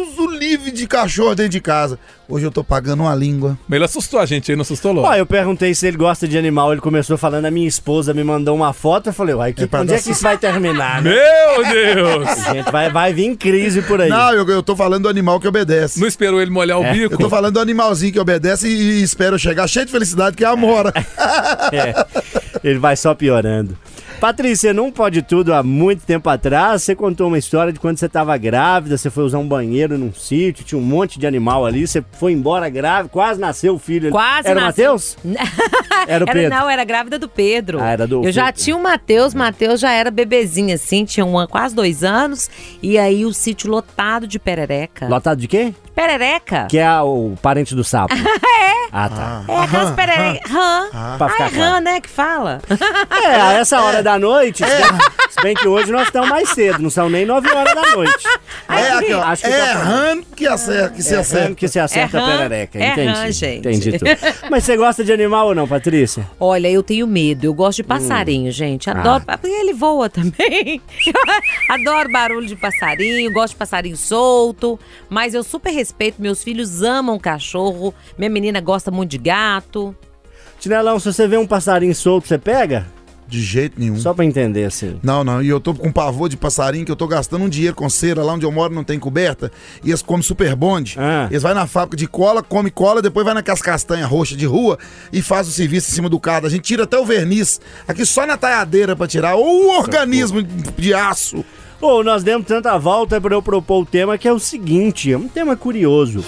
[0.57, 1.99] o de cachorro dentro de casa.
[2.29, 3.59] Hoje eu tô pagando uma língua.
[3.67, 4.97] Mas ele assustou a gente aí, não assustou?
[4.99, 8.23] Ó, eu perguntei se ele gosta de animal, ele começou falando, a minha esposa me
[8.23, 11.11] mandou uma foto, eu falei, uai, que, É onde é que isso vai terminar, né?
[11.11, 12.45] Meu Deus!
[12.53, 14.11] Gente, vai, vai vir crise por aí.
[14.11, 16.01] Não, eu, eu tô falando do animal que obedece.
[16.01, 16.93] Não esperou ele molhar o É.
[16.93, 17.15] bico?
[17.15, 20.45] Eu tô falando do animalzinho que obedece e, e espero chegar cheio de felicidade, que
[20.45, 20.93] é a Amora.
[21.73, 21.95] É,
[22.65, 23.77] ele vai só piorando.
[24.21, 26.83] Patrícia, não pode tudo há muito tempo atrás.
[26.83, 30.13] Você contou uma história de quando você estava grávida, você foi usar um banheiro num
[30.13, 34.07] sítio, tinha um monte de animal ali, você foi embora grávida, quase nasceu o filho.
[34.07, 34.13] ali.
[34.13, 34.93] Quase Era o nasceu.
[34.93, 35.17] Matheus?
[36.09, 36.51] Era o Era, Pedro.
[36.59, 37.81] não, era grávida do Pedro.
[37.81, 38.63] Ah, era do Eu já Pedro.
[38.63, 42.49] tinha o Matheus, Matheus já era bebezinho assim, tinha uma, quase dois anos.
[42.83, 45.07] E aí o sítio lotado de perereca.
[45.07, 45.75] Lotado de quê?
[45.95, 46.67] Perereca?
[46.71, 48.15] Que é o parente do sapo.
[48.15, 48.89] é?
[48.91, 49.45] Ah, tá.
[49.49, 50.51] É aquelas pererecas.
[50.51, 50.89] Rã.
[50.95, 52.61] Ah, ficar é rã, né, que fala.
[53.23, 54.99] É, a essa hora da noite, se bem-
[55.31, 58.25] se bem que hoje nós estamos mais cedo, não são nem 9 horas da noite.
[58.69, 59.23] É aqui, ó.
[59.25, 61.55] Acho que É tá errando que, acerta, que se É acerta.
[61.57, 62.79] que se acerta É a perereca.
[62.79, 63.33] é Entendi.
[63.33, 63.59] gente.
[63.59, 64.11] Entendi tudo.
[64.49, 66.25] Mas você gosta de animal ou não, Patrícia?
[66.39, 67.45] Olha, eu tenho medo.
[67.45, 68.89] Eu gosto de passarinho, gente.
[68.89, 69.25] Adoro.
[69.27, 70.81] Porque ele voa também.
[71.69, 74.79] Adoro barulho de passarinho, gosto de passarinho solto.
[75.09, 76.21] Mas eu super respeito.
[76.23, 77.95] Meus filhos amam cachorro.
[78.17, 79.97] Minha menina gosta muito de gato.
[80.61, 82.87] Tinelão, se você vê um passarinho solto, você pega?
[83.29, 83.99] De jeito nenhum.
[83.99, 84.99] Só pra entender, assim.
[85.03, 87.77] Não, não, e eu tô com pavor de passarinho que eu tô gastando um dinheiro
[87.77, 89.53] com cera lá onde eu moro, não tem coberta,
[89.85, 90.97] e eles comem super bonde.
[90.99, 91.27] Ah.
[91.31, 94.79] Eles vai na fábrica de cola, come cola, depois vai naquelas castanhas roxas de rua
[95.13, 96.47] e faz o serviço em cima do carro.
[96.47, 100.43] A gente tira até o verniz, aqui só na talhadeira pra tirar, ou o organismo
[100.43, 101.45] de aço.
[101.81, 105.19] Ô, nós demos tanta volta para eu propor o tema que é o seguinte, é
[105.19, 106.25] um tema curioso.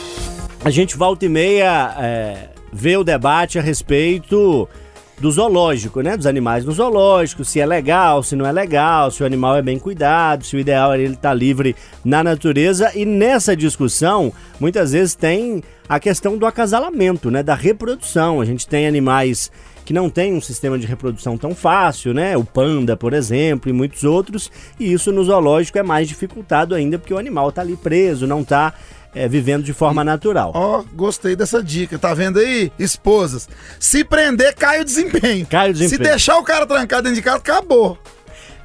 [0.63, 4.69] A gente volta e meia é, vê o debate a respeito
[5.21, 6.17] do zoológico, né?
[6.17, 9.63] Dos animais no zoológico, se é legal, se não é legal, se o animal é
[9.63, 12.91] bem cuidado, se o ideal é ele estar livre na natureza.
[12.95, 17.43] E nessa discussão, muitas vezes tem a questão do acasalamento, né?
[17.43, 18.41] Da reprodução.
[18.41, 19.51] A gente tem animais
[19.85, 22.37] que não têm um sistema de reprodução tão fácil, né?
[22.37, 24.51] O panda, por exemplo, e muitos outros.
[24.79, 28.41] E isso no zoológico é mais dificultado ainda porque o animal está ali preso, não
[28.41, 28.73] está
[29.29, 30.53] vivendo de forma natural.
[30.55, 32.71] Ó, gostei dessa dica, tá vendo aí?
[32.79, 35.47] Esposas, se prender, cai o desempenho.
[35.47, 36.05] Cai o desempenho.
[36.05, 37.99] Se deixar o cara trancado dentro de casa, acabou.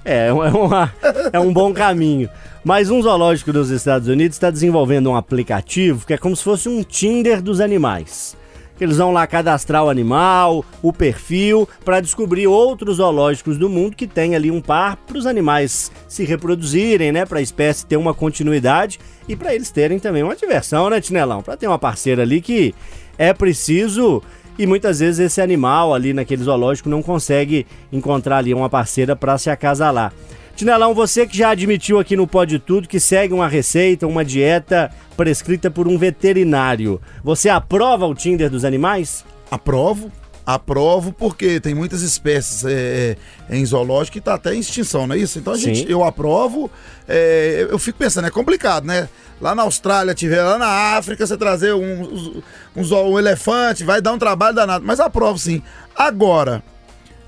[0.03, 0.93] É, é, uma-
[1.33, 2.29] é um bom caminho.
[2.63, 6.67] Mas um zoológico dos Estados Unidos está desenvolvendo um aplicativo que é como se fosse
[6.67, 8.35] um Tinder dos animais.
[8.77, 13.95] Que Eles vão lá cadastrar o animal, o perfil, para descobrir outros zoológicos do mundo
[13.95, 17.25] que tem ali um par para os animais se reproduzirem, né?
[17.25, 21.41] Para a espécie ter uma continuidade e para eles terem também uma diversão, né, Tinelão?
[21.41, 22.75] Para ter uma parceira ali que
[23.17, 24.21] é preciso
[24.57, 29.37] e muitas vezes esse animal ali naquele zoológico não consegue encontrar ali uma parceira para
[29.37, 30.13] se acasalar.
[30.55, 34.89] Tinelão, você que já admitiu aqui no Pode Tudo que segue uma receita, uma dieta
[35.17, 39.25] prescrita por um veterinário, você aprova o Tinder dos animais?
[39.51, 40.09] Aprovo,
[40.45, 43.17] aprovo, porque tem muitas espécies é,
[43.49, 45.37] é, em zoológico que tá até em extinção, não é isso?
[45.39, 45.85] Então a gente, Sim.
[45.89, 46.71] eu aprovo.
[47.07, 49.09] é, eu fico pensando, é complicado, né?
[49.41, 52.41] Lá na Austrália, tiver lá na África, você trazer um,
[52.73, 54.85] um, zo- um elefante, vai dar um trabalho danado.
[54.85, 55.61] Mas aprovo sim.
[55.93, 56.63] Agora,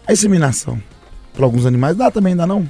[0.08, 0.82] a inseminação.
[1.34, 2.66] Para alguns animais dá também, dá não?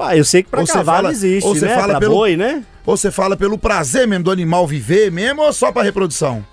[0.00, 1.74] Ah, eu sei que para Ou você cavalo fala- existe, ou você né?
[1.74, 2.64] fala Pra pelo- boi, né?
[2.86, 6.44] Ou você fala pelo prazer mesmo do animal viver mesmo ou só para reprodução?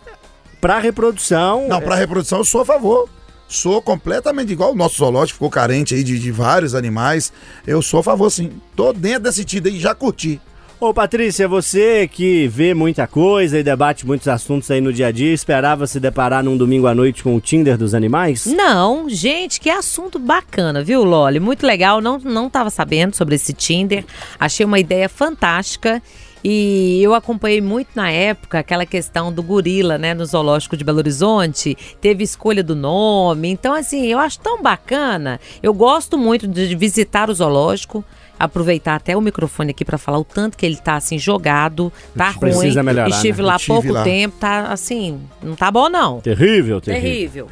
[0.59, 1.67] Para reprodução.
[1.67, 3.07] Não, para reprodução eu sou a favor.
[3.47, 4.71] Sou completamente igual.
[4.71, 7.31] O nosso zoológico ficou carente aí de, de vários animais.
[7.67, 8.51] Eu sou a favor, sim.
[8.75, 10.41] Tô dentro desse título aí, já curti.
[10.85, 15.11] Ô Patrícia, você que vê muita coisa e debate muitos assuntos aí no dia a
[15.11, 18.45] dia, esperava se deparar num domingo à noite com o Tinder dos animais?
[18.45, 21.39] Não, gente, que assunto bacana, viu, Loli?
[21.39, 22.01] Muito legal.
[22.01, 24.05] Não, não tava sabendo sobre esse Tinder.
[24.39, 26.03] Achei uma ideia fantástica.
[26.43, 30.99] E eu acompanhei muito na época aquela questão do gorila, né, no zoológico de Belo
[30.99, 31.75] Horizonte.
[31.99, 33.49] Teve escolha do nome.
[33.49, 35.39] Então, assim, eu acho tão bacana.
[35.63, 38.05] Eu gosto muito de visitar o zoológico.
[38.37, 42.29] Aproveitar até o microfone aqui para falar o tanto que ele tá assim jogado, tá
[42.29, 42.39] ruim.
[42.39, 43.47] Precisa melhorar, Estive né?
[43.47, 44.03] lá há Estive pouco lá.
[44.03, 46.19] tempo, tá assim, não tá bom não.
[46.21, 47.01] Terrível, terrível.
[47.09, 47.47] Terrível.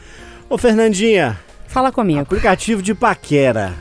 [0.49, 2.19] Ô Fernandinha, Fala comigo.
[2.19, 3.73] aplicativo de paquera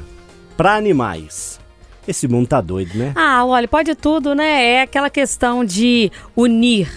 [0.57, 1.61] para animais.
[2.07, 3.13] Esse mundo tá doido, né?
[3.15, 4.65] Ah, olha, pode tudo, né?
[4.65, 6.91] É aquela questão de unir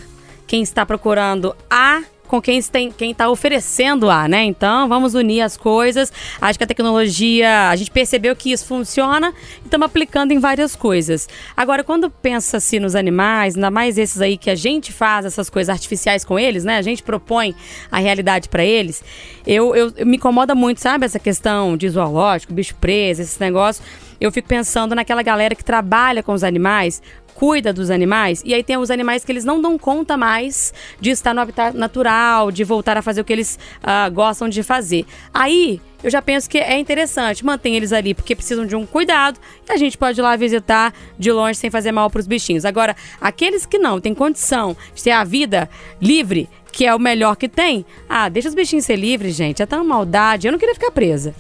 [0.48, 4.44] quem está procurando A com quem tem, quem está oferecendo A, né?
[4.44, 6.12] Então, vamos unir as coisas.
[6.42, 10.76] Acho que a tecnologia, a gente percebeu que isso funciona e estamos aplicando em várias
[10.76, 11.28] coisas.
[11.56, 15.70] Agora, quando pensa-se nos animais, ainda mais esses aí que a gente faz essas coisas
[15.72, 16.78] artificiais com eles, né?
[16.78, 17.56] A gente propõe
[17.92, 19.04] a realidade para eles.
[19.46, 21.06] Eu, eu, eu- me incomoda muito, sabe?
[21.06, 23.86] Essa questão de zoológico, bicho preso, esses negócios.
[24.20, 27.02] Eu fico pensando naquela galera que trabalha com os animais,
[27.36, 31.12] cuida dos animais, e aí tem os animais que eles não dão conta mais de
[31.12, 35.06] estar no habitat natural, de voltar a fazer o que eles ah, gostam de fazer.
[35.34, 39.38] Aí eu já penso que é interessante, mantém eles ali porque precisam de um cuidado
[39.68, 42.64] e a gente pode ir lá visitar de longe sem fazer mal para os bichinhos.
[42.64, 45.70] Agora, aqueles que não têm condição de ter a vida
[46.02, 49.62] livre, que é o melhor que tem, ah, deixa os bichinhos ser livres, gente.
[49.62, 50.48] É tão maldade.
[50.48, 51.34] Eu não queria ficar presa.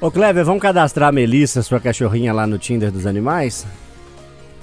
[0.00, 3.66] Ô Kleber, vamos cadastrar a Melissa, sua cachorrinha, lá no Tinder dos animais?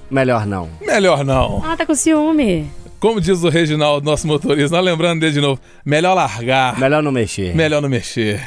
[0.09, 0.69] Melhor não.
[0.81, 1.61] Melhor não.
[1.65, 2.69] Ah, tá com ciúme.
[2.99, 7.11] Como diz o Reginaldo, nosso motorista, nós lembrando dele de novo, melhor largar, Melhor não
[7.11, 7.55] mexer.
[7.55, 8.41] melhor não mexer.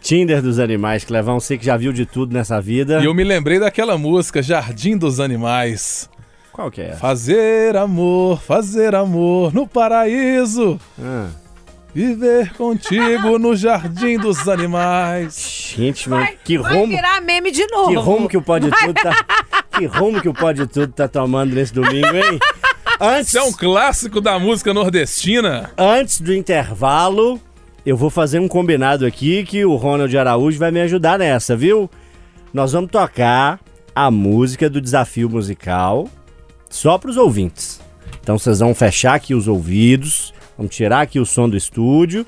[0.00, 3.00] Tinder dos animais, Clevão, você que já viu de tudo nessa vida.
[3.00, 6.08] E eu me lembrei daquela música, Jardim dos Animais.
[6.52, 6.92] Qual que é?
[6.92, 10.78] Fazer amor, fazer amor no paraíso.
[11.02, 11.28] Ah.
[11.96, 15.72] Viver contigo no jardim dos animais.
[15.74, 17.88] Gente, mano, que Vai rumo, virar meme de novo.
[17.88, 19.24] que rumo que o Pode Tudo tá...
[19.70, 22.38] Que rumo que o Pode Tudo tá tomando nesse domingo, hein?
[23.00, 25.70] Antes, Isso é um clássico da música nordestina.
[25.78, 27.40] antes do intervalo,
[27.86, 31.90] eu vou fazer um combinado aqui que o Ronald Araújo vai me ajudar nessa, viu?
[32.52, 33.58] Nós vamos tocar
[33.94, 36.10] a música do desafio musical
[36.68, 37.80] só para os ouvintes.
[38.22, 42.26] Então vocês vão fechar aqui os ouvidos, vamos tirar aqui o som do estúdio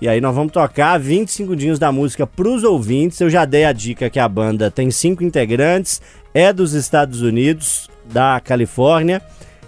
[0.00, 3.20] e aí nós vamos tocar 20 segundinhos da música para os ouvintes.
[3.20, 6.00] Eu já dei a dica que a banda tem cinco integrantes,
[6.32, 9.20] é dos Estados Unidos, da Califórnia.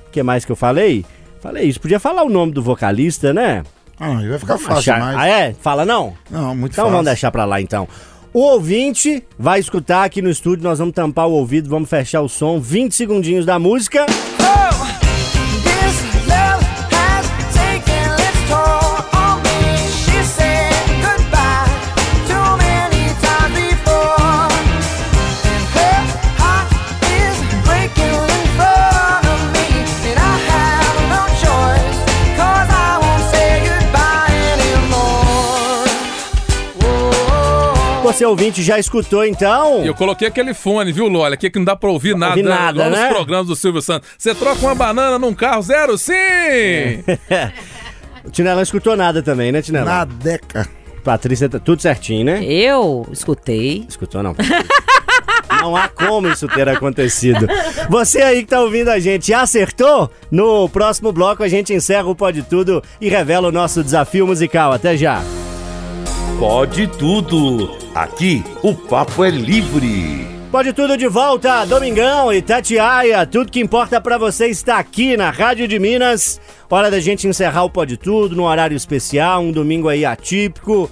[0.08, 1.04] O que mais que eu falei?
[1.40, 1.80] Falei isso.
[1.80, 3.62] Podia falar o nome do vocalista, né?
[4.00, 5.16] Ah, aí vai ficar fácil Achar- demais.
[5.18, 5.52] Ah, é?
[5.60, 6.14] Fala não?
[6.30, 6.90] Não, muito Então fácil.
[6.92, 7.86] vamos deixar pra lá então.
[8.32, 12.28] O ouvinte vai escutar aqui no estúdio, nós vamos tampar o ouvido, vamos fechar o
[12.28, 14.06] som, 20 segundinhos da música.
[14.06, 14.91] This
[38.12, 39.82] Você ouvinte já escutou então?
[39.82, 41.32] E eu coloquei aquele fone, viu, Lolha?
[41.32, 43.04] Aqui que não dá pra ouvir nada, ouvir nada, igual né?
[43.04, 44.06] nos programas do Silvio Santos.
[44.18, 46.12] Você troca uma banana num carro zero, sim!
[48.22, 49.86] O Tinelão não escutou nada também, né, Tinelão?
[49.86, 50.68] Na deca.
[51.02, 52.44] Patrícia, tá tudo certinho, né?
[52.44, 53.86] Eu escutei.
[53.88, 54.36] Escutou não?
[55.60, 57.46] Não há como isso ter acontecido.
[57.88, 60.10] Você aí que tá ouvindo a gente, acertou?
[60.30, 64.72] No próximo bloco a gente encerra o Pode Tudo e revela o nosso desafio musical.
[64.72, 65.22] Até já.
[66.42, 67.70] Pode tudo.
[67.94, 70.26] Aqui o papo é livre.
[70.50, 73.24] Pode tudo de volta, Domingão e Tatiaia.
[73.24, 76.40] Tudo que importa pra você está aqui na Rádio de Minas.
[76.68, 80.90] Hora da gente encerrar o Pode Tudo num horário especial, um domingo aí atípico.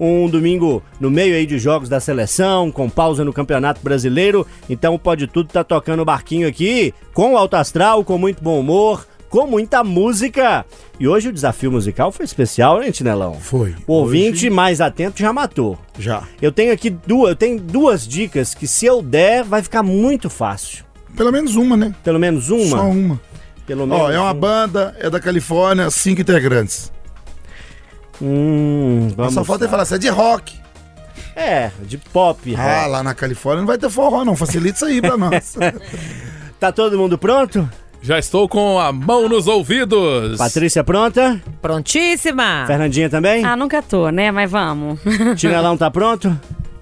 [0.00, 4.44] Um domingo no meio aí de jogos da seleção, com pausa no Campeonato Brasileiro.
[4.68, 8.58] Então o Pode Tudo tá tocando o barquinho aqui, com alto astral, com muito bom
[8.58, 10.64] humor, com muita música.
[10.98, 13.34] E hoje o desafio musical foi especial, né, Tinelão?
[13.34, 13.74] Foi.
[13.86, 15.78] O ouvinte Hoje, mais atento já matou.
[15.98, 16.22] Já.
[16.40, 20.28] Eu tenho aqui duas, eu tenho duas dicas que se eu der vai ficar muito
[20.28, 20.84] fácil.
[21.16, 21.94] Pelo menos uma, né?
[22.02, 22.68] Pelo menos uma.
[22.78, 23.20] Só uma.
[23.66, 24.02] Pelo menos.
[24.04, 26.92] Ó, é uma banda, é da Califórnia, cinco integrantes.
[28.20, 29.34] Hum, vamos.
[29.34, 30.58] Só falta ele falar, você é de rock.
[31.36, 32.54] É, de pop.
[32.56, 32.90] Ah, rock.
[32.90, 34.34] lá na Califórnia não vai ter forró, não.
[34.34, 35.56] Facilita isso aí pra nós.
[36.58, 37.70] Tá todo mundo pronto?
[38.00, 40.38] Já estou com a mão nos ouvidos.
[40.38, 41.40] Patrícia pronta?
[41.60, 42.64] Prontíssima.
[42.66, 43.44] Fernandinha também?
[43.44, 44.30] Ah, nunca tô, né?
[44.30, 44.98] Mas vamos.
[45.36, 46.38] Tinelão tá pronto?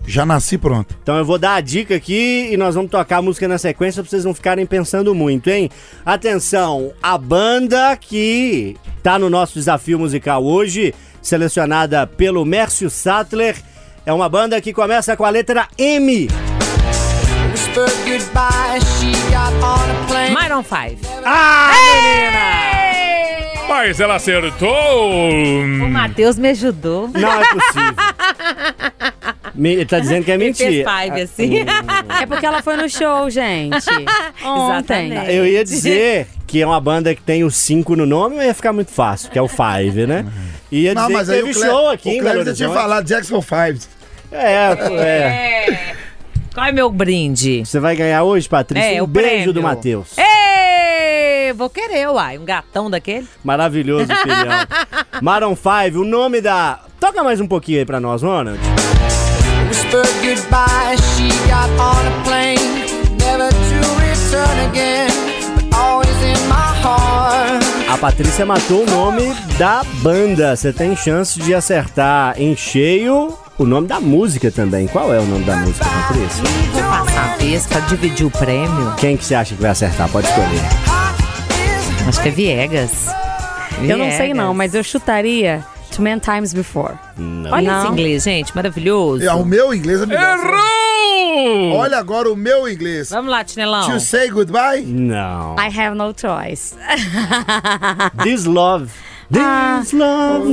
[0.07, 0.95] Já nasci pronto.
[1.03, 4.03] Então eu vou dar a dica aqui e nós vamos tocar a música na sequência
[4.03, 5.69] pra vocês não ficarem pensando muito, hein?
[6.05, 13.57] Atenção, a banda que tá no nosso desafio musical hoje, selecionada pelo Mércio Sattler,
[14.05, 16.29] é uma banda que começa com a letra M.
[20.35, 20.99] Myron 5.
[21.25, 23.67] Ah, menina!
[23.69, 25.11] Mas ela acertou!
[25.11, 27.09] O Matheus me ajudou.
[27.09, 27.95] Não é possível.
[29.55, 30.91] Me- Ele tá dizendo que é mentira.
[30.91, 31.59] five, assim.
[32.19, 33.77] É porque ela foi no show, gente.
[34.43, 35.13] Ontem.
[35.13, 35.33] Exatamente.
[35.33, 38.55] Eu ia dizer que é uma banda que tem o 5 no nome, mas ia
[38.55, 40.25] ficar muito fácil, que é o Five, né?
[40.73, 41.63] Ia Não, dizer mas que teve o Cle...
[41.63, 43.87] show aqui o Cleber tinha falado Jackson 5.
[44.33, 45.97] É, é.
[46.57, 47.67] Qual é meu brinde?
[47.67, 48.95] Você vai ganhar hoje, Patrícia?
[48.95, 49.53] É, um o beijo prêmio.
[49.53, 50.17] do Matheus.
[50.17, 52.39] Ê, vou querer, uai.
[52.39, 53.29] Um gatão daquele.
[53.45, 55.21] Maravilhoso, filhão.
[55.21, 56.81] Maroon 5, o nome da...
[56.99, 58.59] Toca mais um pouquinho aí pra nós, Ronald.
[59.69, 62.57] Whispered goodbye, she got on a plane,
[63.19, 65.11] never to return again,
[65.57, 67.63] but always in my heart.
[67.87, 70.57] A Patrícia matou o nome da banda.
[70.57, 74.87] Você tem chance de acertar em cheio o nome da música também.
[74.87, 76.45] Qual é o nome da música, Patrícia?
[76.73, 78.95] Vou passar a vez pra dividir o prêmio.
[78.99, 80.09] Quem que você acha que vai acertar?
[80.11, 80.61] Pode escolher.
[82.09, 83.07] Acho que é Viegas.
[83.83, 84.37] Eu não sei Viegas.
[84.37, 86.95] não, mas eu chutaria Two Man Times Before.
[87.51, 87.83] Olha Não.
[87.85, 88.55] esse inglês, gente.
[88.55, 89.25] Maravilhoso.
[89.25, 90.39] É, o meu inglês é melhor.
[90.39, 91.77] Errou!
[91.77, 93.11] Olha agora o meu inglês.
[93.11, 93.91] Vamos lá, Tinelão.
[93.91, 94.83] To say goodbye?
[94.83, 95.55] Não.
[95.59, 96.75] I have no choice.
[98.23, 98.91] This Love.
[99.37, 99.81] Ah.
[99.83, 100.53] This Love.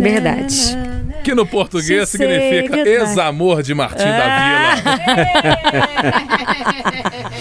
[0.00, 0.76] Verdade.
[1.22, 2.92] Que no português significa goodbye.
[2.92, 5.00] ex-amor de Martim da Vila.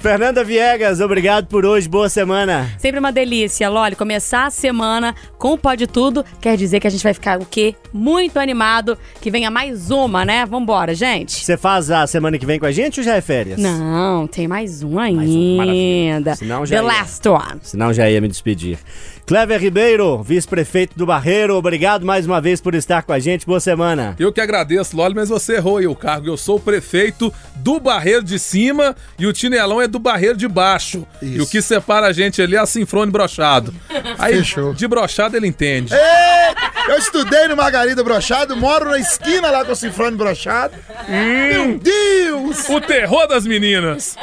[0.00, 1.88] Fernanda Viegas, obrigado por hoje.
[1.88, 2.68] Boa semana.
[2.76, 3.96] Sempre uma delícia, Loli.
[3.96, 7.46] Começar a semana com o Pode Tudo quer dizer que a gente vai ficar o
[7.46, 7.74] quê?
[7.90, 10.44] muito animado que venha mais uma, né?
[10.44, 11.42] Vambora, gente.
[11.42, 13.58] Você faz a semana que vem com a gente ou já é férias?
[13.58, 15.72] Não, tem mais um um, maravilha.
[15.72, 16.34] ainda.
[16.34, 16.86] Senão já The ia.
[16.86, 17.60] last one.
[17.62, 18.78] Senão já ia me despedir.
[19.26, 23.46] Clever Ribeiro, vice-prefeito do Barreiro, obrigado mais uma vez por estar com a gente.
[23.46, 24.14] Boa semana.
[24.18, 26.26] Eu que agradeço, Loli, mas você errou aí o cargo.
[26.28, 30.46] Eu sou o prefeito do Barreiro de cima e o Tinelão é do Barreiro de
[30.46, 31.06] baixo.
[31.22, 33.72] E o que separa a gente ali é a Sinfrone brochado.
[34.18, 34.74] Aí, Fechou.
[34.74, 35.94] de brochado ele entende.
[35.94, 40.74] Ei, eu estudei no Margarida Brochado, moro na esquina lá com o Cifrone Brochado.
[41.08, 42.68] Meu Deus!
[42.68, 44.16] O terror das meninas.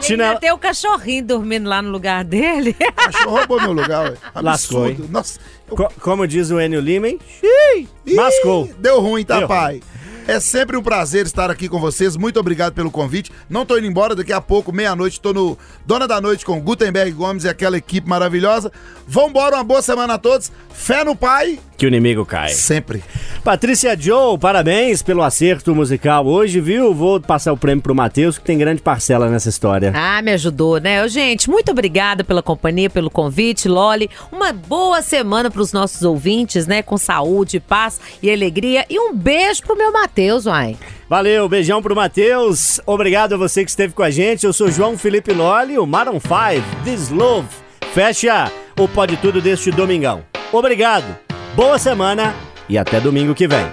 [0.00, 2.74] Tinel- Ainda tem o cachorrinho dormindo lá no lugar dele.
[2.96, 5.08] Cachorro roubou meu lugar, Lascou, Absurdo.
[5.10, 5.40] Nossa,
[5.70, 7.18] eu- Co- como diz o Enio Lima, hein?
[7.42, 8.68] Ih, Mascou.
[8.78, 9.48] Deu ruim, tá, Deu.
[9.48, 9.82] pai?
[10.28, 12.14] É sempre um prazer estar aqui com vocês.
[12.14, 13.32] Muito obrigado pelo convite.
[13.48, 15.56] Não tô indo embora, daqui a pouco, meia-noite, tô no
[15.86, 18.70] Dona da Noite com Gutenberg Gomes e aquela equipe maravilhosa.
[19.06, 20.52] Vambora, uma boa semana a todos.
[20.70, 22.50] Fé no pai, Que o inimigo cai.
[22.50, 23.02] sempre.
[23.42, 26.94] Patrícia Joe, parabéns pelo acerto musical hoje, viu?
[26.94, 29.92] Vou passar o prêmio pro Matheus, que tem grande parcela nessa história.
[29.96, 31.02] Ah, me ajudou, né?
[31.02, 34.10] Ô, Gente, muito obrigada pela companhia, pelo convite, Loli.
[34.30, 36.82] Uma boa semana para os nossos ouvintes, né?
[36.82, 38.84] Com saúde, paz e alegria.
[38.90, 40.76] E um beijo pro meu Matheus, uai.
[41.08, 42.80] Valeu, beijão pro Matheus.
[42.84, 44.44] Obrigado a você que esteve com a gente.
[44.44, 47.46] Eu sou João Felipe Loli, o Maroon 5, This Love.
[47.94, 50.24] Fecha o Pode Tudo deste domingão.
[50.50, 51.16] Obrigado,
[51.54, 52.34] boa semana
[52.68, 53.64] e até domingo que vem.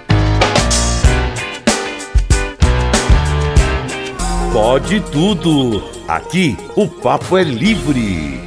[4.52, 5.82] Pode tudo.
[6.06, 8.45] Aqui o papo é livre.